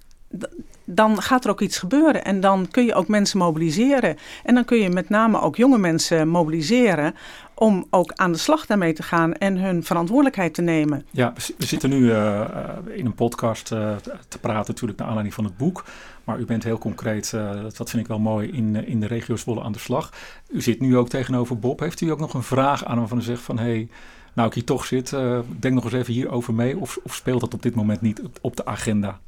dan 0.84 1.22
gaat 1.22 1.44
er 1.44 1.50
ook 1.50 1.60
iets 1.60 1.78
gebeuren. 1.78 2.24
En 2.24 2.40
dan 2.40 2.68
kun 2.70 2.84
je 2.84 2.94
ook 2.94 3.08
mensen 3.08 3.38
mobiliseren. 3.38 4.16
En 4.44 4.54
dan 4.54 4.64
kun 4.64 4.78
je 4.78 4.88
met 4.88 5.08
name 5.08 5.40
ook 5.40 5.56
jonge 5.56 5.78
mensen 5.78 6.28
mobiliseren 6.28 7.14
om 7.54 7.86
ook 7.90 8.12
aan 8.14 8.32
de 8.32 8.38
slag 8.38 8.66
daarmee 8.66 8.92
te 8.92 9.02
gaan 9.02 9.34
en 9.34 9.56
hun 9.56 9.84
verantwoordelijkheid 9.84 10.54
te 10.54 10.62
nemen. 10.62 11.06
Ja, 11.10 11.32
we 11.58 11.66
zitten 11.66 11.90
nu 11.90 11.98
uh, 11.98 12.44
in 12.88 13.06
een 13.06 13.14
podcast 13.14 13.72
uh, 13.72 13.96
te 14.28 14.38
praten 14.38 14.72
natuurlijk 14.72 14.98
naar 14.98 15.06
aanleiding 15.06 15.34
van 15.34 15.44
het 15.44 15.56
boek. 15.56 15.84
Maar 16.24 16.38
u 16.38 16.44
bent 16.44 16.64
heel 16.64 16.78
concreet, 16.78 17.30
dat 17.76 17.90
vind 17.90 18.02
ik 18.02 18.06
wel 18.06 18.18
mooi, 18.18 18.50
in, 18.50 18.86
in 18.86 19.00
de 19.00 19.06
regio 19.06 19.36
Zwolle 19.36 19.62
aan 19.62 19.72
de 19.72 19.78
slag. 19.78 20.12
U 20.48 20.60
zit 20.60 20.80
nu 20.80 20.96
ook 20.96 21.08
tegenover 21.08 21.58
Bob. 21.58 21.80
Heeft 21.80 22.00
u 22.00 22.10
ook 22.10 22.18
nog 22.18 22.34
een 22.34 22.42
vraag 22.42 22.84
aan 22.84 22.98
hem 22.98 23.08
van 23.08 23.18
u 23.18 23.22
zegt 23.22 23.42
van... 23.42 23.58
Hey, 23.58 23.88
nou 24.32 24.48
ik 24.48 24.54
hier 24.54 24.64
toch 24.64 24.84
zit, 24.84 25.10
denk 25.58 25.74
nog 25.74 25.84
eens 25.84 25.92
even 25.92 26.12
hierover 26.12 26.54
mee. 26.54 26.78
Of, 26.78 26.98
of 27.02 27.14
speelt 27.14 27.40
dat 27.40 27.54
op 27.54 27.62
dit 27.62 27.74
moment 27.74 28.00
niet 28.00 28.22
op 28.40 28.56
de 28.56 28.66
agenda? 28.66 29.20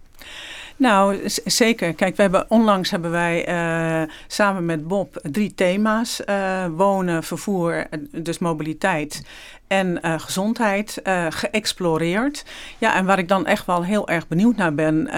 Nou, 0.76 1.20
zeker. 1.44 1.94
Kijk, 1.94 2.16
we 2.16 2.22
hebben, 2.22 2.46
onlangs 2.48 2.90
hebben 2.90 3.10
wij 3.10 3.48
uh, 3.48 4.12
samen 4.26 4.64
met 4.64 4.88
Bob 4.88 5.18
drie 5.22 5.54
thema's. 5.54 6.20
Uh, 6.26 6.66
wonen, 6.76 7.22
vervoer, 7.22 7.86
dus 8.12 8.38
mobiliteit 8.38 9.26
en 9.66 9.98
uh, 10.02 10.14
gezondheid 10.18 11.00
geëxploreerd. 11.28 12.44
Ja, 12.78 12.94
en 12.94 13.04
waar 13.04 13.18
ik 13.18 13.28
dan 13.28 13.46
echt 13.46 13.66
wel 13.66 13.84
heel 13.84 14.08
erg 14.08 14.28
benieuwd 14.28 14.56
naar 14.56 14.74
ben, 14.74 15.10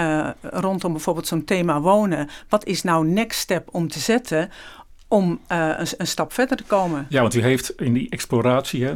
rondom 0.42 0.92
bijvoorbeeld 0.92 1.26
zo'n 1.26 1.44
thema 1.44 1.80
wonen. 1.80 2.28
Wat 2.48 2.66
is 2.66 2.82
nou 2.82 3.06
next 3.06 3.40
step 3.40 3.68
om 3.72 3.88
te 3.88 3.98
zetten 3.98 4.50
om 5.08 5.40
een, 5.46 5.86
een, 5.96 6.06
stap 6.06 6.32
verder 6.32 6.56
te 6.56 6.64
komen? 6.64 7.06
Ja, 7.08 7.20
want 7.20 7.34
u 7.34 7.42
heeft 7.42 7.70
in 7.70 7.92
die 7.92 8.10
exploratie, 8.10 8.84
hè, 8.84 8.94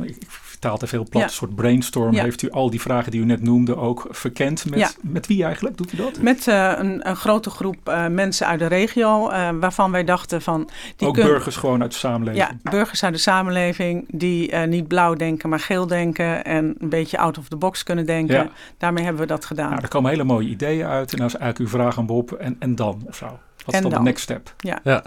taal 0.63 0.79
te 0.79 0.87
veel 0.87 1.07
plat, 1.09 1.23
een 1.23 1.31
soort 1.31 1.55
brainstorm. 1.55 2.15
Heeft 2.15 2.43
u 2.43 2.51
al 2.51 2.71
die 2.71 2.81
vragen 2.81 3.11
die 3.11 3.21
u 3.21 3.25
net 3.25 3.43
noemde 3.43 3.77
ook 3.77 4.07
verkend? 4.11 4.71
Met, 4.71 4.97
met 5.03 5.27
wie 5.27 5.45
eigenlijk 5.45 5.77
doet 5.77 5.93
u 5.93 5.97
dat? 5.97 6.21
Met 6.21 6.47
uh, 6.47 6.73
een, 6.77 7.09
een, 7.09 7.17
grote 7.17 7.51
groep 7.51 7.89
uh, 7.89 8.07
mensen 8.07 8.47
uit 8.47 8.59
de 8.59 8.67
regio, 8.67 9.31
uh, 9.31 9.49
waarvan 9.61 9.91
wij 9.91 10.05
dachten 10.05 10.43
van... 10.43 10.69
Die 10.97 11.09
ook 11.09 11.15
burgers 11.15 11.57
gewoon 11.57 11.83
uit 11.83 11.93
de 11.93 11.99
samenleving? 11.99 12.47
Ja, 12.63 12.71
burgers 12.71 13.05
uit 13.05 13.13
de 13.13 13.19
samenleving 13.21 14.05
die 14.09 14.57
niet 14.57 14.89
blauw 14.89 15.15
denken, 15.15 15.49
maar 15.49 15.61
geel 15.61 15.87
denken... 15.87 16.45
en 16.45 16.75
een 16.79 16.89
beetje 16.89 17.19
out 17.19 17.39
of 17.39 17.49
the 17.49 17.57
box 17.57 17.83
kunnen 17.83 18.07
denken. 18.07 18.35
Ja. 18.35 18.51
Daarmee 18.79 19.05
hebben 19.05 19.23
we 19.23 19.29
dat 19.29 19.45
gedaan. 19.45 19.71
Nou, 19.71 19.83
er 19.83 19.89
komen 19.89 20.11
hele 20.11 20.25
mooie 20.25 20.49
ideeën 20.49 20.87
uit. 20.87 21.13
En 21.13 21.19
dan 21.19 21.27
is 21.27 21.37
eigenlijk 21.37 21.73
uw 21.73 21.79
vraag 21.79 21.99
aan 21.99 22.07
Bob, 22.07 22.33
en, 22.33 22.57
en 22.59 22.75
dan 22.75 23.03
of 23.07 23.17
zo? 23.17 23.39
Wat 23.65 23.75
is 23.75 23.81
dan, 23.81 23.91
de 23.91 24.01
next 24.01 24.23
step? 24.23 24.55
Ja. 24.57 24.81
ja. 24.85 25.03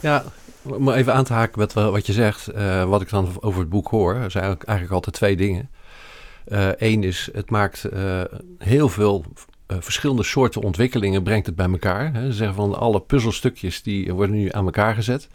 Ja, 0.00 0.24
om 0.74 0.90
even 0.90 1.14
aan 1.14 1.24
te 1.24 1.32
haken 1.32 1.58
met 1.58 1.72
wat 1.72 2.06
je 2.06 2.12
zegt, 2.12 2.54
uh, 2.54 2.84
wat 2.84 3.00
ik 3.00 3.08
dan 3.08 3.28
over 3.40 3.60
het 3.60 3.68
boek 3.68 3.88
hoor, 3.88 4.24
zijn 4.28 4.44
eigenlijk, 4.44 4.90
altijd 4.90 5.14
twee 5.14 5.36
dingen. 5.36 5.70
Eén 6.76 7.02
uh, 7.02 7.08
is, 7.08 7.28
het 7.32 7.50
maakt 7.50 7.86
heel 8.58 8.88
veel 8.88 9.24
verschillende 9.68 10.22
soorten 10.22 10.62
ontwikkelingen, 10.62 11.22
brengt 11.22 11.46
het 11.46 11.56
bij 11.56 11.70
elkaar. 11.70 12.12
Hè. 12.12 12.26
Ze 12.26 12.32
zeggen 12.32 12.56
van 12.56 12.78
alle 12.78 13.00
puzzelstukjes 13.00 13.82
die 13.82 14.14
worden 14.14 14.36
nu 14.36 14.48
aan 14.52 14.64
elkaar 14.64 14.94
gezet. 14.94 15.28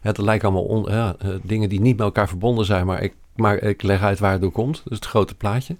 Het 0.00 0.18
lijkt 0.18 0.44
allemaal 0.44 1.16
dingen 1.42 1.68
die 1.68 1.80
niet 1.80 1.96
met 1.96 2.06
elkaar 2.06 2.28
verbonden 2.28 2.64
zijn, 2.64 2.86
maar 2.86 3.02
ik, 3.02 3.14
maar 3.36 3.56
ik 3.56 3.82
leg 3.82 4.02
uit 4.02 4.18
waar 4.18 4.32
het 4.32 4.40
door 4.40 4.50
komt. 4.50 4.82
Dus 4.84 4.96
het 4.96 5.06
grote 5.06 5.34
plaatje. 5.34 5.76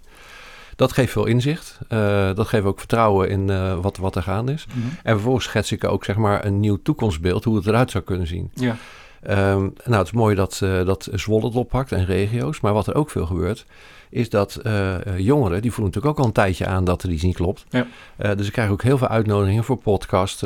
Dat 0.76 0.92
geeft 0.92 1.12
veel 1.12 1.26
inzicht. 1.26 1.78
Uh, 1.88 2.34
dat 2.34 2.46
geeft 2.46 2.64
ook 2.64 2.78
vertrouwen 2.78 3.28
in 3.28 3.50
uh, 3.50 3.78
wat, 3.80 3.96
wat 3.96 4.16
er 4.16 4.22
gaande 4.22 4.52
is. 4.52 4.66
Mm 4.66 4.82
-hmm. 4.82 4.90
En 5.02 5.12
vervolgens 5.12 5.44
schets 5.44 5.72
ik 5.72 5.84
ook 5.84 6.04
zeg 6.04 6.16
maar, 6.16 6.44
een 6.44 6.60
nieuw 6.60 6.78
toekomstbeeld, 6.82 7.44
hoe 7.44 7.56
het 7.56 7.66
eruit 7.66 7.90
zou 7.90 8.04
kunnen 8.04 8.26
zien. 8.26 8.50
Ja. 8.54 8.76
Um, 9.28 9.72
nou, 9.84 9.98
het 9.98 10.06
is 10.06 10.12
mooi 10.12 10.34
dat, 10.34 10.60
uh, 10.62 10.84
dat 10.84 11.08
Zwolle 11.12 11.44
het 11.44 11.54
oppakt 11.54 11.92
en 11.92 12.04
regio's. 12.04 12.60
Maar 12.60 12.72
wat 12.72 12.86
er 12.86 12.94
ook 12.94 13.10
veel 13.10 13.26
gebeurt, 13.26 13.66
is 14.10 14.28
dat 14.28 14.60
jongeren, 15.16 15.62
die 15.62 15.72
voelen 15.72 15.94
natuurlijk 15.94 16.06
ook 16.06 16.18
al 16.18 16.24
een 16.24 16.32
tijdje 16.32 16.66
aan 16.66 16.84
dat 16.84 17.02
er 17.02 17.10
iets 17.10 17.22
niet 17.22 17.36
klopt. 17.36 17.64
Ja. 17.70 18.34
dus 18.34 18.46
ik 18.46 18.52
krijg 18.52 18.70
ook 18.70 18.82
heel 18.82 18.98
veel 18.98 19.08
uitnodigingen 19.08 19.64
voor 19.64 19.76
podcast. 19.76 20.42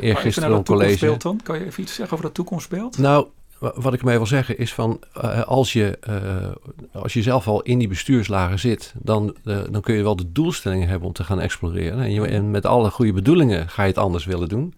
eergisteren 0.00 0.52
een 0.52 0.64
college. 0.64 1.16
Dan? 1.18 1.40
Kan 1.42 1.58
je 1.58 1.64
even 1.66 1.82
iets 1.82 1.94
zeggen 1.94 2.12
over 2.12 2.26
dat 2.26 2.34
toekomstbeeld? 2.34 2.98
Nou, 2.98 3.26
wat 3.74 3.94
ik 3.94 4.02
mee 4.02 4.16
wil 4.16 4.26
zeggen 4.26 4.58
is 4.58 4.74
van 4.74 5.00
uh, 5.16 5.42
als, 5.42 5.72
je, 5.72 5.98
uh, 6.08 7.02
als 7.02 7.12
je 7.12 7.22
zelf 7.22 7.48
al 7.48 7.62
in 7.62 7.78
die 7.78 7.88
bestuurslagen 7.88 8.58
zit, 8.58 8.94
dan, 8.98 9.36
uh, 9.44 9.58
dan 9.70 9.80
kun 9.80 9.94
je 9.94 10.02
wel 10.02 10.16
de 10.16 10.32
doelstellingen 10.32 10.88
hebben 10.88 11.08
om 11.08 11.14
te 11.14 11.24
gaan 11.24 11.40
exploreren. 11.40 12.00
En, 12.00 12.12
je, 12.12 12.26
en, 12.26 12.50
met 12.50 12.66
alle 12.66 12.90
goede 12.90 13.12
bedoelingen 13.12 13.68
ga 13.68 13.82
je 13.82 13.88
het 13.88 13.98
anders 13.98 14.24
willen 14.24 14.48
doen. 14.48 14.74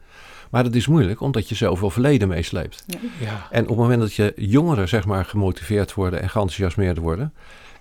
Maar 0.50 0.64
dat 0.64 0.74
is 0.74 0.86
moeilijk, 0.86 1.20
omdat 1.20 1.48
je 1.48 1.54
zoveel 1.54 1.90
verleden 1.90 2.28
meesleept. 2.28 2.84
Ja. 2.86 2.98
Ja. 3.20 3.46
En 3.50 3.62
op 3.62 3.68
het 3.68 3.78
moment 3.78 4.00
dat 4.00 4.14
je 4.14 4.32
jongeren 4.36 4.88
zeg 4.88 5.06
maar 5.06 5.24
gemotiveerd 5.24 5.94
worden 5.94 6.22
en 6.22 6.30
geenthousiasmeerd 6.30 6.98
worden, 6.98 7.32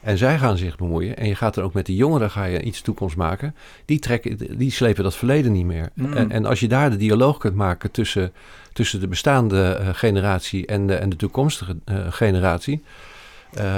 en 0.03 0.17
zij 0.17 0.37
gaan 0.37 0.57
zich 0.57 0.77
bemoeien. 0.77 1.17
En 1.17 1.27
je 1.27 1.35
gaat 1.35 1.55
er 1.55 1.63
ook 1.63 1.73
met 1.73 1.85
die 1.85 1.95
jongeren 1.95 2.31
ga 2.31 2.43
je 2.43 2.61
iets 2.61 2.81
toekomst 2.81 3.15
maken. 3.15 3.55
Die, 3.85 3.99
trekken, 3.99 4.57
die 4.57 4.71
slepen 4.71 5.03
dat 5.03 5.15
verleden 5.15 5.51
niet 5.51 5.65
meer. 5.65 5.89
Mm. 5.93 6.13
En, 6.13 6.31
en, 6.31 6.45
als 6.45 6.59
je 6.59 6.67
daar 6.67 6.89
de 6.89 6.97
dialoog 6.97 7.37
kunt 7.37 7.55
maken 7.55 7.91
tussen, 7.91 8.33
tussen 8.73 8.99
de 8.99 9.07
bestaande 9.07 9.79
uh, 9.81 9.89
generatie 9.93 10.65
en 10.65 10.87
de, 10.87 10.95
en 10.95 11.09
de 11.09 11.15
toekomstige 11.15 11.75
uh, 11.85 11.97
generatie. 12.09 12.83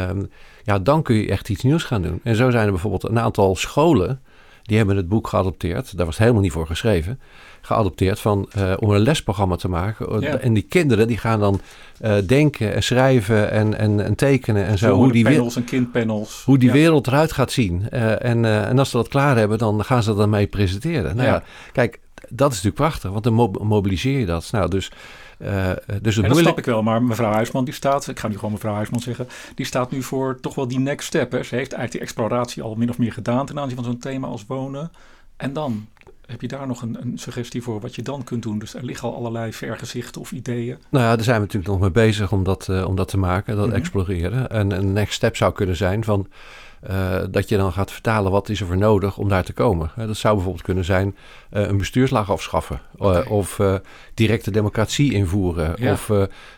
Um, 0.09 0.29
ja, 0.63 0.79
dan 0.79 1.01
kun 1.01 1.15
je 1.15 1.29
echt 1.29 1.49
iets 1.49 1.63
nieuws 1.63 1.83
gaan 1.83 2.01
doen. 2.01 2.19
En 2.23 2.35
zo 2.35 2.49
zijn 2.49 2.65
er 2.65 2.71
bijvoorbeeld 2.71 3.03
een 3.03 3.19
aantal 3.19 3.55
scholen. 3.55 4.21
Die 4.63 4.77
hebben 4.77 4.95
het 4.95 5.09
boek 5.09 5.27
geadopteerd. 5.27 5.97
Daar 5.97 6.05
was 6.05 6.15
het 6.15 6.23
helemaal 6.23 6.41
niet 6.41 6.51
voor 6.51 6.67
geschreven 6.67 7.19
geadopteerd 7.61 8.19
van, 8.19 8.49
uh, 8.57 8.73
om 8.79 8.89
een 8.89 8.99
lesprogramma 8.99 9.55
te 9.55 9.67
maken. 9.67 10.21
Ja. 10.21 10.37
En 10.37 10.53
die 10.53 10.65
kinderen 10.69 11.07
die 11.07 11.17
gaan 11.17 11.39
dan 11.39 11.61
uh, 12.01 12.15
denken 12.25 12.73
en 12.73 12.83
schrijven 12.83 13.51
en, 13.51 13.77
en, 13.77 14.03
en 14.03 14.15
tekenen 14.15 14.65
en 14.65 14.77
zo. 14.77 14.87
zo 14.87 14.95
hoe 14.95 15.11
die 15.11 15.23
panels 15.23 15.55
en 15.55 15.63
kindpanels. 15.63 16.43
Hoe 16.45 16.57
die 16.57 16.67
ja. 16.67 16.73
wereld 16.73 17.07
eruit 17.07 17.31
gaat 17.31 17.51
zien. 17.51 17.87
Uh, 17.93 18.23
en, 18.25 18.45
en 18.45 18.79
als 18.79 18.89
ze 18.89 18.97
dat 18.97 19.07
klaar 19.07 19.37
hebben, 19.37 19.57
dan 19.57 19.83
gaan 19.83 20.03
ze 20.03 20.15
dat 20.15 20.29
mee 20.29 20.47
presenteren. 20.47 21.15
Nou 21.15 21.27
ja, 21.27 21.43
kijk, 21.71 21.99
dat 22.29 22.51
is 22.51 22.61
natuurlijk 22.63 22.75
prachtig, 22.75 23.11
want 23.11 23.23
dan 23.23 23.33
mobiliseer 23.67 24.19
je 24.19 24.25
dat. 24.25 24.51
Nou, 24.51 24.69
dus, 24.69 24.91
uh, 25.39 25.71
dus 26.01 26.15
het 26.15 26.25
en 26.25 26.31
dat 26.31 26.39
snap 26.39 26.57
ik 26.57 26.65
wel, 26.65 26.83
maar 26.83 27.03
mevrouw 27.03 27.31
Huisman 27.31 27.65
die 27.65 27.73
staat, 27.73 28.07
ik 28.07 28.19
ga 28.19 28.27
nu 28.27 28.35
gewoon 28.35 28.51
mevrouw 28.51 28.73
Huisman 28.73 28.99
zeggen, 28.99 29.27
die 29.55 29.65
staat 29.65 29.91
nu 29.91 30.03
voor 30.03 30.39
toch 30.39 30.55
wel 30.55 30.67
die 30.67 30.79
next 30.79 31.07
step. 31.07 31.31
Hè. 31.31 31.43
Ze 31.43 31.55
heeft 31.55 31.73
eigenlijk 31.73 31.91
die 31.91 32.01
exploratie 32.01 32.63
al 32.63 32.75
min 32.75 32.89
of 32.89 32.97
meer 32.97 33.13
gedaan 33.13 33.45
ten 33.45 33.59
aanzien 33.59 33.75
van 33.75 33.85
zo'n 33.85 33.97
thema 33.97 34.27
als 34.27 34.45
wonen. 34.47 34.91
En 35.37 35.53
dan? 35.53 35.87
Heb 36.25 36.41
je 36.41 36.47
daar 36.47 36.67
nog 36.67 36.81
een, 36.81 36.97
een, 37.01 37.17
suggestie 37.17 37.61
voor 37.61 37.79
wat 37.79 37.95
je 37.95 38.01
dan 38.01 38.23
kunt 38.23 38.43
doen? 38.43 38.59
Dus 38.59 38.73
er 38.73 38.85
liggen 38.85 39.09
al 39.09 39.15
allerlei 39.15 39.53
vergezichten 39.53 40.21
of 40.21 40.31
ideeën. 40.31 40.77
Nou 40.89 41.05
ja, 41.05 41.15
daar 41.15 41.23
zijn 41.23 41.35
we 41.35 41.41
natuurlijk 41.41 41.71
nog 41.71 41.81
mee 41.81 41.91
bezig 41.91 42.31
om 42.31 42.43
dat, 42.43 42.67
uh, 42.69 42.87
om 42.87 42.95
dat 42.95 43.07
te 43.07 43.17
maken, 43.17 43.55
dat 43.55 43.67
mhm. 43.67 43.75
exploreren. 43.75 44.49
En 44.49 44.71
een 44.71 44.93
next 44.93 45.13
step 45.13 45.35
zou 45.35 45.53
kunnen 45.53 45.75
zijn 45.75 46.03
van 46.03 46.27
uh, 46.89 47.21
dat 47.29 47.49
je 47.49 47.57
dan 47.57 47.71
gaat 47.71 47.91
vertalen 47.91 48.31
wat 48.31 48.49
is 48.49 48.59
er 48.59 48.65
voor 48.65 48.77
nodig 48.77 49.17
om 49.17 49.29
daar 49.29 49.43
te 49.43 49.53
komen. 49.53 49.91
Uh, 49.97 50.07
dat 50.07 50.17
zou 50.17 50.33
bijvoorbeeld 50.33 50.65
kunnen 50.65 50.85
zijn 50.85 51.15
uh, 51.53 51.67
een 51.67 51.77
bestuurslaag 51.77 52.31
afschaffen. 52.31 52.81
Okay. 52.97 53.23
of 53.23 53.59
directe 54.13 54.51
democratie 54.51 55.13
invoeren. 55.13 55.73
Ja. 55.77 55.91
Of 55.91 56.07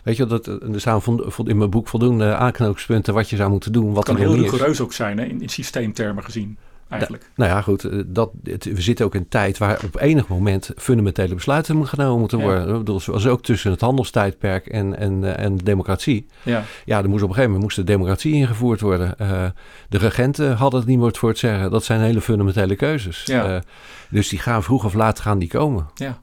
weet 0.04 0.18
je, 0.18 0.26
dat, 0.26 0.48
er 0.48 0.60
staan 0.76 1.02
in 1.44 1.58
mijn 1.58 1.70
boek 1.70 1.88
voldoende 1.88 2.36
aanknopingspunten 2.36 3.14
wat 3.14 3.30
je 3.30 3.36
zou 3.36 3.50
moeten 3.50 3.72
doen. 3.72 3.94
Wat 3.94 4.06
kan 4.06 4.18
heel 4.18 4.36
rigoureus 4.36 4.82
ook 4.82 4.94
zijn 4.94 5.18
hè, 5.18 5.26
in, 5.26 5.42
in 5.42 5.50
systeemtermen 5.50 6.24
gezien 6.24 6.58
eigenlijk. 6.90 7.30
nou 7.36 7.52
ja, 7.52 7.62
goed. 7.62 7.84
Eh, 7.84 8.00
dat, 8.06 8.32
we 8.44 8.82
zitten 8.82 9.06
ook 9.06 9.16
in 9.16 9.22
een 9.22 9.28
tijd 9.28 9.58
waar 9.58 9.80
op 9.86 10.00
enig 10.00 10.28
moment 10.28 10.72
fundamentele 10.76 11.36
besluiten 11.36 11.88
genomen 11.88 12.20
moeten 12.20 12.40
worden. 12.40 12.78
Ja. 12.78 12.84
Dat 12.84 13.06
was 13.06 13.28
ook 13.28 13.44
tussen 13.44 13.72
het 13.72 13.82
handelstijdperk 13.82 14.68
en, 14.68 14.98
en, 14.98 15.24
eh, 15.24 15.44
en 15.46 15.58
de 15.58 15.64
democratie. 15.64 16.26
Ja. 16.44 16.64
ja, 16.86 16.98
er 17.04 17.10
moest 17.10 17.24
op 17.24 17.30
een 17.30 17.36
gegeven 17.36 17.44
moment 17.44 17.62
moest 17.62 17.76
de 17.76 17.84
democratie 17.94 18.34
ingevoerd 18.34 18.82
worden. 18.82 19.16
Uh, 19.22 19.46
de 19.90 19.98
regenten 19.98 20.56
hadden 20.56 20.80
het 20.80 20.90
niet 20.90 21.00
meer 21.00 21.16
voor 21.16 21.30
het 21.30 21.38
zeggen. 21.38 21.72
Dat 21.72 21.84
zijn 21.84 22.00
hele 22.00 22.22
fundamentele 22.22 22.76
keuzes. 22.76 23.24
Ja. 23.26 23.54
Uh, 23.54 23.62
dus 24.10 24.30
die 24.30 24.40
gaan 24.40 24.64
vroeg 24.64 24.86
of 24.86 24.94
laat 24.94 25.20
gaan 25.20 25.40
die 25.40 25.50
komen. 25.50 25.88
Ja. 25.96 26.22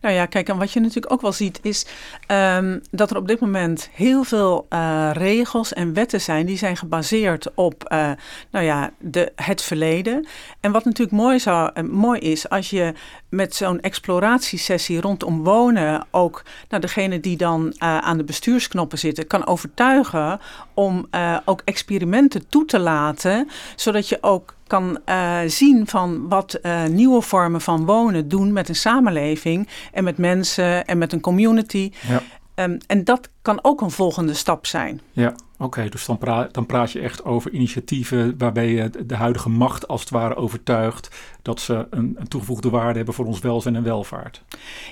Nou 0.00 0.14
ja, 0.14 0.26
kijk, 0.26 0.48
en 0.48 0.58
wat 0.58 0.72
je 0.72 0.80
natuurlijk 0.80 1.12
ook 1.12 1.20
wel 1.20 1.32
ziet 1.32 1.58
is 1.62 1.86
um, 2.26 2.80
dat 2.90 3.10
er 3.10 3.16
op 3.16 3.28
dit 3.28 3.40
moment 3.40 3.88
heel 3.92 4.24
veel 4.24 4.66
uh, 4.70 5.10
regels 5.12 5.72
en 5.72 5.92
wetten 5.92 6.20
zijn 6.20 6.46
die 6.46 6.56
zijn 6.56 6.76
gebaseerd 6.76 7.54
op 7.54 7.88
uh, 7.92 8.10
nou 8.50 8.64
ja, 8.64 8.90
de, 8.98 9.32
het 9.36 9.62
verleden. 9.62 10.26
En 10.60 10.72
wat 10.72 10.84
natuurlijk 10.84 11.16
mooi, 11.16 11.38
zou, 11.38 11.70
uh, 11.74 11.90
mooi 11.90 12.20
is 12.20 12.48
als 12.48 12.70
je 12.70 12.92
met 13.28 13.54
zo'n 13.54 13.80
exploratiesessie 13.80 15.00
rondom 15.00 15.44
wonen 15.44 16.06
ook 16.10 16.42
nou, 16.68 16.82
degene 16.82 17.20
die 17.20 17.36
dan 17.36 17.74
aan 17.78 18.16
de 18.16 18.24
bestuursknoppen 18.24 18.98
zitten 18.98 19.26
kan 19.26 19.46
overtuigen 19.46 20.40
om 20.74 21.08
ook 21.44 21.62
experimenten 21.64 22.48
toe 22.48 22.64
te 22.64 22.78
laten, 22.78 23.48
zodat 23.76 24.08
je 24.08 24.18
ook 24.20 24.54
kan 24.72 24.98
uh, 25.06 25.38
zien 25.46 25.86
van 25.86 26.28
wat 26.28 26.58
uh, 26.62 26.84
nieuwe 26.84 27.22
vormen 27.22 27.60
van 27.60 27.84
wonen 27.84 28.28
doen 28.28 28.52
met 28.52 28.68
een 28.68 28.74
samenleving 28.74 29.68
en 29.92 30.04
met 30.04 30.18
mensen 30.18 30.84
en 30.84 30.98
met 30.98 31.12
een 31.12 31.20
community. 31.20 31.92
Ja. 32.08 32.22
Um, 32.64 32.78
en 32.86 33.04
dat 33.04 33.28
kan 33.42 33.58
ook 33.62 33.80
een 33.80 33.90
volgende 33.90 34.34
stap 34.34 34.66
zijn. 34.66 35.00
Ja, 35.12 35.34
oké. 35.58 35.88
dus 35.88 36.06
dan, 36.06 36.18
pra 36.18 36.48
dan 36.52 36.66
praat 36.66 36.92
je 36.92 37.00
echt 37.00 37.24
over 37.24 37.50
initiatieven 37.50 38.34
waarbij 38.38 38.68
je 38.68 38.90
de 39.06 39.16
huidige 39.16 39.48
macht 39.48 39.88
als 39.88 40.00
het 40.00 40.10
ware 40.10 40.36
overtuigt 40.36 41.08
dat 41.42 41.60
ze 41.60 41.86
een, 41.90 42.16
een 42.18 42.28
toegevoegde 42.28 42.70
waarde 42.70 42.96
hebben 42.96 43.14
voor 43.14 43.26
ons 43.26 43.38
welzijn 43.38 43.76
en 43.76 43.82
welvaart. 43.82 44.42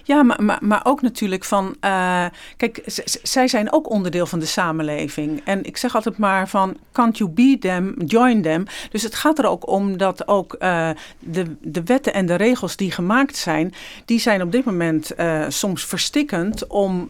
Ja, 0.05 0.23
maar, 0.23 0.43
maar, 0.43 0.59
maar 0.61 0.81
ook 0.85 1.03
natuurlijk 1.03 1.45
van, 1.45 1.77
uh, 1.85 2.27
kijk, 2.57 2.83
zij 3.23 3.49
zijn 3.49 3.73
ook 3.73 3.91
onderdeel 3.91 4.27
van 4.27 4.39
de 4.39 4.47
samenleving. 4.47 5.41
En 5.45 5.65
ik 5.65 5.77
zeg 5.77 5.95
altijd 5.95 6.19
maar 6.19 6.49
van, 6.49 6.77
can't 6.93 7.19
you 7.19 7.31
be 7.31 7.57
them, 7.61 7.95
join 8.05 8.43
them. 8.43 8.65
Dus 8.91 9.03
het 9.03 9.15
gaat 9.15 9.39
er 9.39 9.47
ook 9.47 9.69
om 9.69 9.97
dat 9.97 10.29
ook 10.29 10.57
uh, 10.59 10.91
de, 11.19 11.57
de 11.61 11.83
wetten 11.85 12.15
en 12.15 12.27
de 12.27 12.35
regels 12.35 12.77
die 12.77 12.91
gemaakt 12.91 13.37
zijn, 13.37 13.75
die 14.05 14.21
zijn 14.21 14.43
op 14.43 14.53
dit 14.53 14.65
moment 14.65 15.13
uh, 15.19 15.45
soms 15.49 15.85
verstikkend 15.85 16.67
om 16.67 17.09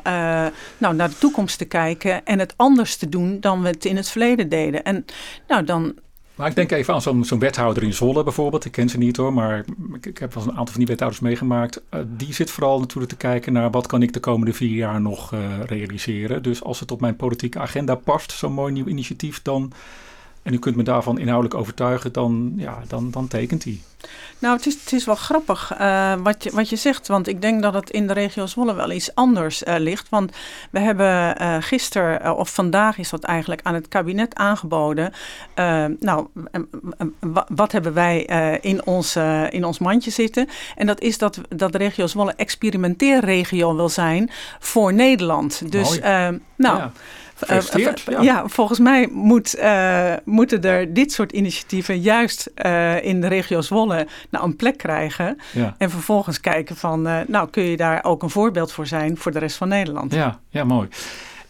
nou, 0.78 0.94
naar 0.94 1.08
de 1.08 1.18
toekomst 1.18 1.29
te 1.56 1.64
kijken 1.64 2.24
en 2.24 2.38
het 2.38 2.54
anders 2.56 2.96
te 2.96 3.08
doen 3.08 3.40
dan 3.40 3.62
we 3.62 3.68
het 3.68 3.84
in 3.84 3.96
het 3.96 4.08
verleden 4.08 4.48
deden. 4.48 4.84
En 4.84 5.04
nou, 5.46 5.64
dan 5.64 5.94
maar 6.40 6.48
ik 6.48 6.54
denk 6.54 6.70
even 6.70 6.94
aan 6.94 7.24
zo'n 7.24 7.38
wethouder 7.38 7.82
in 7.82 7.92
Zwolle 7.92 8.22
bijvoorbeeld. 8.22 8.64
Ik 8.64 8.72
ken 8.72 8.88
ze 8.88 8.98
niet 8.98 9.16
hoor, 9.16 9.32
maar 9.32 9.64
ik, 9.94 10.06
ik 10.06 10.18
heb 10.18 10.34
wel 10.34 10.42
een 10.42 10.48
aantal 10.48 10.66
van 10.66 10.76
die 10.76 10.86
wethouders 10.86 11.22
meegemaakt. 11.22 11.82
Uh, 11.94 12.00
die 12.06 12.34
zit 12.34 12.50
vooral 12.50 12.80
natuurlijk 12.80 13.12
te 13.12 13.18
kijken 13.18 13.52
naar 13.52 13.70
wat 13.70 13.86
kan 13.86 14.02
ik 14.02 14.12
de 14.12 14.20
komende 14.20 14.52
vier 14.52 14.74
jaar 14.76 15.00
nog 15.00 15.32
uh, 15.32 15.40
realiseren. 15.66 16.42
Dus 16.42 16.62
als 16.62 16.80
het 16.80 16.90
op 16.90 17.00
mijn 17.00 17.16
politieke 17.16 17.58
agenda 17.58 17.94
past, 17.94 18.32
zo'n 18.32 18.52
mooi 18.52 18.72
nieuw 18.72 18.86
initiatief, 18.86 19.42
dan 19.42 19.72
en 20.42 20.54
u 20.54 20.58
kunt 20.58 20.76
me 20.76 20.82
daarvan 20.82 21.18
inhoudelijk 21.18 21.54
overtuigen, 21.54 22.12
dan, 22.12 22.52
ja, 22.56 22.78
dan, 22.88 23.10
dan 23.10 23.28
tekent 23.28 23.64
hij. 23.64 23.80
Nou, 24.38 24.56
het 24.56 24.66
is, 24.66 24.74
het 24.80 24.92
is 24.92 25.04
wel 25.04 25.14
grappig 25.14 25.72
uh, 25.80 26.14
wat, 26.22 26.44
je, 26.44 26.50
wat 26.50 26.68
je 26.68 26.76
zegt, 26.76 27.08
want 27.08 27.28
ik 27.28 27.42
denk 27.42 27.62
dat 27.62 27.74
het 27.74 27.90
in 27.90 28.06
de 28.06 28.12
regio 28.12 28.46
Zwolle 28.46 28.74
wel 28.74 28.90
iets 28.90 29.14
anders 29.14 29.62
uh, 29.62 29.74
ligt. 29.78 30.08
Want 30.08 30.32
we 30.70 30.78
hebben 30.78 31.42
uh, 31.42 31.56
gisteren, 31.60 32.36
of 32.36 32.54
vandaag 32.54 32.98
is 32.98 33.10
dat 33.10 33.24
eigenlijk, 33.24 33.60
aan 33.62 33.74
het 33.74 33.88
kabinet 33.88 34.34
aangeboden. 34.34 35.12
nou, 35.98 36.26
wat 37.48 37.72
hebben 37.72 37.92
wij 37.92 38.22
in, 38.60 38.86
ons, 38.86 39.16
in 39.50 39.64
ons 39.64 39.78
mandje 39.78 40.10
zitten? 40.10 40.48
En 40.76 40.86
dat 40.86 41.00
is 41.00 41.18
dat, 41.18 41.40
dat 41.48 41.72
de 41.72 41.78
regio 41.78 42.06
Zwolle 42.06 42.34
experimenteerregio 42.36 43.76
wil 43.76 43.88
zijn 43.88 44.30
voor 44.58 44.94
Nederland. 44.94 45.72
Dus, 45.72 46.00
nou... 46.00 46.38
Ja. 46.56 46.92
Uh, 47.50 47.60
ja. 48.06 48.20
ja. 48.20 48.48
volgens 48.48 48.78
mij 48.78 49.08
moet, 49.12 49.58
uh, 49.58 50.14
moeten 50.24 50.62
er 50.62 50.94
dit 50.94 51.12
soort 51.12 51.32
initiatieven 51.32 52.00
juist 52.00 52.50
uh, 52.64 53.04
in 53.04 53.20
de 53.20 53.26
regio 53.26 53.60
Zwolle 53.60 54.06
nou, 54.30 54.44
een 54.44 54.56
plek 54.56 54.78
krijgen. 54.78 55.38
Ja. 55.52 55.74
En 55.78 55.90
vervolgens 55.90 56.40
kijken 56.40 56.76
van, 56.76 57.02
nou 57.26 57.50
kun 57.50 57.62
je 57.62 57.76
daar 57.76 58.04
ook 58.04 58.22
een 58.22 58.30
voorbeeld 58.30 58.72
voor 58.72 58.86
zijn 58.86 59.16
voor 59.16 59.32
de 59.32 59.38
rest 59.38 59.56
van 59.56 59.68
Nederland. 59.68 60.14
Ja, 60.14 60.40
ja 60.48 60.64
mooi. 60.64 60.88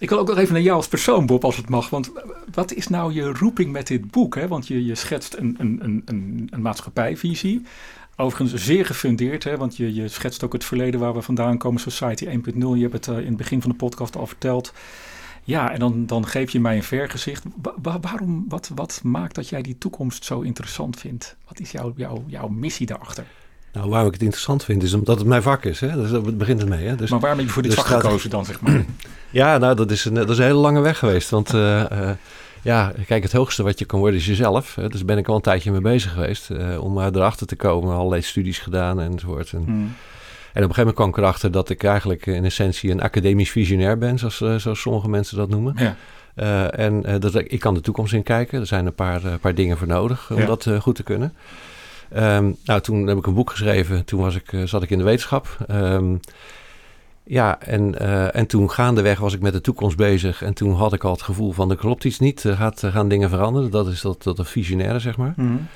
Ik 0.00 0.08
wil 0.08 0.18
ook 0.18 0.28
nog 0.28 0.38
even 0.38 0.52
naar 0.52 0.62
jou 0.62 0.76
als 0.76 0.88
persoon, 0.88 1.26
Bob, 1.26 1.44
als 1.44 1.56
het 1.56 1.68
mag. 1.68 1.90
Want 1.90 2.10
wat 2.54 2.72
is 2.72 2.88
nou 2.88 3.12
je 3.12 3.32
roeping 3.32 3.72
met 3.72 3.86
dit 3.86 4.10
boek? 4.10 4.34
Hè? 4.34 4.48
Want 4.48 4.66
je, 4.66 4.84
je 4.84 4.94
schetst 4.94 5.36
een, 5.36 5.56
een, 5.58 5.80
een, 6.04 6.48
een 6.50 6.62
maatschappijvisie. 6.62 7.62
Overigens 8.16 8.64
zeer 8.64 8.86
gefundeerd, 8.86 9.44
hè, 9.44 9.56
want 9.56 9.76
je, 9.76 9.94
je 9.94 10.08
schetst 10.08 10.44
ook 10.44 10.52
het 10.52 10.64
verleden 10.64 11.00
waar 11.00 11.14
we 11.14 11.22
vandaan 11.22 11.58
komen, 11.58 11.80
Society 11.80 12.26
1.0. 12.26 12.32
Je 12.54 12.88
hebt 12.88 12.92
het 12.92 13.06
in 13.06 13.26
het 13.26 13.36
begin 13.36 13.60
van 13.60 13.70
de 13.70 13.76
podcast 13.76 14.16
al 14.16 14.26
verteld. 14.26 14.72
Ja, 15.44 15.72
en 15.72 15.78
dan, 15.78 16.06
dan 16.06 16.26
geef 16.26 16.50
je 16.50 16.60
mij 16.60 16.76
een 16.76 16.82
vergezicht. 16.82 17.44
waarom, 18.00 18.44
wat, 18.48 18.70
wat 18.74 19.00
maakt 19.02 19.34
dat 19.34 19.48
jij 19.48 19.62
die 19.62 19.78
toekomst 19.78 20.24
zo 20.24 20.40
interessant 20.40 20.98
vindt? 20.98 21.36
Wat 21.48 21.60
is 21.60 21.70
jouw, 21.70 21.92
jouw, 21.96 22.24
jouw 22.26 22.48
missie 22.48 22.86
daarachter? 22.86 23.24
Nou, 23.72 23.88
waarom 23.88 24.06
ik 24.06 24.12
het 24.12 24.22
interessant 24.22 24.64
vind, 24.64 24.82
is 24.82 24.94
omdat 24.94 25.18
het 25.18 25.26
mijn 25.26 25.42
vak 25.42 25.64
is. 25.64 25.80
Hè? 25.80 25.94
Dus 25.94 26.10
dat 26.10 26.38
begint 26.38 26.60
het 26.60 26.68
mee. 26.68 26.86
Hè? 26.86 26.96
Dus, 26.96 27.10
maar 27.10 27.20
waarom 27.20 27.38
heb 27.38 27.46
je 27.46 27.52
voor 27.52 27.62
dit 27.62 27.70
dus 27.70 27.80
vak 27.80 28.00
gekozen 28.00 28.30
dan, 28.30 28.44
zeg 28.44 28.60
maar? 28.60 28.84
ja, 29.30 29.58
nou, 29.58 29.74
dat 29.74 29.90
is, 29.90 30.04
een, 30.04 30.14
dat 30.14 30.30
is 30.30 30.38
een 30.38 30.44
hele 30.44 30.58
lange 30.58 30.80
weg 30.80 30.98
geweest. 30.98 31.30
Want 31.30 31.54
uh, 31.54 31.84
uh, 31.92 32.10
ja, 32.62 32.92
kijk, 33.06 33.22
het 33.22 33.32
hoogste 33.32 33.62
wat 33.62 33.78
je 33.78 33.84
kan 33.84 33.98
worden 33.98 34.20
is 34.20 34.26
jezelf. 34.26 34.74
Hè? 34.74 34.88
Dus 34.88 35.04
ben 35.04 35.18
ik 35.18 35.28
al 35.28 35.34
een 35.34 35.40
tijdje 35.40 35.70
mee 35.70 35.80
bezig 35.80 36.12
geweest. 36.12 36.50
Uh, 36.50 36.82
om 36.82 36.98
erachter 36.98 37.46
te 37.46 37.56
komen, 37.56 37.94
allerlei 37.94 38.22
studies 38.22 38.58
gedaan 38.58 39.00
enzovoort. 39.00 39.52
En, 39.52 39.64
hmm. 39.64 39.94
En 40.52 40.62
op 40.62 40.68
een 40.68 40.74
gegeven 40.74 40.94
moment 40.94 40.96
kwam 40.96 41.08
ik 41.08 41.16
erachter 41.16 41.50
dat 41.50 41.70
ik 41.70 41.84
eigenlijk 41.84 42.26
in 42.26 42.44
essentie 42.44 42.90
een 42.90 43.02
academisch 43.02 43.50
visionair 43.50 43.98
ben, 43.98 44.18
zoals, 44.18 44.40
eh, 44.40 44.54
zoals 44.54 44.80
sommige 44.80 45.08
mensen 45.08 45.36
dat 45.36 45.48
noemen. 45.48 45.74
Ja. 45.76 45.96
Uh, 46.36 46.78
en 46.78 47.02
uh, 47.06 47.14
dat 47.18 47.34
ik, 47.34 47.46
ik 47.46 47.60
kan 47.60 47.74
de 47.74 47.80
toekomst 47.80 48.12
in 48.12 48.22
kijken. 48.22 48.60
Er 48.60 48.66
zijn 48.66 48.86
een 48.86 48.94
paar, 48.94 49.24
uh, 49.24 49.34
paar 49.40 49.54
dingen 49.54 49.78
voor 49.78 49.86
nodig 49.86 50.30
om 50.30 50.46
dat 50.46 50.70
goed 50.80 50.94
te 50.94 51.02
kunnen. 51.02 51.34
Um, 52.16 52.56
nou, 52.64 52.80
toen 52.80 53.06
heb 53.06 53.18
ik 53.18 53.26
een 53.26 53.34
boek 53.34 53.50
geschreven. 53.50 54.04
Toen 54.04 54.20
was 54.20 54.34
ik, 54.34 54.52
zat 54.64 54.82
ik 54.82 54.90
in 54.90 54.98
de 54.98 55.04
wetenschap. 55.04 55.56
Um, 55.70 56.20
ja, 57.22 57.60
en, 57.60 57.98
en 58.32 58.46
toen 58.46 58.70
gaandeweg 58.70 59.18
was 59.18 59.34
ik 59.34 59.40
met 59.40 59.52
de 59.52 59.60
toekomst 59.60 59.96
bezig. 59.96 60.42
En 60.42 60.54
toen 60.54 60.74
had 60.74 60.92
ik 60.92 61.04
al 61.04 61.12
het 61.12 61.22
gevoel 61.22 61.52
van 61.52 61.70
er 61.70 61.76
klopt 61.76 62.04
iets 62.04 62.18
niet. 62.18 62.44
Er 62.44 62.56
gaat, 62.56 62.82
gaan 62.86 63.08
dingen 63.08 63.28
veranderen. 63.28 63.70
Dat 63.70 63.86
is 63.86 64.00
dat, 64.00 64.22
dat 64.22 64.38
een 64.38 64.44
visionaire, 64.44 64.98
zeg 64.98 65.16
maar. 65.16 65.32
Mm 65.36 65.68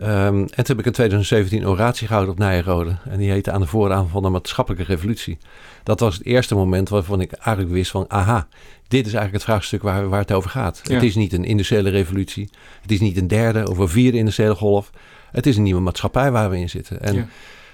Um, 0.00 0.06
en 0.40 0.46
toen 0.46 0.64
heb 0.66 0.78
ik 0.78 0.86
in 0.86 0.92
2017 0.92 1.60
een 1.60 1.68
oratie 1.68 2.06
gehouden 2.06 2.34
op 2.34 2.38
Nijrode. 2.38 2.96
En 3.08 3.18
die 3.18 3.30
heette 3.30 3.50
aan 3.50 3.60
de 3.60 3.66
vooravond 3.66 4.10
van 4.10 4.22
de 4.22 4.28
maatschappelijke 4.28 4.92
revolutie. 4.92 5.38
Dat 5.82 6.00
was 6.00 6.14
het 6.14 6.26
eerste 6.26 6.54
moment 6.54 6.88
waarvan 6.88 7.20
ik 7.20 7.32
eigenlijk 7.32 7.74
wist 7.74 7.90
van... 7.90 8.04
aha, 8.08 8.48
dit 8.88 9.06
is 9.06 9.12
eigenlijk 9.12 9.32
het 9.32 9.42
vraagstuk 9.42 9.82
waar, 9.82 10.08
waar 10.08 10.20
het 10.20 10.32
over 10.32 10.50
gaat. 10.50 10.80
Het 10.82 11.02
is 11.02 11.14
niet 11.14 11.32
een 11.32 11.44
industriële 11.44 11.90
revolutie. 11.90 12.50
Het 12.82 12.90
is 12.90 13.00
niet 13.00 13.16
een 13.16 13.28
derde 13.28 13.70
of 13.70 13.78
een 13.78 13.88
vierde 13.88 14.18
industriële 14.18 14.54
golf. 14.54 14.90
Het 15.30 15.46
is 15.46 15.56
een 15.56 15.62
nieuwe 15.62 15.80
maatschappij 15.80 16.30
waar 16.30 16.50
we 16.50 16.58
in 16.58 16.70
zitten. 16.70 17.02
En 17.02 17.14
ja. 17.14 17.26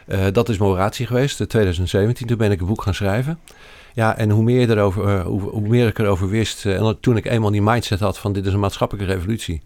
uh, 0.06 0.32
dat 0.32 0.48
is 0.48 0.58
mijn 0.58 0.70
oratie 0.70 1.06
geweest, 1.06 1.40
in 1.40 1.46
2017. 1.46 2.26
Toen 2.26 2.36
ben 2.36 2.50
ik 2.50 2.60
een 2.60 2.66
boek 2.66 2.82
gaan 2.82 2.94
schrijven. 2.94 3.38
Ja, 3.94 4.16
en 4.16 4.30
hoe 4.30 4.42
meer, 4.42 4.70
erover, 4.70 5.16
uh, 5.16 5.24
hoe, 5.24 5.40
hoe, 5.40 5.68
meer 5.68 5.86
ik 5.86 5.98
erover 5.98 6.28
wist... 6.28 6.64
Uh, 6.64 6.88
en 6.88 7.00
toen 7.00 7.16
ik 7.16 7.26
eenmaal 7.26 7.50
die 7.50 7.62
mindset 7.62 8.00
had 8.00 8.18
van 8.18 8.32
dit 8.32 8.46
is 8.46 8.52
een 8.52 8.60
maatschappelijke 8.60 9.12
revolutie... 9.12 9.62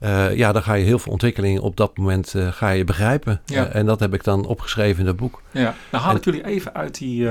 Uh, 0.00 0.36
ja, 0.36 0.52
dan 0.52 0.62
ga 0.62 0.74
je 0.74 0.84
heel 0.84 0.98
veel 0.98 1.12
ontwikkelingen 1.12 1.62
op 1.62 1.76
dat 1.76 1.96
moment 1.96 2.34
uh, 2.34 2.52
ga 2.52 2.68
je 2.68 2.84
begrijpen. 2.84 3.40
Ja. 3.44 3.66
Uh, 3.66 3.74
en 3.74 3.86
dat 3.86 4.00
heb 4.00 4.14
ik 4.14 4.24
dan 4.24 4.46
opgeschreven 4.46 5.00
in 5.00 5.06
dat 5.06 5.16
boek. 5.16 5.42
Ja, 5.50 5.74
nou 5.90 6.04
haal 6.04 6.16
ik 6.16 6.24
jullie 6.24 6.44
even 6.44 6.74
uit, 6.74 6.98
die, 6.98 7.28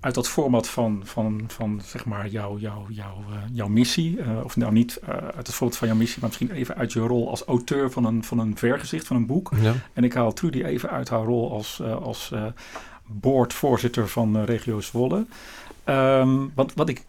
uit 0.00 0.14
dat 0.14 0.28
format 0.28 0.68
van, 0.68 1.02
van, 1.04 1.44
van 1.46 1.80
zeg 1.84 2.04
maar 2.04 2.28
jouw, 2.28 2.58
jouw, 2.58 2.86
jouw, 2.88 3.24
jouw 3.52 3.68
missie. 3.68 4.18
of 4.44 4.56
nou 4.56 4.72
niet 4.72 5.00
uit 5.36 5.46
het 5.46 5.54
format 5.54 5.76
van 5.76 5.88
jouw 5.88 5.96
missie, 5.96 6.20
maar 6.20 6.28
misschien 6.28 6.50
even 6.50 6.76
uit 6.76 6.92
je 6.92 7.00
rol 7.00 7.30
als 7.30 7.42
auteur 7.42 7.90
van 7.90 8.04
een, 8.04 8.24
van 8.24 8.38
een 8.38 8.56
vergezicht 8.56 9.06
van 9.06 9.16
een 9.16 9.26
boek. 9.26 9.52
Ja. 9.60 9.72
En 9.92 10.04
ik 10.04 10.12
haal 10.12 10.32
Trudy 10.32 10.62
even 10.62 10.90
uit 10.90 11.08
haar 11.08 11.24
rol 11.24 11.52
als, 11.52 11.82
als 11.82 12.32
boardvoorzitter 13.06 14.08
van 14.08 14.44
Regio 14.44 14.80
Zwolle. 14.80 15.26
Um, 15.84 16.52
want 16.54 16.74
wat 16.74 16.88
ik 16.88 17.04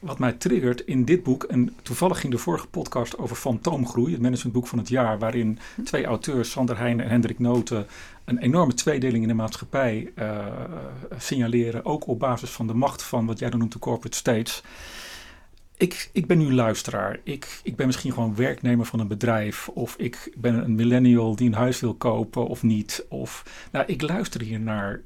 wat 0.00 0.18
mij 0.18 0.32
triggert 0.32 0.80
in 0.80 1.04
dit 1.04 1.22
boek, 1.22 1.44
en 1.44 1.74
toevallig 1.82 2.20
ging 2.20 2.32
de 2.32 2.38
vorige 2.38 2.66
podcast 2.66 3.18
over 3.18 3.36
fantoomgroei, 3.36 4.12
het 4.12 4.22
managementboek 4.22 4.66
van 4.66 4.78
het 4.78 4.88
jaar, 4.88 5.18
waarin 5.18 5.58
twee 5.84 6.04
auteurs, 6.04 6.50
Sander 6.50 6.78
Heijnen 6.78 7.04
en 7.04 7.10
Hendrik 7.10 7.38
Noten, 7.38 7.86
een 8.24 8.38
enorme 8.38 8.74
tweedeling 8.74 9.22
in 9.22 9.28
de 9.28 9.34
maatschappij 9.34 10.12
uh, 10.18 10.46
signaleren, 11.18 11.84
ook 11.84 12.06
op 12.06 12.18
basis 12.18 12.50
van 12.50 12.66
de 12.66 12.74
macht 12.74 13.02
van 13.02 13.26
wat 13.26 13.38
jij 13.38 13.50
dan 13.50 13.58
noemt 13.58 13.72
de 13.72 13.78
corporate 13.78 14.16
states. 14.16 14.62
Ik, 15.76 16.10
ik 16.12 16.26
ben 16.26 16.38
nu 16.38 16.54
luisteraar. 16.54 17.20
Ik, 17.24 17.60
ik 17.62 17.76
ben 17.76 17.86
misschien 17.86 18.12
gewoon 18.12 18.34
werknemer 18.34 18.86
van 18.86 19.00
een 19.00 19.08
bedrijf. 19.08 19.68
Of 19.68 19.94
ik 19.96 20.32
ben 20.36 20.64
een 20.64 20.74
millennial 20.74 21.36
die 21.36 21.46
een 21.46 21.54
huis 21.54 21.80
wil 21.80 21.94
kopen 21.94 22.46
of 22.46 22.62
niet. 22.62 23.06
Of, 23.08 23.44
nou, 23.72 23.84
ik 23.86 24.02
luister 24.02 24.40
hier 24.40 24.60
naar. 24.60 25.00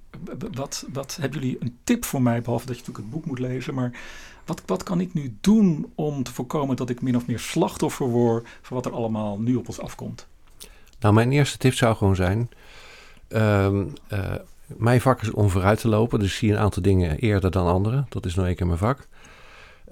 Wat, 0.53 0.87
wat 0.93 1.19
hebben 1.21 1.41
jullie 1.41 1.57
een 1.61 1.77
tip 1.85 2.05
voor 2.05 2.23
mij? 2.23 2.43
Behalve 2.43 2.67
dat 2.67 2.75
je 2.77 2.81
natuurlijk 2.81 3.07
het 3.07 3.15
boek 3.15 3.27
moet 3.27 3.39
lezen. 3.39 3.75
Maar 3.75 3.91
wat, 4.47 4.63
wat 4.67 4.83
kan 4.83 5.01
ik 5.01 5.15
nu 5.15 5.37
doen 5.41 5.93
om 5.95 6.23
te 6.23 6.33
voorkomen 6.33 6.77
dat 6.77 6.91
ik 6.91 7.03
min 7.03 7.17
of 7.17 7.27
meer 7.27 7.39
slachtoffer 7.39 8.07
word 8.07 8.49
van 8.63 8.77
wat 8.77 8.87
er 8.87 8.93
allemaal 8.93 9.39
nu 9.39 9.55
op 9.55 9.69
ons 9.69 9.81
afkomt? 9.81 10.27
Nou, 11.01 11.15
mijn 11.15 11.33
eerste 11.33 11.59
tip 11.59 11.75
zou 11.75 11.97
gewoon 11.97 12.17
zijn. 12.17 12.51
Um, 13.29 13.93
uh, 14.13 14.35
mijn 14.67 15.01
vak 15.01 15.23
is 15.23 15.31
om 15.31 15.51
vooruit 15.51 15.81
te 15.81 15.89
lopen. 15.89 16.19
Dus 16.19 16.29
ik 16.29 16.35
zie 16.35 16.53
een 16.53 16.59
aantal 16.59 16.83
dingen 16.83 17.19
eerder 17.19 17.51
dan 17.51 17.67
anderen. 17.67 18.07
Dat 18.09 18.27
is 18.27 18.35
nou 18.35 18.49
een 18.49 18.55
keer 18.55 18.67
mijn 18.67 18.79
vak. 18.79 19.09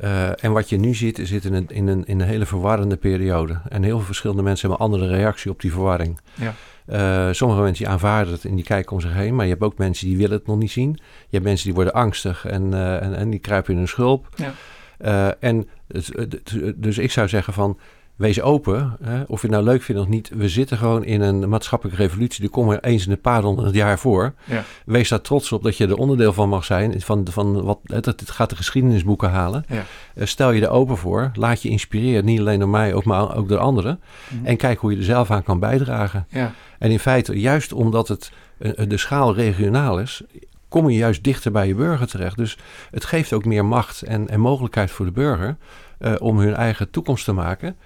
Uh, 0.01 0.45
en 0.45 0.53
wat 0.53 0.69
je 0.69 0.77
nu 0.77 0.95
ziet, 0.95 1.21
zit 1.23 1.45
in 1.45 1.55
een, 1.55 1.67
in, 1.69 1.87
een, 1.87 2.05
in 2.07 2.21
een 2.21 2.27
hele 2.27 2.47
verwarrende 2.47 2.97
periode. 2.97 3.61
En 3.69 3.83
heel 3.83 3.97
veel 3.97 4.07
verschillende 4.07 4.43
mensen 4.43 4.69
hebben 4.69 4.87
een 4.87 4.93
andere 4.93 5.17
reactie 5.17 5.51
op 5.51 5.61
die 5.61 5.73
verwarring. 5.73 6.21
Ja. 6.35 6.55
Uh, 6.87 7.33
sommige 7.33 7.61
mensen 7.61 7.85
die 7.85 7.93
aanvaarden 7.93 8.33
het 8.33 8.45
en 8.45 8.55
die 8.55 8.65
kijken 8.65 8.93
om 8.93 9.01
zich 9.01 9.13
heen. 9.13 9.35
Maar 9.35 9.45
je 9.45 9.51
hebt 9.51 9.65
ook 9.65 9.79
mensen 9.79 10.07
die 10.07 10.17
willen 10.17 10.37
het 10.37 10.47
nog 10.47 10.59
niet 10.59 10.71
zien. 10.71 10.91
Je 11.01 11.29
hebt 11.31 11.45
mensen 11.45 11.67
die 11.67 11.75
worden 11.75 11.93
angstig 11.93 12.47
en, 12.47 12.73
uh, 12.73 13.03
en, 13.03 13.17
en, 13.17 13.31
die 13.31 13.41
kruipen 13.41 13.73
in 13.73 13.79
hun 13.79 13.89
schulp. 13.89 14.29
Ja. 14.37 15.37
en 15.41 15.69
dus 16.77 16.99
ik 16.99 17.11
zou 17.11 17.29
zeggen 17.29 17.53
van 17.53 17.79
wees 18.23 18.41
open. 18.41 18.97
Hè? 19.03 19.23
Of 19.27 19.41
je 19.41 19.47
het 19.47 19.57
nou 19.57 19.65
leuk 19.65 19.83
vindt 19.83 20.01
of 20.01 20.09
niet. 20.09 20.31
We 20.35 20.49
zitten 20.49 20.77
gewoon 20.77 21.05
in 21.05 21.21
een 21.21 21.49
maatschappelijke 21.49 22.03
revolutie. 22.03 22.41
Die 22.41 22.51
komt 22.51 22.73
er 22.73 22.81
eens 22.81 23.07
in 23.07 23.13
een 23.13 23.21
paar 23.21 23.43
honderd 23.43 23.75
jaar 23.75 23.99
voor. 23.99 24.35
Ja. 24.45 24.65
Wees 24.85 25.09
daar 25.09 25.21
trots 25.21 25.53
op 25.53 25.63
dat 25.63 25.77
je 25.77 25.87
er 25.87 25.97
onderdeel 25.97 26.33
van 26.33 26.49
mag 26.49 26.65
zijn. 26.65 27.01
Van, 27.01 27.27
van 27.31 27.63
wat, 27.63 27.79
het 27.87 28.31
gaat 28.31 28.51
de 28.51 28.57
geschiedenisboeken 28.57 29.31
halen. 29.31 29.65
Ja. 29.69 29.85
Uh, 30.15 30.27
stel 30.27 30.51
je 30.51 30.63
er 30.63 30.71
open 30.71 30.97
voor. 30.97 31.31
Laat 31.35 31.63
je 31.63 31.69
inspireren. 31.69 32.25
Niet 32.25 32.41
alleen 32.41 32.59
door 32.59 32.69
mij, 32.69 32.95
ook, 32.95 33.05
maar 33.05 33.37
ook 33.37 33.49
door 33.49 33.59
anderen. 33.59 34.01
Mhm. 34.29 34.47
En 34.47 34.57
kijk 34.57 34.79
hoe 34.79 34.91
je 34.93 34.97
er 34.97 35.05
zelf 35.05 35.31
aan 35.31 35.43
kan 35.43 35.59
bijdragen. 35.59 36.27
Ja. 36.29 36.53
En 36.79 36.91
in 36.91 36.99
feite, 36.99 37.41
juist 37.41 37.73
omdat 37.73 38.09
het 38.09 38.33
uh, 38.59 38.73
de 38.89 38.97
schaal 38.97 39.35
regionaal 39.35 40.01
is 40.01 40.23
kom 40.73 40.91
je 40.91 40.97
juist 40.97 41.25
dichter 41.25 41.53
bij 41.53 41.67
je 41.67 41.75
burger 41.75 42.07
terecht. 42.07 42.37
Dus 42.37 42.59
het 42.91 43.05
geeft 43.05 43.33
ook 43.33 43.45
meer 43.45 43.65
macht 43.65 44.03
en, 44.03 44.29
en 44.29 44.41
mogelijkheid 44.41 44.91
voor 44.91 45.07
de 45.07 45.13
burger 45.13 45.57
uh, 45.99 46.15
om 46.19 46.39
hun 46.39 46.55
eigen 46.55 46.91
toekomst 46.91 47.25
te 47.25 47.33
maken. 47.33 47.77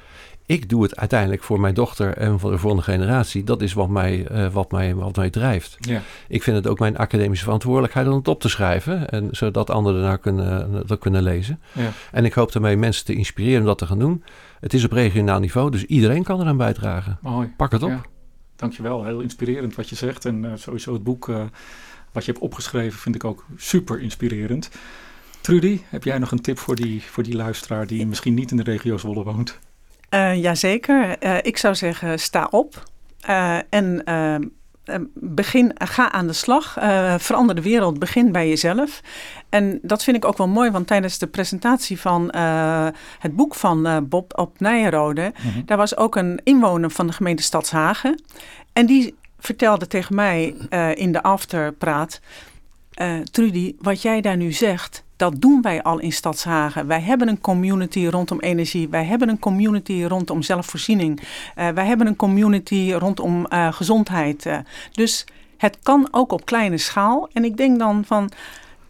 Ik 0.46 0.68
doe 0.68 0.82
het 0.82 0.96
uiteindelijk 0.96 1.42
voor 1.42 1.60
mijn 1.60 1.74
dochter 1.74 2.16
en 2.16 2.40
voor 2.40 2.50
de 2.50 2.58
volgende 2.58 2.84
generatie. 2.84 3.44
Dat 3.44 3.62
is 3.62 3.72
wat 3.72 3.88
mij, 3.88 4.26
uh, 4.32 4.52
wat 4.52 4.70
mij, 4.70 4.94
wat 4.94 5.16
mij 5.16 5.30
drijft. 5.30 5.76
Ja. 5.80 6.02
Ik 6.28 6.42
vind 6.42 6.56
het 6.56 6.66
ook 6.66 6.78
mijn 6.78 6.96
academische 6.96 7.44
verantwoordelijkheid 7.44 8.08
om 8.08 8.14
het 8.14 8.28
op 8.28 8.40
te 8.40 8.48
schrijven. 8.48 9.08
En 9.08 9.28
zodat 9.30 9.70
anderen 9.70 10.00
daarna 10.00 10.16
kunnen, 10.16 10.86
dat 10.86 10.98
kunnen 10.98 11.22
lezen. 11.22 11.60
Ja. 11.72 11.90
En 12.12 12.24
ik 12.24 12.32
hoop 12.32 12.52
daarmee 12.52 12.76
mensen 12.76 13.04
te 13.04 13.14
inspireren 13.14 13.60
om 13.60 13.66
dat 13.66 13.78
te 13.78 13.86
gaan 13.86 13.98
doen. 13.98 14.24
Het 14.60 14.74
is 14.74 14.84
op 14.84 14.92
regionaal 14.92 15.40
niveau, 15.40 15.70
dus 15.70 15.84
iedereen 15.84 16.22
kan 16.22 16.40
eraan 16.40 16.56
bijdragen. 16.56 17.18
Mooi. 17.20 17.52
Pak 17.56 17.72
het 17.72 17.82
op. 17.82 17.90
Ja. 17.90 18.00
Dankjewel, 18.56 19.04
heel 19.04 19.20
inspirerend 19.20 19.74
wat 19.74 19.88
je 19.88 19.96
zegt. 19.96 20.24
En 20.24 20.44
uh, 20.44 20.52
sowieso 20.54 20.92
het 20.92 21.02
boek 21.02 21.28
uh, 21.28 21.44
wat 22.12 22.24
je 22.24 22.30
hebt 22.32 22.44
opgeschreven 22.44 22.98
vind 22.98 23.14
ik 23.14 23.24
ook 23.24 23.46
super 23.56 24.00
inspirerend. 24.00 24.70
Trudy, 25.40 25.80
heb 25.88 26.04
jij 26.04 26.18
nog 26.18 26.30
een 26.30 26.40
tip 26.40 26.58
voor 26.58 26.74
die, 26.74 27.02
voor 27.02 27.22
die 27.22 27.36
luisteraar 27.36 27.86
die 27.86 28.06
misschien 28.06 28.34
niet 28.34 28.50
in 28.50 28.56
de 28.56 28.62
regio 28.62 28.96
Zwolle 28.96 29.24
woont? 29.24 29.58
Uh, 30.10 30.34
jazeker. 30.42 31.24
Uh, 31.24 31.36
ik 31.42 31.56
zou 31.56 31.74
zeggen, 31.74 32.18
sta 32.18 32.48
op. 32.50 32.82
Uh, 33.28 33.58
en 33.70 34.02
begin, 35.14 35.72
ga 35.74 36.12
aan 36.12 36.26
de 36.26 36.32
slag. 36.32 36.72
verander 37.18 37.54
de 37.54 37.62
wereld. 37.62 37.98
Begin 37.98 38.32
bij 38.32 38.48
jezelf. 38.48 39.00
En 39.48 39.78
dat 39.82 40.04
vind 40.04 40.16
ik 40.16 40.24
ook 40.24 40.36
wel 40.36 40.48
mooi, 40.48 40.70
want 40.70 40.86
tijdens 40.86 41.18
de 41.18 41.26
presentatie 41.26 42.00
van 42.00 42.36
het 43.18 43.36
boek 43.36 43.54
van 43.54 44.06
Bob 44.08 44.38
op 44.38 44.60
Nijenrode, 44.60 45.32
Mhm. 45.44 45.64
daar 45.64 45.76
was 45.76 45.96
ook 45.96 46.16
een 46.16 46.40
inwoner 46.44 46.90
van 46.90 47.06
de 47.06 47.12
gemeente 47.12 47.42
Stadshagen. 47.42 48.22
En 48.72 48.86
die 48.86 49.14
vertelde 49.38 49.86
tegen 49.86 50.14
mij 50.14 50.54
in 50.94 51.12
de 51.12 51.22
afterpraat. 51.22 52.20
Trudy, 53.30 53.74
wat 53.78 54.02
jij 54.02 54.20
daar 54.20 54.36
nu 54.36 54.52
zegt, 54.52 55.04
dat 55.16 55.40
doen 55.40 55.62
wij 55.62 55.82
al 55.82 55.98
in 55.98 56.12
Stadshagen. 56.12 56.86
Wij 56.86 57.00
hebben 57.00 57.28
een 57.28 57.40
community 57.40 58.06
rondom 58.06 58.40
energie. 58.40 58.88
Wij 58.88 59.04
hebben 59.04 59.28
een 59.28 59.38
community 59.38 60.04
rondom 60.04 60.42
zelfvoorziening. 60.42 61.20
Uh, 61.20 61.68
wij 61.68 61.86
hebben 61.86 62.06
een 62.06 62.16
community 62.16 62.92
rondom 62.92 63.46
uh, 63.52 63.72
gezondheid. 63.72 64.46
Uh, 64.46 64.58
dus 64.92 65.24
het 65.56 65.78
kan 65.82 66.08
ook 66.10 66.32
op 66.32 66.44
kleine 66.44 66.78
schaal. 66.78 67.28
En 67.32 67.44
ik 67.44 67.56
denk 67.56 67.78
dan 67.78 68.04
van 68.04 68.30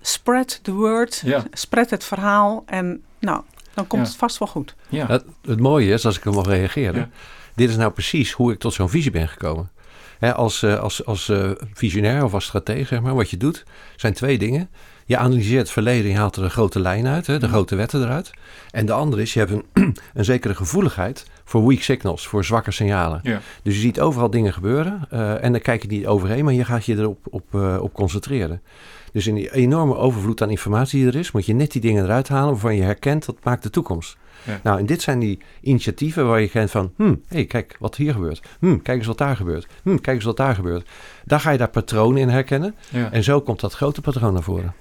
spread 0.01 0.59
the 0.63 0.73
word, 0.73 1.23
ja. 1.25 1.45
spread 1.53 1.91
het 1.91 2.05
verhaal. 2.05 2.63
En 2.67 3.03
nou, 3.19 3.43
dan 3.75 3.87
komt 3.87 4.03
Ja. 4.03 4.09
het 4.09 4.17
vast 4.19 4.39
wel 4.39 4.49
goed. 4.49 4.75
Ja. 4.89 5.07
Het, 5.07 5.25
het 5.43 5.61
mooie 5.61 5.93
is, 5.93 6.07
als 6.07 6.17
ik 6.17 6.25
er 6.25 6.33
mag 6.33 6.47
reageren, 6.47 7.01
Ja. 7.01 7.09
dit 7.55 7.69
is 7.71 7.77
nou 7.77 7.93
precies 7.93 8.33
hoe 8.33 8.53
ik 8.53 8.59
tot 8.59 8.73
zo'n 8.75 8.89
visie 8.89 9.11
ben 9.11 9.29
gekomen. 9.29 9.71
Hè, 10.19 10.35
als 10.35 10.63
eh, 10.63 10.79
als, 10.81 11.05
als 11.05 11.29
eh, 11.29 11.51
visionair 11.75 12.25
of 12.25 12.35
als 12.35 12.45
stratege, 12.45 12.85
zeg 12.85 13.01
maar, 13.01 13.15
wat 13.15 13.31
je 13.31 13.37
doet, 13.37 13.65
zijn 13.97 14.13
twee 14.13 14.39
dingen. 14.39 14.71
Je 15.07 15.17
analyseert 15.17 15.61
het 15.61 15.71
verleden, 15.71 16.11
je 16.11 16.17
haalt 16.17 16.37
er 16.37 16.43
een 16.43 16.51
grote 16.51 16.81
lijn 16.81 17.07
uit, 17.07 17.27
hè, 17.27 17.39
de 17.39 17.49
grote 17.49 17.77
wetten 17.77 18.03
eruit. 18.03 18.31
En 18.71 18.87
de 18.87 18.93
andere 18.93 19.23
is, 19.23 19.33
je 19.33 19.39
hebt 19.39 19.51
een, 19.51 19.65
een 20.15 20.25
zekere 20.25 20.55
gevoeligheid 20.55 21.27
voor 21.45 21.67
weak 21.67 21.81
signals, 21.81 22.27
voor 22.27 22.45
zwakke 22.45 22.71
signalen. 22.71 23.21
Ja. 23.23 23.41
Dus 23.63 23.75
je 23.75 23.81
ziet 23.81 24.01
overal 24.01 24.31
dingen 24.31 24.53
gebeuren 24.53 25.07
eh, 25.11 25.45
en 25.45 25.53
dan 25.53 25.61
kijk 25.61 25.83
je 25.83 25.89
niet 25.89 26.07
overheen, 26.07 26.45
maar 26.45 26.55
je 26.55 26.65
gaat 26.65 26.85
je 26.85 26.97
erop 26.97 27.19
op, 27.31 27.55
eh, 27.55 27.79
op 27.81 27.93
concentreren. 27.93 28.63
Dus 29.13 29.27
in 29.27 29.35
die 29.35 29.55
enorme 29.55 29.97
overvloed 29.97 30.43
aan 30.43 30.51
informatie 30.51 30.99
die 30.99 31.09
er 31.09 31.19
is, 31.19 31.31
moet 31.31 31.47
je 31.47 31.55
net 31.55 31.73
die 31.73 31.81
dingen 31.81 32.05
eruit 32.05 32.29
halen 32.29 32.51
waarvan 32.51 32.77
je 32.77 32.83
herkent, 32.83 33.27
dat 33.27 33.37
maakt 33.43 33.63
de 33.63 33.71
toekomst. 33.71 34.17
Ja. 34.43 34.61
Nou, 34.63 34.79
en 34.79 34.87
dit 34.87 35.03
zijn 35.03 35.19
die 35.19 35.39
initiatieven 35.61 36.27
waar 36.27 36.41
je 36.41 36.49
kent 36.49 36.71
van, 36.71 36.93
hm, 36.97 37.15
hey, 37.29 37.45
kijk 37.45 37.77
wat 37.79 37.97
hier 37.97 38.13
gebeurt. 38.13 38.43
Hm, 38.61 38.79
kijk 38.79 38.99
eens 38.99 39.07
wat 39.07 39.19
daar 39.19 39.37
gebeurt. 39.37 39.67
Hm, 39.83 39.97
kijk 39.97 40.17
eens 40.17 40.25
wat 40.25 40.37
daar 40.37 40.55
gebeurt. 40.55 40.89
Daar 41.25 41.41
ga 41.41 41.51
je 41.51 41.59
daar 41.59 41.69
patronen 41.69 42.21
in 42.21 42.29
herkennen. 42.29 42.75
Ja. 42.89 43.13
En 43.13 43.25
zo 43.25 43.41
komt 43.41 43.61
dat 43.61 43.75
grote 43.75 44.01
patroon 44.01 44.33
naar 44.33 44.43
voren. 44.43 44.75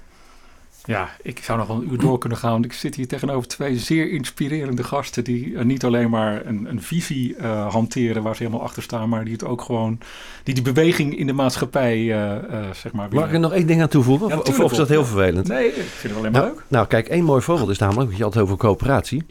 Ja, 0.86 1.08
ik 1.22 1.38
zou 1.42 1.58
nog 1.58 1.66
wel 1.66 1.76
een 1.76 1.92
uur 1.92 1.98
door 1.98 2.18
kunnen 2.18 2.38
gaan. 2.38 2.50
Want 2.50 2.64
ik 2.64 2.72
zit 2.72 2.94
hier 2.94 3.06
tegenover 3.08 3.48
twee 3.48 3.78
zeer 3.78 4.10
inspirerende 4.10 4.84
gasten. 4.84 5.24
die 5.24 5.56
eh, 5.56 5.64
niet 5.64 5.84
alleen 5.84 6.10
maar 6.10 6.46
een, 6.46 6.66
een 6.70 6.82
visie 6.82 7.36
eh, 7.36 7.72
hanteren 7.72 8.22
waar 8.22 8.36
ze 8.36 8.42
helemaal 8.42 8.64
achter 8.64 8.82
staan. 8.82 9.08
maar 9.08 9.24
die 9.24 9.32
het 9.32 9.44
ook 9.44 9.62
gewoon. 9.62 9.98
die 10.42 10.54
die 10.54 10.62
beweging 10.62 11.18
in 11.18 11.26
de 11.26 11.32
maatschappij, 11.32 12.12
eh, 12.12 12.60
zeg 12.82 12.92
maar. 12.92 13.08
Mag 13.10 13.26
ik 13.26 13.32
er 13.32 13.40
nog 13.40 13.52
één 13.52 13.66
ding 13.66 13.82
aan 13.82 13.88
toevoegen? 13.88 14.26
Of, 14.26 14.32
Ja, 14.32 14.38
of, 14.38 14.44
tuurlijk 14.44 14.64
of 14.64 14.70
is 14.72 14.78
dat 14.78 14.88
heel 14.88 15.04
vervelend? 15.04 15.48
Nee, 15.48 15.66
ik 15.66 15.74
vind 15.74 16.02
het 16.14 16.16
alleen 16.16 16.32
maar 16.32 16.40
Nou, 16.40 16.54
leuk. 16.54 16.64
nou, 16.68 16.86
kijk, 16.86 17.08
één 17.08 17.24
mooi 17.24 17.42
voorbeeld 17.42 17.70
is 17.70 17.78
namelijk, 17.78 18.04
want 18.06 18.16
je 18.16 18.24
had 18.24 18.34
het 18.34 18.42
over 18.42 18.56
coöperatie. 18.56 19.26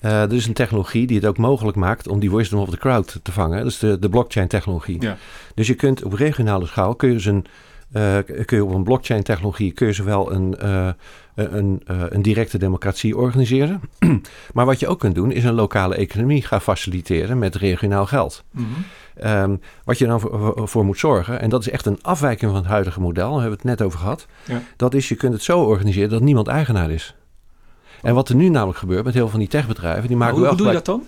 Eh 0.00 0.22
er 0.22 0.32
is 0.32 0.46
een 0.46 0.52
technologie 0.52 1.06
die 1.06 1.16
het 1.16 1.26
ook 1.26 1.38
mogelijk 1.38 1.76
maakt 1.76 2.08
om 2.08 2.20
die 2.20 2.30
wisdom 2.30 2.60
of 2.60 2.70
the 2.70 2.76
crowd 2.78 3.20
te 3.22 3.32
vangen. 3.32 3.58
Dat 3.58 3.66
is 3.66 3.78
de, 3.78 3.98
de 3.98 4.08
blockchain 4.08 4.48
technologie. 4.48 5.02
Ja. 5.02 5.16
Dus 5.54 5.66
je 5.66 5.74
kunt 5.74 6.02
op 6.02 6.12
regionale 6.12 6.66
schaal, 6.66 6.94
kun 6.94 7.08
je, 7.08 7.14
dus 7.14 7.24
een, 7.24 7.46
eh, 7.94 8.18
kun 8.44 8.56
je 8.56 8.64
op 8.64 8.74
een 8.74 8.84
blockchain 8.84 9.22
technologie, 9.22 9.72
kun 9.72 9.86
je 9.86 9.92
zowel 9.92 10.32
een, 10.32 10.58
eh, 10.58 10.88
een, 11.34 11.82
eh, 11.86 12.02
een 12.08 12.22
directe 12.22 12.58
democratie 12.58 13.16
organiseren. 13.16 13.80
maar 14.54 14.66
wat 14.66 14.80
je 14.80 14.88
ook 14.88 14.98
kunt 14.98 15.14
doen, 15.14 15.32
is 15.32 15.44
een 15.44 15.54
lokale 15.54 15.94
economie 15.94 16.42
gaan 16.42 16.60
faciliteren 16.60 17.38
met 17.38 17.54
regionaal 17.54 18.06
geld. 18.06 18.44
Mhm. 18.50 18.66
Ehm, 19.14 19.56
wat 19.84 19.98
je 19.98 20.06
dan 20.06 20.20
voor, 20.20 20.68
voor 20.68 20.84
moet 20.84 20.98
zorgen, 20.98 21.40
en 21.40 21.48
dat 21.48 21.60
is 21.60 21.70
echt 21.70 21.86
een 21.86 21.98
afwijking 22.02 22.50
van 22.50 22.60
het 22.60 22.70
huidige 22.70 23.00
model, 23.00 23.30
daar 23.30 23.40
hebben 23.40 23.58
we 23.60 23.68
het 23.68 23.78
net 23.78 23.86
over 23.86 23.98
gehad. 23.98 24.26
Ja. 24.44 24.62
Dat 24.76 24.94
is, 24.94 25.08
je 25.08 25.14
kunt 25.14 25.32
het 25.32 25.42
zo 25.42 25.60
organiseren 25.60 26.10
dat 26.10 26.22
niemand 26.22 26.48
eigenaar 26.48 26.90
is. 26.90 27.14
En 28.02 28.14
wat 28.14 28.28
er 28.28 28.34
nu 28.34 28.48
namelijk 28.48 28.78
gebeurt 28.78 29.04
met 29.04 29.14
heel 29.14 29.22
veel 29.22 29.30
van 29.30 29.40
die 29.40 29.48
techbedrijven, 29.48 30.08
die 30.08 30.16
maken 30.16 30.34
hoe, 30.34 30.42
wel 30.42 30.50
hoe 30.50 30.58
doe 30.58 30.68
je 30.68 30.74
dat 30.74 30.84
dan? 30.84 31.02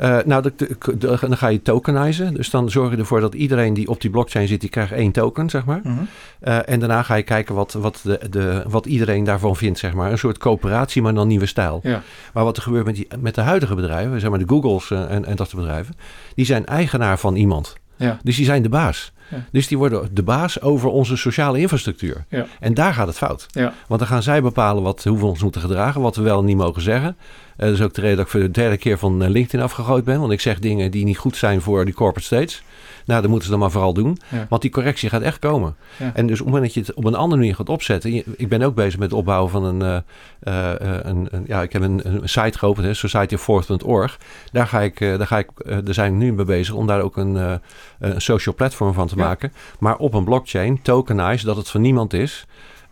Uh, 0.00 0.18
nou, 0.24 0.42
de, 0.42 0.52
de, 0.56 0.96
de, 0.98 1.16
dan 1.20 1.36
ga 1.36 1.48
je 1.48 1.62
tokenizen. 1.62 2.34
Dus 2.34 2.50
dan 2.50 2.70
zorg 2.70 2.90
je 2.90 2.96
ervoor 2.96 3.20
dat 3.20 3.34
iedereen 3.34 3.74
die 3.74 3.88
op 3.88 4.00
die 4.00 4.10
blockchain 4.10 4.48
zit, 4.48 4.60
die 4.60 4.70
krijgt 4.70 4.92
één 4.92 5.12
token, 5.12 5.50
zeg 5.50 5.64
maar. 5.64 5.80
Mm 5.82 6.08
en 6.40 6.78
daarna 6.78 7.02
ga 7.02 7.14
je 7.14 7.22
kijken 7.22 7.54
wat, 7.54 7.72
wat, 7.72 8.00
de, 8.02 8.20
de, 8.30 8.62
wat 8.68 8.86
iedereen 8.86 9.24
daarvan 9.24 9.56
vindt, 9.56 9.78
zeg 9.78 9.94
maar. 9.94 10.10
Een 10.10 10.18
soort 10.18 10.38
coöperatie, 10.38 11.02
maar 11.02 11.14
dan 11.14 11.28
nieuwe 11.28 11.46
stijl. 11.46 11.80
Ja. 11.82 12.02
Maar 12.32 12.44
wat 12.44 12.56
er 12.56 12.62
gebeurt 12.62 12.84
met, 12.84 12.94
die, 12.94 13.08
met 13.20 13.34
de 13.34 13.40
huidige 13.40 13.74
bedrijven, 13.74 14.20
zeg 14.20 14.30
maar 14.30 14.38
de 14.38 14.48
Googles 14.48 14.90
en, 14.90 15.24
en 15.24 15.36
dat 15.36 15.48
soort 15.48 15.62
bedrijven, 15.62 15.94
die 16.34 16.44
zijn 16.44 16.66
eigenaar 16.66 17.18
van 17.18 17.34
iemand. 17.34 17.76
Ja. 17.96 18.18
Dus 18.22 18.36
die 18.36 18.44
zijn 18.44 18.62
de 18.62 18.68
baas. 18.68 19.12
Dus 19.50 19.66
die 19.66 19.78
worden 19.78 20.08
de 20.12 20.22
baas 20.22 20.60
over 20.60 20.88
onze 20.88 21.16
sociale 21.16 21.58
infrastructuur. 21.58 22.24
Ja. 22.28 22.46
En 22.60 22.74
daar 22.74 22.94
gaat 22.94 23.06
het 23.06 23.16
fout. 23.16 23.46
Ja. 23.50 23.72
Want 23.88 24.00
dan 24.00 24.08
gaan 24.08 24.22
zij 24.22 24.42
bepalen 24.42 24.82
wat, 24.82 25.04
hoe 25.04 25.18
we 25.18 25.26
ons 25.26 25.42
moeten 25.42 25.60
gedragen, 25.60 26.00
wat 26.00 26.16
we 26.16 26.22
wel 26.22 26.38
en 26.38 26.44
niet 26.44 26.56
mogen 26.56 26.82
zeggen. 26.82 27.16
Uh, 27.18 27.66
dat 27.66 27.74
is 27.74 27.82
ook 27.82 27.94
de 27.94 28.00
reden 28.00 28.16
dat 28.16 28.24
ik 28.24 28.30
voor 28.30 28.40
de 28.40 28.50
derde 28.50 28.76
keer 28.76 28.98
van 28.98 29.22
eh, 29.22 29.28
LinkedIn 29.28 29.60
afgegooid 29.60 30.04
ben. 30.04 30.20
Want 30.20 30.32
ik 30.32 30.40
zeg 30.40 30.58
dingen 30.58 30.90
die 30.90 31.04
niet 31.04 31.18
goed 31.18 31.36
zijn 31.36 31.60
voor 31.60 31.84
die 31.84 31.94
corporate 31.94 32.26
states. 32.26 32.62
Nou, 33.06 33.20
dat 33.20 33.30
moeten 33.30 33.44
ze 33.44 33.50
dan 33.50 33.60
maar 33.60 33.70
vooral 33.70 33.92
doen. 33.92 34.18
Want 34.48 34.62
die 34.62 34.70
correctie 34.70 35.08
gaat 35.08 35.22
echt 35.22 35.38
komen. 35.38 35.76
En 36.14 36.26
dus 36.26 36.40
op 36.40 36.46
het 36.46 36.54
moment 36.54 36.64
dat 36.64 36.74
je 36.74 36.80
het 36.80 36.94
op 36.94 37.04
een 37.04 37.14
andere 37.14 37.40
manier 37.40 37.54
gaat 37.54 37.68
opzetten. 37.68 38.38
Ik 38.38 38.48
ben 38.48 38.62
ook 38.62 38.74
bezig 38.74 38.98
met 38.98 39.10
het 39.10 39.18
opbouwen 39.18 39.50
van 39.50 39.64
een. 39.64 39.80
Uh, 39.80 40.72
een, 40.78 41.28
een, 41.30 41.44
ja, 41.46 41.62
ik 41.62 41.72
heb 41.72 41.82
een, 41.82 42.00
een 42.04 42.28
site 42.28 42.58
geopend, 42.58 42.96
societyforth.org. 42.96 44.18
Daar, 44.52 44.66
ga 44.66 44.80
ik, 44.80 44.98
daar, 44.98 45.26
ga 45.26 45.38
ik, 45.38 45.50
daar 45.64 45.94
zijn 45.94 46.18
we 46.18 46.24
nu 46.24 46.32
mee 46.32 46.44
bezig 46.44 46.74
om 46.74 46.86
daar 46.86 47.00
ook 47.00 47.16
een, 47.16 47.60
een 47.98 48.20
social 48.20 48.54
platform 48.54 48.92
van 48.92 49.06
te 49.06 49.16
maken. 49.16 49.52
Maar 49.78 49.96
op 49.96 50.14
een 50.14 50.24
blockchain, 50.24 50.82
tokenize, 50.82 51.44
dat 51.44 51.56
het 51.56 51.68
van 51.68 51.80
niemand 51.80 52.12
is. 52.12 52.46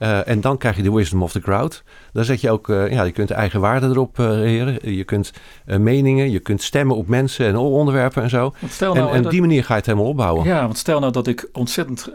Uh, 0.05 0.29
en 0.29 0.41
dan 0.41 0.59
krijg 0.59 0.77
je 0.77 0.83
de 0.83 0.93
wisdom 0.93 1.23
of 1.23 1.33
the 1.33 1.41
crowd. 1.41 1.83
Dan 2.13 2.25
zet 2.25 2.41
je 2.41 2.51
ook, 2.51 2.69
uh, 2.69 2.93
ja, 2.93 3.03
je 3.03 3.13
kunt 3.13 3.31
eigen 3.31 3.61
waarde 3.61 3.87
erop 3.87 4.19
uh, 4.19 4.79
Je 4.97 5.05
kunt 5.05 5.33
meningen, 5.65 6.31
je 6.31 6.39
kunt 6.39 6.63
stemmen 6.63 6.97
op 6.97 7.09
mensen 7.09 7.47
en 7.47 7.57
onderwerpen 7.57 8.23
en 8.23 8.31
zo. 8.31 8.55
Nou, 8.81 9.11
en, 9.11 9.25
op 9.25 9.31
die 9.31 9.41
manier 9.41 9.65
ga 9.65 9.73
je 9.73 9.79
het 9.79 9.87
helemaal 9.87 10.09
opbouwen. 10.09 10.45
Ja, 10.45 10.63
want 10.63 10.79
stel 10.79 11.01
nou 11.01 11.13
dat 11.13 11.27
ik 11.27 11.49
ontzettend 11.53 12.09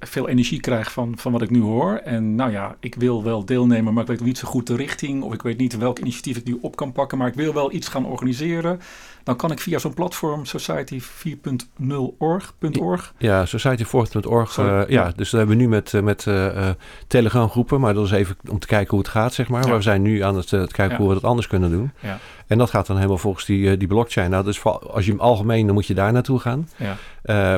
veel 0.00 0.28
energie 0.28 0.60
krijg 0.60 0.92
van, 0.92 1.14
van 1.16 1.32
wat 1.32 1.42
ik 1.42 1.50
nu 1.50 1.60
hoor. 1.60 2.00
En 2.04 2.34
nou 2.34 2.50
ja, 2.50 2.76
ik 2.80 2.94
wil 2.94 3.22
wel 3.22 3.44
deelnemen, 3.44 3.94
maar 3.94 4.02
ik 4.02 4.08
weet 4.08 4.20
niet 4.20 4.38
zo 4.38 4.48
goed 4.48 4.66
de 4.66 4.76
richting. 4.76 5.22
Of 5.22 5.34
ik 5.34 5.42
weet 5.42 5.58
niet 5.58 5.78
welk 5.78 5.98
initiatief 5.98 6.36
ik 6.36 6.44
nu 6.44 6.58
op 6.60 6.76
kan 6.76 6.92
pakken. 6.92 7.18
Maar 7.18 7.28
ik 7.28 7.34
wil 7.34 7.54
wel 7.54 7.72
iets 7.72 7.88
gaan 7.88 8.06
organiseren 8.06 8.80
dan 9.24 9.36
kan 9.36 9.50
ik 9.50 9.60
via 9.60 9.78
zo'n 9.78 9.94
platform 9.94 10.42
society4.0org.org. 10.46 13.14
Ja, 13.18 13.46
society4.org. 13.46 14.58
Uh, 14.58 14.80
eh, 14.80 14.88
ja, 14.88 15.12
dus 15.16 15.30
dat 15.30 15.40
hebben 15.40 15.56
we 15.56 15.62
nu 15.62 15.68
met, 15.68 15.94
eh, 15.94 16.02
met 16.02 16.26
uh, 16.26 16.68
Telegram 17.06 17.50
groepen, 17.50 17.80
maar 17.80 17.94
dat 17.94 18.04
is 18.04 18.10
even 18.10 18.36
om 18.50 18.58
te 18.58 18.66
kijken 18.66 18.90
hoe 18.90 18.98
het 18.98 19.08
gaat, 19.08 19.34
zeg 19.34 19.48
maar. 19.48 19.66
Ja. 19.66 19.76
We 19.76 19.82
zijn 19.82 20.02
nu 20.02 20.20
aan 20.20 20.36
het, 20.36 20.50
het 20.50 20.72
kijken 20.72 20.96
hoe 20.96 21.08
we 21.08 21.14
dat 21.14 21.24
anders 21.24 21.46
kunnen 21.46 21.70
doen. 21.70 21.92
Ja. 22.00 22.18
En 22.46 22.58
dat 22.58 22.70
gaat 22.70 22.86
dan 22.86 22.96
helemaal 22.96 23.18
volgens 23.18 23.44
die, 23.44 23.76
die 23.76 23.88
blockchain. 23.88 24.30
Nou, 24.30 24.44
dus 24.44 24.64
als 24.64 25.04
je 25.04 25.10
hem 25.10 25.20
algemeen, 25.20 25.66
dan 25.66 25.74
moet 25.74 25.86
je 25.86 25.94
daar 25.94 26.12
naartoe 26.12 26.38
gaan. 26.38 26.68
Ja. 26.76 26.96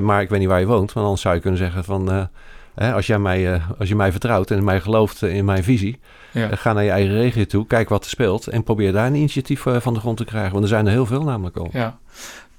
maar 0.01 0.23
ik 0.23 0.29
weet 0.29 0.41
niet 0.41 0.49
waar 0.49 0.61
je 0.61 0.67
woont, 0.67 0.93
want 0.93 1.07
anders 1.07 1.23
zou 1.23 1.35
je 1.35 1.41
kunnen 1.41 1.59
zeggen 1.59 1.85
van... 1.85 2.29
Hè, 2.75 2.93
als, 2.93 3.07
jij 3.07 3.19
mij, 3.19 3.61
als 3.79 3.89
je 3.89 3.95
mij 3.95 4.11
vertrouwt 4.11 4.51
en 4.51 4.65
mij 4.65 4.81
gelooft 4.81 5.23
in 5.23 5.45
mijn 5.45 5.65
visie, 5.65 5.99
ja. 6.33 6.57
ga 6.57 6.73
naar 6.73 6.85
je 6.85 6.91
eigen 6.91 7.15
regio 7.15 7.45
toe, 7.45 7.67
kijk 7.67 7.89
wat 7.89 8.05
er 8.05 8.11
speelt 8.11 8.47
en 8.47 8.63
probeer 8.63 8.93
daar 8.93 9.07
een 9.07 9.15
initiatief 9.15 9.67
eh, 9.67 9.81
van 9.81 9.95
de 9.95 10.01
grond 10.01 10.17
te 10.17 10.25
krijgen. 10.25 10.53
Want 10.53 10.63
er 10.63 10.69
zijn 10.69 10.87
er 10.87 10.93
heel 10.93 11.07
veel 11.07 11.23
namelijk 11.23 11.57
al. 11.57 11.69
Ja. 11.73 11.99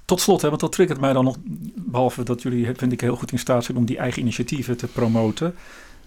Tot 0.05 0.21
slot, 0.21 0.41
hè, 0.41 0.49
want 0.49 0.61
dat 0.61 0.71
triggert 0.71 0.99
mij 0.99 1.13
dan 1.13 1.23
nog, 1.23 1.37
behalve 1.75 2.23
dat 2.23 2.41
jullie, 2.41 2.69
vind 2.75 2.91
ik, 2.91 3.01
heel 3.01 3.15
goed 3.15 3.31
in 3.31 3.39
staat 3.39 3.63
zijn 3.63 3.77
om 3.77 3.85
die 3.85 3.97
eigen 3.97 4.21
initiatieven 4.21 4.77
te 4.77 4.87
promoten. 4.87 5.55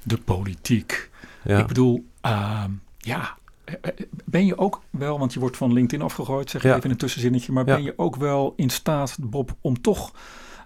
De 0.02 0.18
politiek. 0.18 1.10
Ja. 1.44 1.58
Ik 1.58 1.66
bedoel, 1.66 2.04
ehm, 2.20 2.70
ja, 2.98 3.36
eh, 3.64 3.74
eh, 3.80 3.92
ben 4.24 4.46
je 4.46 4.58
ook 4.58 4.82
wel, 4.90 5.18
want 5.18 5.32
je 5.32 5.40
wordt 5.40 5.56
van 5.56 5.72
LinkedIn 5.72 6.04
afgegooid, 6.04 6.50
zeg 6.50 6.62
je 6.62 6.68
even 6.68 6.82
in 6.82 6.90
een 6.90 6.96
tussenzinnetje, 6.96 7.52
maar 7.52 7.64
ben 7.64 7.82
je 7.82 7.92
ook 7.96 8.16
wel 8.16 8.52
in 8.56 8.70
staat, 8.70 9.16
Bob, 9.20 9.56
om 9.60 9.80
toch 9.80 10.12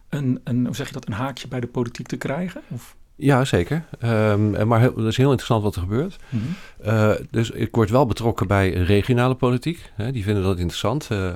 een, 0.09 0.41
een, 0.45 0.67
hoe 0.67 0.75
zeg 0.75 0.87
je 0.87 0.93
dat, 0.93 1.07
een 1.07 1.13
haakje 1.13 1.49
bij 1.49 1.61
de 1.61 1.67
politiek 1.67 2.07
te 2.07 2.17
krijgen? 2.17 2.63
Of? 2.69 2.97
Ja, 3.23 3.45
zeker. 3.45 3.85
Um, 4.05 4.67
maar 4.67 4.81
het 4.81 4.97
is 4.97 5.17
heel 5.17 5.27
interessant 5.27 5.63
wat 5.63 5.75
er 5.75 5.81
gebeurt. 5.81 6.17
Mhm. 6.29 6.43
Eh, 6.83 7.11
dus 7.31 7.51
ik 7.51 7.75
word 7.75 7.91
wel 7.91 8.07
betrokken 8.07 8.47
bij 8.47 8.71
regionale 8.71 9.35
politiek. 9.35 9.91
Hè, 9.95 10.13
die 10.13 10.23
vinden 10.23 10.43
dat 10.43 10.59
interessant. 10.59 11.09
Uh, 11.13 11.31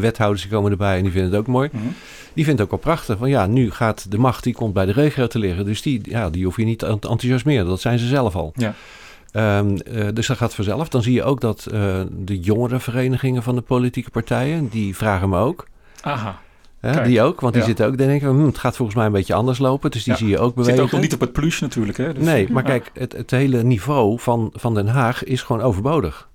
wethouders 0.00 0.42
die 0.42 0.50
komen 0.50 0.70
erbij 0.70 0.96
en 0.96 1.02
die 1.02 1.12
vinden 1.12 1.30
het 1.30 1.40
ook 1.40 1.46
mooi. 1.46 1.68
Mhm. 1.72 1.82
Die 2.34 2.44
vinden 2.44 2.52
het 2.52 2.60
ook 2.60 2.70
wel 2.70 2.94
prachtig. 2.94 3.18
Van 3.18 3.28
ja, 3.28 3.46
nu 3.46 3.70
gaat 3.70 4.10
de 4.10 4.18
macht 4.18 4.42
die 4.42 4.54
komt 4.54 4.74
bij 4.74 4.86
de 4.86 4.92
regio 4.92 5.26
te 5.26 5.38
liggen. 5.38 5.64
Dus 5.64 5.82
die, 5.82 6.00
ja, 6.02 6.30
die 6.30 6.44
hoef 6.44 6.56
je 6.56 6.64
niet 6.64 6.78
te 6.78 6.86
enthousiasmeren. 6.86 7.66
Dat 7.66 7.80
zijn 7.80 7.98
ze 7.98 8.06
zelf 8.06 8.36
al. 8.36 8.52
Ja. 8.54 8.74
Um, 9.58 9.76
uh, 9.90 10.08
dus 10.12 10.26
dat 10.26 10.36
gaat 10.36 10.54
vanzelf. 10.54 10.88
Dan 10.88 11.02
zie 11.02 11.12
je 11.12 11.22
ook 11.22 11.40
dat 11.40 11.66
de 12.10 12.40
jongere 12.40 12.80
verenigingen 12.80 13.42
van 13.42 13.54
de 13.54 13.60
politieke 13.60 14.10
partijen, 14.10 14.68
die 14.68 14.96
vragen 14.96 15.28
me 15.28 15.38
ook. 15.38 15.66
Aha 16.00 16.44
die 17.04 17.22
ook, 17.22 17.40
want 17.40 17.54
die 17.54 17.62
zitten 17.62 17.86
ook 17.86 17.98
denken, 17.98 18.28
hm, 18.28 18.46
het 18.46 18.58
gaat 18.58 18.76
volgens 18.76 18.96
mij 18.96 19.06
een 19.06 19.12
beetje 19.12 19.34
anders 19.34 19.58
lopen. 19.58 19.90
Dus 19.90 20.04
die 20.04 20.16
zie 20.16 20.28
je 20.28 20.38
ook 20.38 20.54
bewegen. 20.54 20.76
Zit 20.76 20.84
ook 20.84 20.92
nog 20.92 21.00
niet 21.00 21.14
op 21.14 21.20
het 21.20 21.32
plus 21.32 21.60
natuurlijk. 21.60 21.98
Hè? 21.98 22.12
Dus, 22.14 22.24
nee, 22.24 22.52
maar 22.52 22.62
kijk, 22.62 22.90
het, 22.94 23.12
het 23.12 23.30
hele 23.30 23.62
niveau 23.62 24.18
van, 24.18 24.50
van 24.54 24.74
Den 24.74 24.88
Haag 24.88 25.24
is 25.24 25.42
gewoon 25.42 25.62
overbodig. 25.62 26.28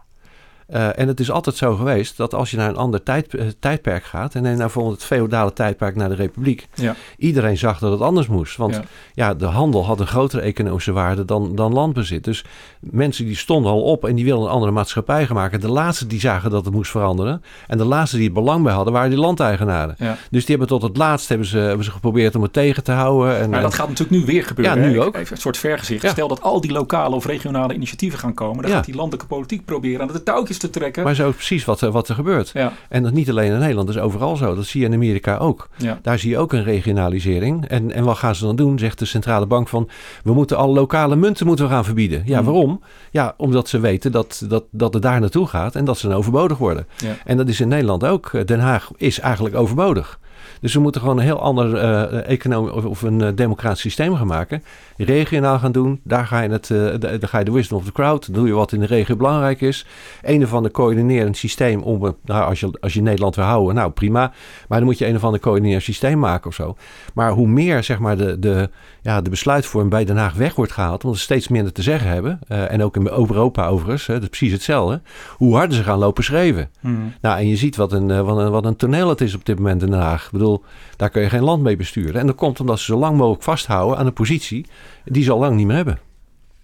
Uh, 0.74 1.00
en 1.00 1.08
het 1.08 1.20
is 1.20 1.32
altijd 1.32 1.56
zo 1.56 1.76
geweest 1.76 2.18
dat 2.18 2.34
als 2.34 2.52
je 2.52 2.58
naar 2.58 2.70
een 2.70 2.78
ander 2.78 3.04
tijd, 3.04 3.34
uh, 3.34 3.44
tijdperk 3.60 4.04
gaat, 4.04 4.36
en 4.36 4.44
naar 4.44 4.58
bijvoorbeeld 4.58 4.96
het 4.96 5.04
feodale 5.04 5.54
tijdperk 5.54 5.96
naar 5.96 6.10
de 6.10 6.16
republiek, 6.16 6.68
ja. 6.74 6.96
iedereen 7.18 7.58
zag 7.58 7.80
dat 7.80 7.92
het 7.92 8.02
anders 8.02 8.28
moest. 8.28 8.58
Want 8.58 8.76
ja. 8.76 8.84
ja. 9.14 9.34
de 9.34 9.46
handel 9.46 9.86
had 9.86 10.00
een 10.00 10.08
grotere 10.08 10.42
economische 10.42 10.92
waarde 10.92 11.26
dan, 11.26 11.56
dan 11.56 11.74
landbezit. 11.74 12.24
Dus 12.24 12.46
mensen 12.80 13.26
die 13.26 13.36
stonden 13.36 13.72
al 13.72 13.82
op 13.82 14.06
en 14.06 14.16
die 14.16 14.26
wilden 14.26 14.46
een 14.46 14.52
andere 14.52 14.72
maatschappij 14.72 15.26
gaan 15.26 15.36
maken. 15.36 15.60
De 15.60 15.72
laatste 15.72 16.08
die 16.08 16.20
zagen 16.20 16.50
dat 16.50 16.66
het 16.66 16.74
moest 16.74 16.92
veranderen. 16.92 17.44
En 17.68 17.78
de 17.78 17.86
laatste 17.86 18.16
die 18.16 18.26
het 18.26 18.34
belang 18.34 18.64
bij 18.64 18.74
hadden, 18.74 18.94
waren 18.94 19.10
die 19.10 19.20
landeigenaren. 19.20 19.96
Ja. 19.98 20.18
Dus 20.30 20.46
die 20.46 20.58
hebben 20.58 20.68
tot 20.68 20.82
het 20.82 20.98
laatst 20.98 21.30
hebben 21.30 21.48
ze, 21.48 21.58
hebben 21.58 21.86
ze 21.86 21.92
geprobeerd 21.92 22.36
om 22.36 22.42
het 22.42 22.54
tegen 22.54 22.84
te 22.84 22.92
houden. 22.92 23.38
En, 23.38 23.50
maar 23.50 23.62
dat 23.62 23.74
gaat 23.74 23.88
natuurlijk 23.88 24.20
nu 24.20 24.26
weer 24.26 24.44
gebeuren. 24.44 24.82
Ja, 24.82 24.88
nu 24.88 25.02
ook. 25.02 25.16
Even 25.16 25.36
een 25.36 25.42
soort 25.42 25.58
vergezicht. 25.58 26.10
Stel 26.10 26.28
dat 26.28 26.42
al 26.42 26.62
die 26.62 26.72
lokale 26.72 27.16
of 27.16 27.26
regionale 27.26 27.74
initiatieven 27.74 28.20
gaan 28.20 28.34
komen, 28.34 28.62
dan 28.64 28.72
gaat 28.72 28.86
die 28.86 28.96
landelijke 28.96 29.28
politiek 29.28 29.66
proberen 29.66 30.02
aan 30.02 30.14
de 30.14 30.24
touwtjes 30.24 30.60
te 30.62 30.70
trekken. 30.70 31.04
Maar 31.04 31.16
zo 31.16 31.32
precies 31.32 31.66
wat, 31.66 31.80
wat 31.80 32.10
er 32.10 32.16
gebeurt. 32.16 32.50
Ja. 32.54 32.74
En 32.90 33.04
dat 33.04 33.14
niet 33.14 33.30
alleen 33.30 33.52
in 33.52 33.60
Nederland, 33.60 33.88
dat 33.88 33.96
is 33.96 34.02
overal 34.02 34.36
zo. 34.36 34.56
Dat 34.56 34.66
zie 34.66 34.82
je 34.82 34.88
in 34.88 34.94
Amerika 34.94 35.38
ook. 35.38 35.70
Ja. 35.78 36.00
Daar 36.02 36.20
zie 36.20 36.30
je 36.30 36.38
ook 36.38 36.54
een 36.54 36.64
regionalisering. 36.64 37.68
En, 37.68 37.92
en 37.92 38.04
wat 38.04 38.18
gaan 38.18 38.36
ze 38.36 38.46
dan 38.46 38.56
doen? 38.56 38.80
Zegt 38.80 39.00
de 39.00 39.06
centrale 39.06 39.46
bank 39.46 39.68
van... 39.68 39.90
we 40.24 40.34
moeten 40.34 40.58
alle 40.58 40.74
lokale 40.74 41.16
munten 41.16 41.46
moeten 41.46 41.66
we 41.66 41.72
gaan 41.72 41.86
verbieden. 41.86 42.22
Ja, 42.26 42.40
mm. 42.40 42.46
waarom? 42.46 42.82
Ja, 43.12 43.34
omdat 43.38 43.70
ze 43.70 43.80
weten 43.80 44.12
dat, 44.12 44.44
dat, 44.48 44.64
dat 44.72 44.94
het 44.94 45.04
daar 45.04 45.20
naartoe 45.20 45.48
gaat 45.48 45.76
en 45.76 45.86
dat 45.86 45.98
ze 45.98 46.08
dan 46.08 46.18
overbodig 46.18 46.58
worden. 46.58 46.88
Ja. 46.98 47.16
En 47.26 47.38
dat 47.38 47.48
is 47.48 47.60
in 47.60 47.68
Nederland 47.68 48.06
ook. 48.06 48.48
Den 48.48 48.60
Haag 48.60 48.92
is 48.98 49.20
eigenlijk 49.20 49.56
overbodig. 49.56 50.20
Dus 50.62 50.74
we 50.74 50.80
moeten 50.80 51.02
gewoon 51.02 51.18
een 51.18 51.24
heel 51.24 51.40
ander 51.40 51.74
uh, 51.74 52.30
economisch 52.30 52.72
of, 52.72 53.02
een 53.02 53.20
uh, 53.20 53.28
democratisch 53.36 53.82
systeem 53.82 54.16
gaan 54.16 54.28
maken. 54.28 54.64
Regionaal 54.98 55.60
gaan 55.60 55.72
doen. 55.72 56.00
Daar 56.04 56.26
ga, 56.26 56.42
je 56.42 56.50
het, 56.50 56.70
uh, 56.70 56.94
de, 57.00 57.28
ga 57.28 57.40
je 57.40 57.46
de 57.46 57.52
wisdom 57.52 57.78
of 57.78 57.86
the 57.86 57.92
crowd. 57.92 58.26
Dan 58.26 58.36
doe 58.36 58.48
je 58.48 58.54
wat 58.54 58.72
in 58.72 58.80
de 58.80 58.86
regio 58.86 59.16
belangrijk 59.16 59.62
is. 59.62 59.86
Een 60.22 60.44
of 60.44 60.54
ander 60.54 60.72
coördinerend 60.72 61.38
systeem 61.38 61.82
om, 61.82 62.16
nou, 62.26 62.46
als 62.46 62.60
je, 62.60 62.78
als 62.80 62.94
je 62.94 63.02
Nederland 63.02 63.36
wil 63.36 63.46
houden, 63.46 63.76
nou 63.76 63.92
prima. 63.92 64.32
Maar 64.68 64.78
dan 64.78 64.88
moet 64.88 64.98
je 64.98 65.08
een 65.08 65.16
of 65.16 65.24
ander 65.24 65.40
coördinerend 65.40 65.84
systeem 65.84 66.20
maken 66.20 66.48
of 66.48 66.56
zo. 66.56 66.76
Maar 67.14 67.32
hoe 67.32 67.48
meer 67.48 67.84
zeg 67.84 68.00
maar 68.00 68.18
de, 68.18 68.40
de, 68.40 68.70
ja, 69.02 69.22
de 69.22 69.30
besluitvorm 69.30 69.90
bij 69.90 70.06
Den 70.06 70.18
Haag 70.18 70.34
weg 70.34 70.56
wordt 70.56 70.72
gehaald, 70.72 71.04
omdat 71.04 71.20
ze 71.20 71.26
steeds 71.26 71.48
minder 71.48 71.74
te 71.74 71.82
zeggen 71.82 72.10
hebben. 72.10 72.40
en 72.48 72.84
ook 72.84 72.96
in 72.96 73.08
Europa 73.08 73.68
overigens, 73.68 74.06
dat 74.06 74.22
is 74.22 74.28
precies 74.28 74.52
hetzelfde. 74.52 75.02
Hoe 75.38 75.56
harder 75.56 75.78
ze 75.78 75.84
gaan 75.84 76.00
lopen 76.00 76.24
schreven. 76.24 76.70
Hmm. 76.80 77.14
Nou, 77.22 77.40
en 77.40 77.48
je 77.48 77.56
ziet 77.56 77.76
wat 77.76 77.92
een, 77.92 78.24
wat, 78.24 78.38
een, 78.38 78.52
wat 78.52 78.66
een 78.66 78.76
toneel 78.76 79.10
het 79.10 79.22
is 79.22 79.36
op 79.36 79.46
dit 79.46 79.58
moment 79.58 79.82
in 79.82 79.92
Den 79.92 80.00
Haag. 80.00 80.26
Ik 80.26 80.32
bedoel, 80.32 80.64
daar 80.96 81.10
kun 81.10 81.22
je 81.22 81.30
geen 81.30 81.44
land 81.44 81.64
mee 81.64 81.76
besturen. 81.76 82.22
En 82.22 82.28
dat 82.28 82.36
komt 82.36 82.60
omdat 82.60 82.80
ze 82.80 82.86
zo 82.86 82.98
lang 82.98 83.18
mogelijk 83.18 83.44
vasthouden 83.44 83.98
aan 83.98 84.06
een 84.06 84.14
positie 84.14 84.66
die 85.06 85.24
ze 85.24 85.32
al 85.32 85.40
lang 85.40 85.56
niet 85.56 85.68
meer 85.68 85.76
hebben. 85.76 86.00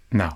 Nou, 0.08 0.32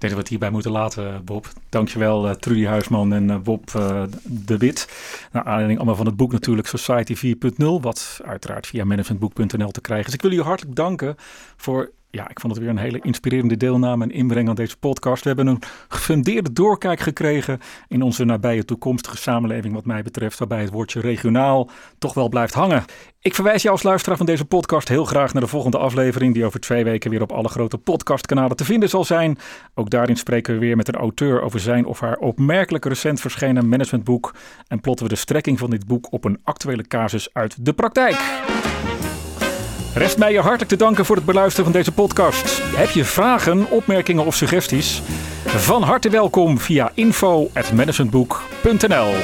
denk 0.00 0.12
dat 0.12 0.12
we 0.12 0.18
het 0.18 0.28
hierbij 0.28 0.50
moeten 0.50 0.70
laten, 0.70 1.24
Bob. 1.24 1.52
Dankjewel, 1.68 2.28
uh, 2.28 2.34
Trudy 2.34 2.64
Huisman 2.64 3.12
en 3.12 3.28
uh, 3.28 3.38
Bob 3.38 3.70
uh, 3.76 4.02
de 4.24 4.56
Wit. 4.56 4.88
Naar 5.32 5.44
aanleiding 5.44 5.78
allemaal 5.78 5.96
van 5.96 6.06
het 6.06 6.16
boek 6.16 6.32
natuurlijk 6.32 6.68
Society 6.68 7.36
4.0, 7.36 7.64
wat 7.80 8.20
uiteraard 8.24 8.66
via 8.66 8.84
managementboek.nl 8.84 9.70
te 9.70 9.80
krijgen 9.80 10.06
is. 10.06 10.14
Ik 10.14 10.22
wil 10.22 10.30
jullie 10.30 10.46
hartelijk 10.46 10.76
danken 10.76 11.14
voor 11.56 11.90
ja, 12.10 12.28
ik 12.28 12.40
vond 12.40 12.52
het 12.52 12.62
weer 12.62 12.72
een 12.72 12.78
hele 12.78 13.00
inspirerende 13.02 13.56
deelname 13.56 14.04
en 14.04 14.10
inbreng 14.10 14.48
aan 14.48 14.54
deze 14.54 14.76
podcast. 14.76 15.22
We 15.22 15.28
hebben 15.28 15.46
een 15.46 15.62
gefundeerde 15.88 16.52
doorkijk 16.52 17.00
gekregen 17.00 17.58
in 17.88 18.02
onze 18.02 18.24
nabije 18.24 18.64
toekomstige 18.64 19.16
samenleving, 19.16 19.74
wat 19.74 19.84
mij 19.84 20.02
betreft, 20.02 20.38
waarbij 20.38 20.60
het 20.60 20.70
woordje 20.70 21.00
regionaal 21.00 21.70
toch 21.98 22.14
wel 22.14 22.28
blijft 22.28 22.54
hangen. 22.54 22.84
Ik 23.20 23.34
verwijs 23.34 23.62
jou 23.62 23.74
als 23.74 23.84
luisteraar 23.84 24.16
van 24.16 24.26
deze 24.26 24.44
podcast 24.44 24.88
heel 24.88 25.04
graag 25.04 25.32
naar 25.32 25.42
de 25.42 25.48
volgende 25.48 25.78
aflevering, 25.78 26.34
die 26.34 26.44
over 26.44 26.60
twee 26.60 26.84
weken 26.84 27.10
weer 27.10 27.22
op 27.22 27.32
alle 27.32 27.48
grote 27.48 27.78
podcastkanalen 27.78 28.56
te 28.56 28.64
vinden 28.64 28.88
zal 28.88 29.04
zijn. 29.04 29.38
Ook 29.74 29.90
daarin 29.90 30.16
spreken 30.16 30.54
we 30.54 30.60
weer 30.60 30.76
met 30.76 30.88
een 30.88 30.94
auteur 30.94 31.42
over 31.42 31.60
zijn 31.60 31.84
of 31.84 32.00
haar 32.00 32.16
opmerkelijk 32.16 32.84
recent 32.84 33.20
verschenen 33.20 33.68
managementboek 33.68 34.34
en 34.66 34.80
plotten 34.80 35.06
we 35.06 35.12
de 35.12 35.18
strekking 35.18 35.58
van 35.58 35.70
dit 35.70 35.86
boek 35.86 36.12
op 36.12 36.24
een 36.24 36.40
actuele 36.44 36.86
casus 36.86 37.28
uit 37.32 37.64
de 37.64 37.72
praktijk. 37.72 38.16
Rest 39.94 40.18
mij 40.18 40.32
je 40.32 40.40
hartelijk 40.40 40.70
te 40.70 40.76
danken 40.76 41.04
voor 41.04 41.16
het 41.16 41.24
beluisteren 41.24 41.64
van 41.64 41.72
deze 41.72 41.92
podcast. 41.92 42.62
Heb 42.62 42.90
je 42.90 43.04
vragen, 43.04 43.70
opmerkingen 43.70 44.24
of 44.24 44.34
suggesties? 44.34 45.02
Van 45.46 45.82
harte 45.82 46.10
welkom 46.10 46.58
via 46.58 46.90
info.managementboek.nl 46.94 49.14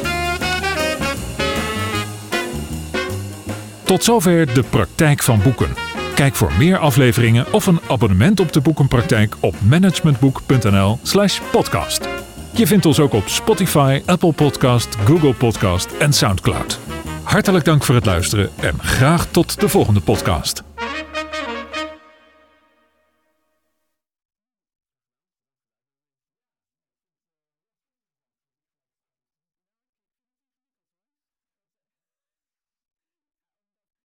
Tot 3.83 4.05
zover 4.05 4.55
de 4.55 4.63
praktijk 4.63 5.23
van 5.23 5.43
boeken. 5.43 5.69
Kijk 6.15 6.35
voor 6.35 6.53
meer 6.59 6.79
afleveringen 6.79 7.53
of 7.53 7.67
een 7.67 7.81
abonnement 7.89 8.41
op 8.41 8.53
de 8.53 8.61
boekenpraktijk 8.61 9.37
op 9.41 9.55
managementboek.nl/slash 9.69 11.41
podcast. 11.51 12.09
Je 12.53 12.67
vindt 12.67 12.87
ons 12.87 13.01
ook 13.01 13.13
op 13.13 13.29
Spotify, 13.29 14.03
Apple 14.07 14.33
Podcast, 14.33 14.97
Google 15.05 15.35
Podcast 15.35 15.91
en 15.99 16.13
Soundcloud. 16.13 16.79
Hartelijk 17.27 17.65
dank 17.65 17.85
voor 17.85 17.95
het 17.95 18.07
luisteren 18.07 18.51
en 18.61 18.79
graag 18.79 19.27
tot 19.27 19.61
de 19.61 19.69
volgende 19.69 20.01
podcast. 20.01 20.66